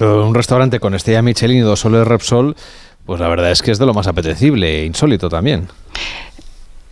[0.00, 2.56] Un restaurante con estrella Michelin y dos soles Repsol,
[3.06, 5.68] pues la verdad es que es de lo más apetecible e insólito también.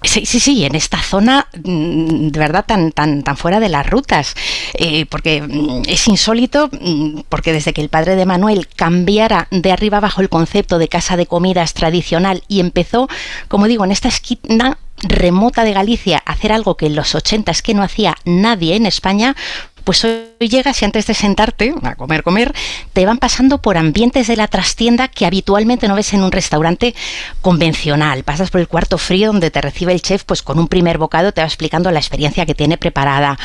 [0.05, 3.89] Sí, sí, sí, en esta zona mm, de verdad tan, tan, tan fuera de las
[3.89, 4.35] rutas,
[4.75, 9.71] eh, porque mm, es insólito, mm, porque desde que el padre de Manuel cambiara de
[9.71, 13.09] arriba abajo el concepto de casa de comidas tradicional y empezó,
[13.47, 17.63] como digo, en esta esquina remota de Galicia hacer algo que en los 80 es
[17.63, 19.37] que no hacía nadie en España,
[19.85, 22.55] pues hoy llegas y antes de sentarte a comer, comer,
[22.93, 26.95] te van pasando por ambientes de la trastienda que habitualmente no ves en un restaurante
[27.41, 28.25] convencional.
[28.25, 31.33] Pasas por el cuarto frío donde te recibe el chef, pues con un primer bocado
[31.33, 33.39] te va explicando la experiencia que tiene preparada.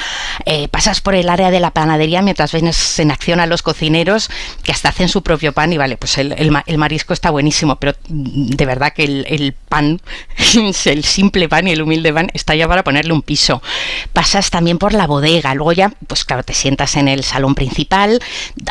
[0.45, 4.29] Eh, pasas por el área de la panadería mientras ves en acción a los cocineros
[4.63, 8.65] que hasta hacen su propio pan y vale, pues el, marisco está buenísimo, pero de
[8.65, 10.01] verdad que el, el pan,
[10.85, 13.61] el simple pan y el humilde pan está ya para ponerle un piso.
[14.13, 18.21] Pasas también por la bodega, luego ya, pues claro, te sientas en el salón principal,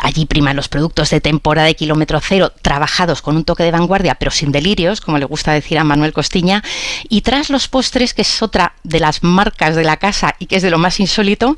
[0.01, 4.15] allí priman los productos de temporada de kilómetro cero, trabajados con un toque de vanguardia,
[4.15, 6.63] pero sin delirios, como le gusta decir a Manuel Costiña,
[7.09, 10.55] y tras los postres, que es otra de las marcas de la casa y que
[10.55, 11.57] es de lo más insólito,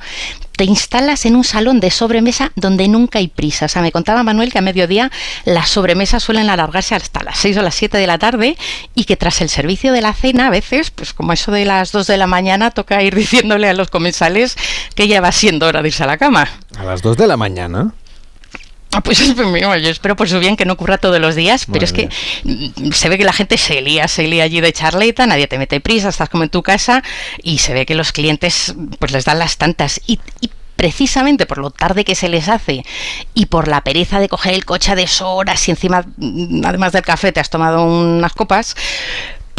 [0.59, 3.67] te instalas en un salón de sobremesa donde nunca hay prisa.
[3.67, 5.09] O sea, me contaba Manuel que a mediodía
[5.45, 8.57] las sobremesas suelen alargarse hasta las 6 o las 7 de la tarde
[8.93, 11.93] y que tras el servicio de la cena, a veces, pues como eso de las
[11.93, 14.57] 2 de la mañana, toca ir diciéndole a los comensales
[14.95, 16.49] que ya va siendo hora de irse a la cama.
[16.77, 17.93] ¿A las 2 de la mañana?
[19.03, 22.09] Pues yo espero por su bien que no ocurra todos los días, pero es que
[22.43, 25.59] mm, se ve que la gente se lía, se lía allí de charleta, nadie te
[25.59, 27.03] mete prisa, estás como en tu casa
[27.43, 30.01] y se ve que los clientes pues les dan las tantas.
[30.07, 32.83] Y, y precisamente por lo tarde que se les hace
[33.35, 37.03] y por la pereza de coger el coche a deshoras y encima, mm, además del
[37.03, 38.75] café, te has tomado unas copas,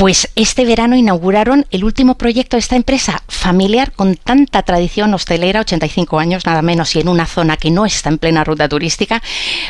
[0.00, 5.60] pues este verano inauguraron el último proyecto de esta empresa familiar con tanta tradición hostelera,
[5.60, 9.22] 85 años nada menos, y en una zona que no está en plena ruta turística.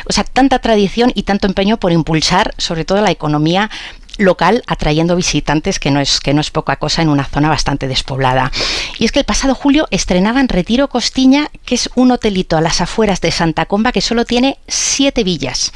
[0.05, 3.69] O sea, tanta tradición y tanto empeño por impulsar sobre todo la economía
[4.19, 7.89] local atrayendo visitantes que no es que no es poca cosa en una zona bastante
[7.89, 8.53] despoblada.
[8.99, 12.79] Y es que el pasado julio estrenaban Retiro Costiña, que es un hotelito a las
[12.79, 15.73] afueras de Santa Comba que solo tiene siete villas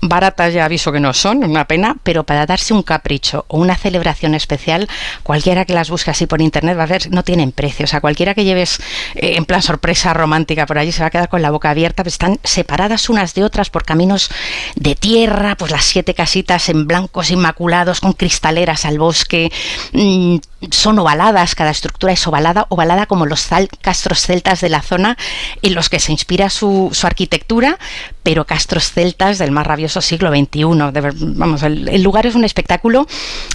[0.00, 3.76] baratas ya aviso que no son, una pena, pero para darse un capricho o una
[3.76, 4.88] celebración especial,
[5.22, 7.84] cualquiera que las busque así por internet va a ver, no tienen precio.
[7.84, 8.80] O sea, cualquiera que lleves
[9.14, 12.02] eh, en plan sorpresa romántica por allí se va a quedar con la boca abierta,
[12.02, 14.30] pues están separadas unas de otras por caminos
[14.76, 19.50] de tierra, pues las siete casitas en blancos inmaculados, con cristaleras al bosque,
[19.92, 20.36] mmm,
[20.70, 23.48] son ovaladas, cada estructura es ovalada, ovalada como los
[23.80, 25.16] castros celtas de la zona
[25.62, 27.78] en los que se inspira su, su arquitectura,
[28.24, 30.64] pero castros celtas del más rabioso siglo XXI.
[31.36, 33.06] Vamos, el, el, lugar es un espectáculo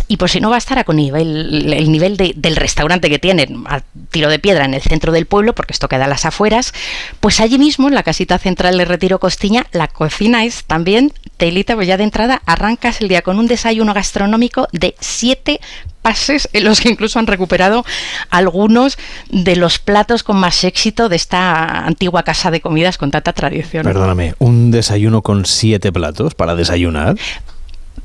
[0.08, 3.82] y por si no bastara con nivel, el nivel de, del restaurante que tienen a
[4.10, 6.74] tiro de piedra en el centro del pueblo, porque esto queda a las afueras,
[7.20, 11.76] pues allí mismo, en la casita central de Retiro Costiña, la cocina es también telita,
[11.76, 15.60] pues ya de entrada arrancas el día con un desayuno gastronómico de siete
[16.04, 17.84] pases en los que incluso han recuperado
[18.30, 18.98] algunos
[19.30, 23.84] de los platos con más éxito de esta antigua casa de comidas con tanta tradición.
[23.84, 27.16] Perdóname, ¿un desayuno con siete platos para desayunar?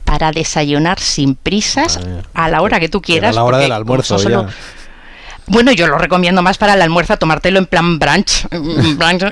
[0.05, 2.01] Para desayunar sin prisas,
[2.33, 3.33] a la hora que tú quieras.
[3.33, 4.47] A la hora del almuerzo, solo,
[5.51, 8.47] Bueno, yo lo recomiendo más para el almuerzo, tomártelo en plan brunch,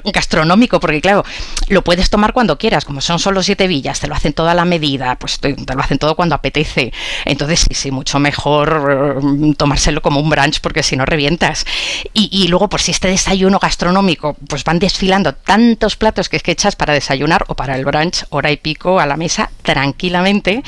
[0.05, 1.25] gastronómico, porque claro,
[1.69, 4.65] lo puedes tomar cuando quieras, como son solo siete villas, te lo hacen toda la
[4.65, 6.93] medida, pues te, lo hacen todo cuando apetece.
[7.27, 11.67] Entonces sí, sí, mucho mejor eh, tomárselo como un brunch, porque si no revientas.
[12.15, 16.53] Y, luego, por si este desayuno gastronómico, pues van desfilando tantos platos que es que
[16.53, 20.63] echas para desayunar o para el brunch, hora y pico a la mesa, tranquilamente.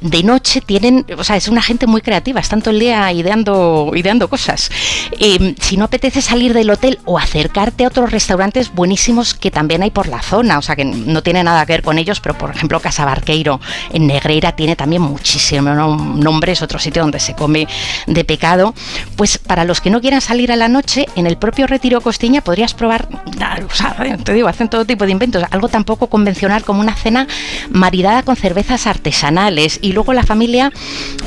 [0.00, 3.90] De noche tienen, o sea, es una gente muy creativa, están todo el día ideando,
[3.94, 4.70] ideando cosas.
[5.18, 9.82] Eh, si no apetece salir del hotel o acercarte a otros restaurantes buenísimos que también
[9.82, 12.36] hay por la zona, o sea que no tiene nada que ver con ellos, pero
[12.36, 13.60] por ejemplo Casa Barqueiro
[13.92, 15.76] en Negreira tiene también muchísimos
[16.16, 17.66] nombres, otro sitio donde se come
[18.06, 18.74] de pecado.
[19.16, 22.42] Pues para los que no quieran salir a la noche, en el propio Retiro Costiña
[22.42, 23.08] podrías probar,
[23.66, 27.26] o sea, te digo, hacen todo tipo de inventos, algo tampoco convencional como una cena
[27.70, 29.78] maridada con cervezas artesanales.
[29.82, 30.72] Y luego la familia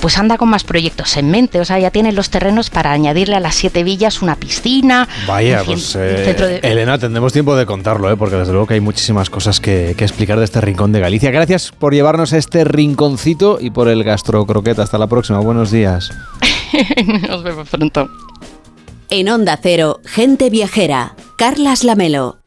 [0.02, 3.36] pues anda con más proyectos en mente, o sea, ya tienen los terrenos para añadirle
[3.36, 5.07] a las siete villas una piscina.
[5.27, 8.18] Vaya, un pues eh, centro de- Elena, tendremos tiempo de contarlo, ¿eh?
[8.18, 11.32] porque desde luego que hay muchísimas cosas que, que explicar de este rincón de Galicia.
[11.32, 14.84] Gracias por llevarnos a este rinconcito y por el gastrocroqueta.
[14.84, 15.40] Hasta la próxima.
[15.40, 16.11] Buenos días.
[17.30, 18.07] Nos vemos pronto.
[19.10, 22.40] En Onda Cero, Gente Viajera, Carlas Lamelo.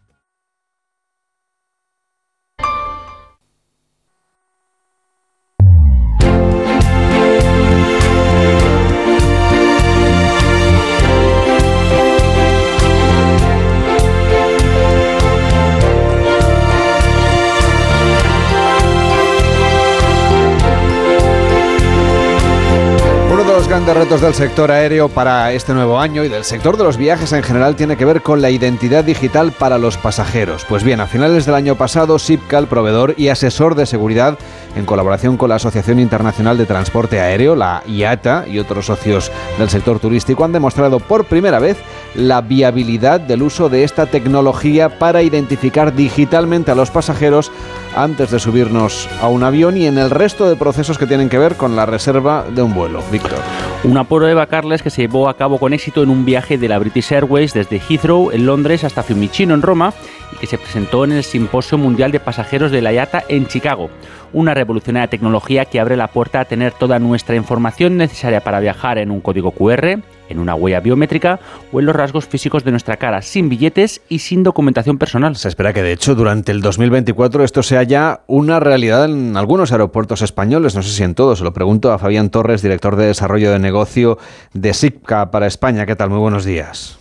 [23.88, 27.32] De retos del sector aéreo para este nuevo año y del sector de los viajes
[27.32, 30.66] en general tiene que ver con la identidad digital para los pasajeros.
[30.68, 34.38] Pues bien, a finales del año pasado, SIPCA, el proveedor y asesor de seguridad,
[34.76, 39.68] en colaboración con la Asociación Internacional de Transporte Aéreo, la IATA, y otros socios del
[39.68, 41.76] sector turístico, han demostrado por primera vez
[42.14, 47.50] la viabilidad del uso de esta tecnología para identificar digitalmente a los pasajeros
[47.96, 51.38] antes de subirnos a un avión y en el resto de procesos que tienen que
[51.38, 53.02] ver con la reserva de un vuelo.
[53.10, 53.38] Víctor.
[53.84, 56.78] Una prueba, Carles, que se llevó a cabo con éxito en un viaje de la
[56.78, 59.94] British Airways desde Heathrow, en Londres, hasta Fiumicino, en Roma,
[60.32, 63.88] y que se presentó en el Simposio Mundial de Pasajeros de la IATA en Chicago.
[64.32, 68.98] Una revolucionaria tecnología que abre la puerta a tener toda nuestra información necesaria para viajar
[68.98, 71.40] en un código QR, en una huella biométrica
[71.72, 75.36] o en los rasgos físicos de nuestra cara, sin billetes y sin documentación personal.
[75.36, 79.72] Se espera que, de hecho, durante el 2024 esto sea ya una realidad en algunos
[79.72, 81.38] aeropuertos españoles, no sé si en todos.
[81.38, 84.18] Se lo pregunto a Fabián Torres, director de Desarrollo de Negocio
[84.52, 85.86] de SIPCA para España.
[85.86, 86.10] ¿Qué tal?
[86.10, 86.98] Muy buenos días.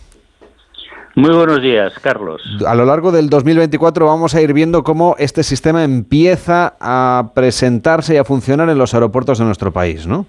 [1.14, 2.42] Muy buenos días, Carlos.
[2.66, 8.14] A lo largo del 2024 vamos a ir viendo cómo este sistema empieza a presentarse
[8.14, 10.26] y a funcionar en los aeropuertos de nuestro país, ¿no?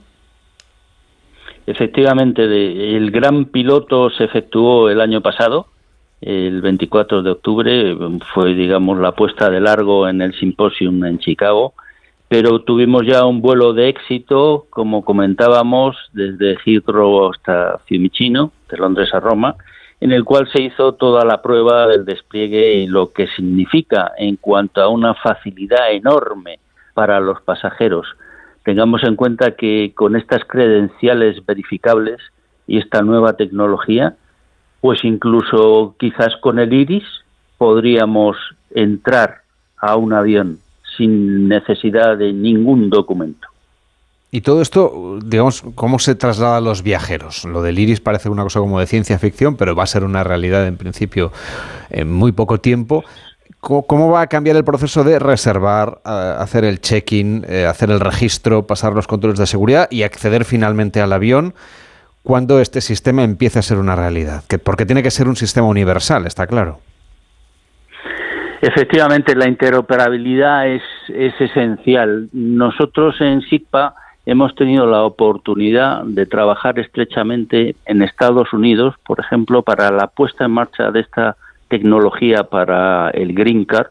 [1.68, 2.44] Efectivamente,
[2.98, 5.68] el gran piloto se efectuó el año pasado,
[6.22, 7.98] el 24 de octubre,
[8.34, 11.74] fue, digamos, la puesta de largo en el simposium en Chicago,
[12.28, 19.14] pero tuvimos ya un vuelo de éxito, como comentábamos, desde Heathrow hasta Fiumicino, de Londres
[19.14, 19.56] a Roma,
[20.02, 24.38] en el cual se hizo toda la prueba del despliegue y lo que significa en
[24.38, 26.60] cuanto a una facilidad enorme
[26.94, 28.08] para los pasajeros.
[28.64, 32.20] Tengamos en cuenta que con estas credenciales verificables
[32.66, 34.16] y esta nueva tecnología,
[34.80, 37.06] pues incluso quizás con el iris
[37.58, 38.38] podríamos
[38.72, 39.42] entrar
[39.78, 40.60] a un avión
[40.98, 43.49] sin necesidad de ningún documento.
[44.32, 47.46] Y todo esto, digamos, ¿cómo se traslada a los viajeros?
[47.46, 50.24] Lo del iris parece una cosa como de ciencia ficción, pero va a ser una
[50.24, 51.32] realidad en principio
[51.90, 53.04] en muy poco tiempo.
[53.60, 58.66] ¿Cómo, va a cambiar el proceso de reservar, hacer el check-in, eh, hacer el registro,
[58.66, 61.54] pasar los controles de seguridad y acceder finalmente al avión
[62.24, 64.44] cuando este sistema empiece a ser una realidad?
[64.48, 66.80] Que, porque tiene que ser un sistema universal, está claro.
[68.62, 72.30] Efectivamente, la interoperabilidad es, es esencial.
[72.32, 73.96] Nosotros en SIGPA
[74.30, 80.46] hemos tenido la oportunidad de trabajar estrechamente en Estados Unidos, por ejemplo, para la puesta
[80.46, 81.36] en marcha de esta
[81.68, 83.88] tecnología para el Green Card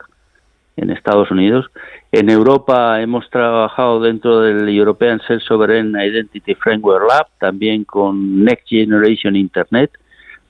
[0.77, 1.67] en Estados Unidos.
[2.13, 8.69] En Europa hemos trabajado dentro del European Self Sovereign Identity Framework Lab, también con Next
[8.69, 9.91] Generation Internet,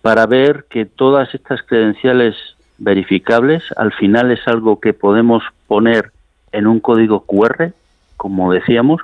[0.03, 2.37] para ver que todas estas credenciales
[2.77, 6.13] verificables al final es algo que podemos poner
[6.53, 7.73] en un código QR,
[8.19, 9.01] como decíamos,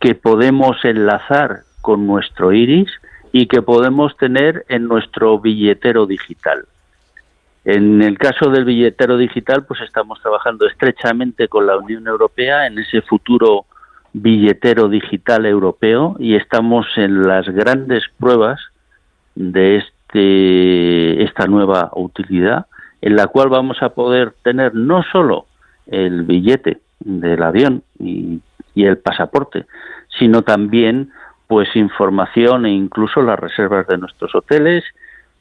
[0.00, 2.90] que podemos enlazar con nuestro iris
[3.32, 6.64] y que podemos tener en nuestro billetero digital.
[7.64, 12.78] En el caso del billetero digital, pues estamos trabajando estrechamente con la Unión Europea en
[12.78, 13.66] ese futuro
[14.12, 18.60] billetero digital europeo y estamos en las grandes pruebas
[19.34, 22.66] de este, esta nueva utilidad,
[23.02, 25.46] en la cual vamos a poder tener no solo
[25.86, 28.40] el billete del avión y,
[28.76, 29.66] y el pasaporte,
[30.16, 31.10] sino también
[31.48, 34.84] pues información e incluso las reservas de nuestros hoteles.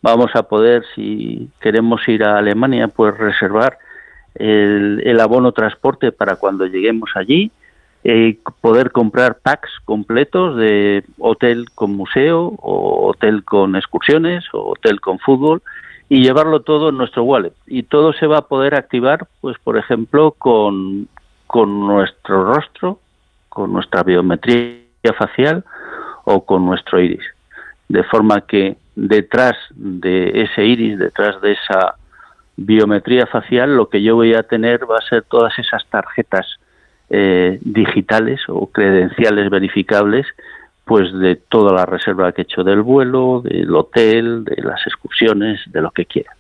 [0.01, 3.77] Vamos a poder, si queremos ir a Alemania, pues reservar
[4.35, 7.51] el, el abono transporte para cuando lleguemos allí,
[8.03, 15.01] eh, poder comprar packs completos de hotel con museo o hotel con excursiones o hotel
[15.01, 15.61] con fútbol
[16.07, 17.53] y llevarlo todo en nuestro wallet.
[17.65, 21.07] Y todo se va a poder activar, pues por ejemplo, con,
[21.47, 22.99] con nuestro rostro,
[23.56, 25.64] con nuestra biometría facial
[26.26, 27.23] o con nuestro iris.
[27.88, 31.95] De forma que detrás de ese iris, detrás de esa
[32.57, 36.45] biometría facial, lo que yo voy a tener va a ser todas esas tarjetas
[37.10, 40.27] eh, digitales o credenciales verificables
[40.84, 45.61] pues de toda la reserva que he hecho del vuelo, del hotel, de las excursiones,
[45.68, 46.32] de lo que quiera.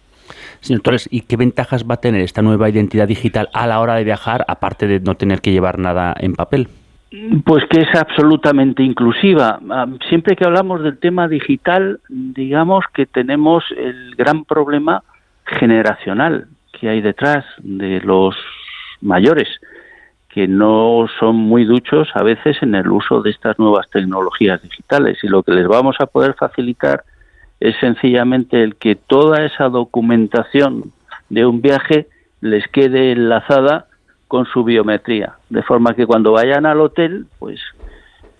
[0.59, 3.95] Señor Torres, ¿y qué ventajas va a tener esta nueva identidad digital a la hora
[3.95, 6.67] de viajar, aparte de no tener que llevar nada en papel?
[7.45, 9.59] Pues que es absolutamente inclusiva.
[9.69, 15.03] Ah, siempre que hablamos del tema digital, digamos que tenemos el gran problema
[15.45, 18.35] generacional que hay detrás de los
[19.01, 19.47] mayores
[20.35, 25.17] que no son muy duchos a veces en el uso de estas nuevas tecnologías digitales
[25.23, 27.05] y lo que les vamos a poder facilitar
[27.61, 30.91] es sencillamente el que toda esa documentación
[31.29, 32.07] de un viaje
[32.41, 33.85] les quede enlazada
[34.27, 37.59] con su biometría, de forma que cuando vayan al hotel, pues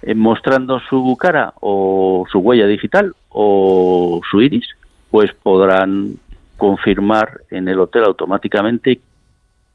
[0.01, 4.67] eh, mostrando su cara o su huella digital o su iris,
[5.11, 6.15] pues podrán
[6.57, 8.99] confirmar en el hotel automáticamente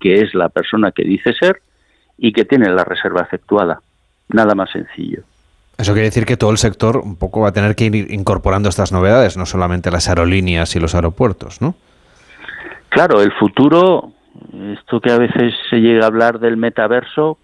[0.01, 1.61] que es la persona que dice ser
[2.17, 3.81] y que tiene la reserva efectuada.
[4.29, 5.23] Nada más sencillo.
[5.79, 8.69] Eso quiere decir que todo el sector un poco va a tener que ir incorporando
[8.69, 11.75] estas novedades, no solamente las aerolíneas y los aeropuertos, ¿no?
[12.91, 14.13] Claro, el futuro,
[14.73, 17.39] esto que a veces se llega a hablar del metaverso,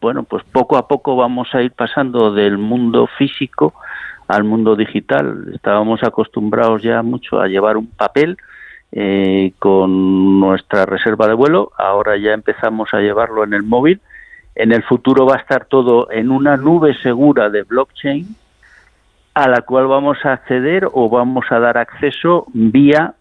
[0.00, 3.74] bueno, pues poco a poco vamos a ir pasando del mundo físico
[4.28, 5.50] al mundo digital.
[5.54, 8.36] Estábamos acostumbrados ya mucho a llevar un papel
[8.92, 14.00] eh, con nuestra reserva de vuelo, ahora ya empezamos a llevarlo en el móvil
[14.54, 18.36] en el futuro va a estar todo en una nube segura de blockchain
[19.34, 23.14] a la cual vamos a acceder o vamos a dar acceso vía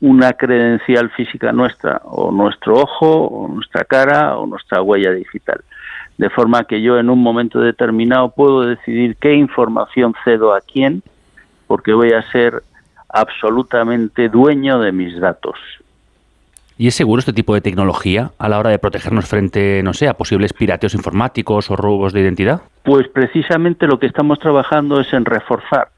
[0.00, 5.60] una credencial física nuestra, o nuestro ojo, o nuestra cara, o nuestra huella digital.
[6.18, 11.02] De forma que yo en un momento determinado puedo decidir qué información cedo a quién,
[11.66, 12.62] porque voy a ser
[13.08, 15.58] absolutamente dueño de mis datos.
[16.78, 20.08] ¿Y es seguro este tipo de tecnología a la hora de protegernos frente, no sé,
[20.08, 22.60] a posibles pirateos informáticos o robos de identidad?
[22.82, 25.88] Pues precisamente lo que estamos trabajando es en reforzar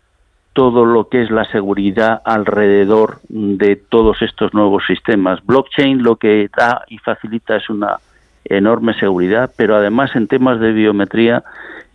[0.52, 5.44] todo lo que es la seguridad alrededor de todos estos nuevos sistemas.
[5.44, 7.98] Blockchain lo que da y facilita es una
[8.44, 11.44] enorme seguridad, pero además en temas de biometría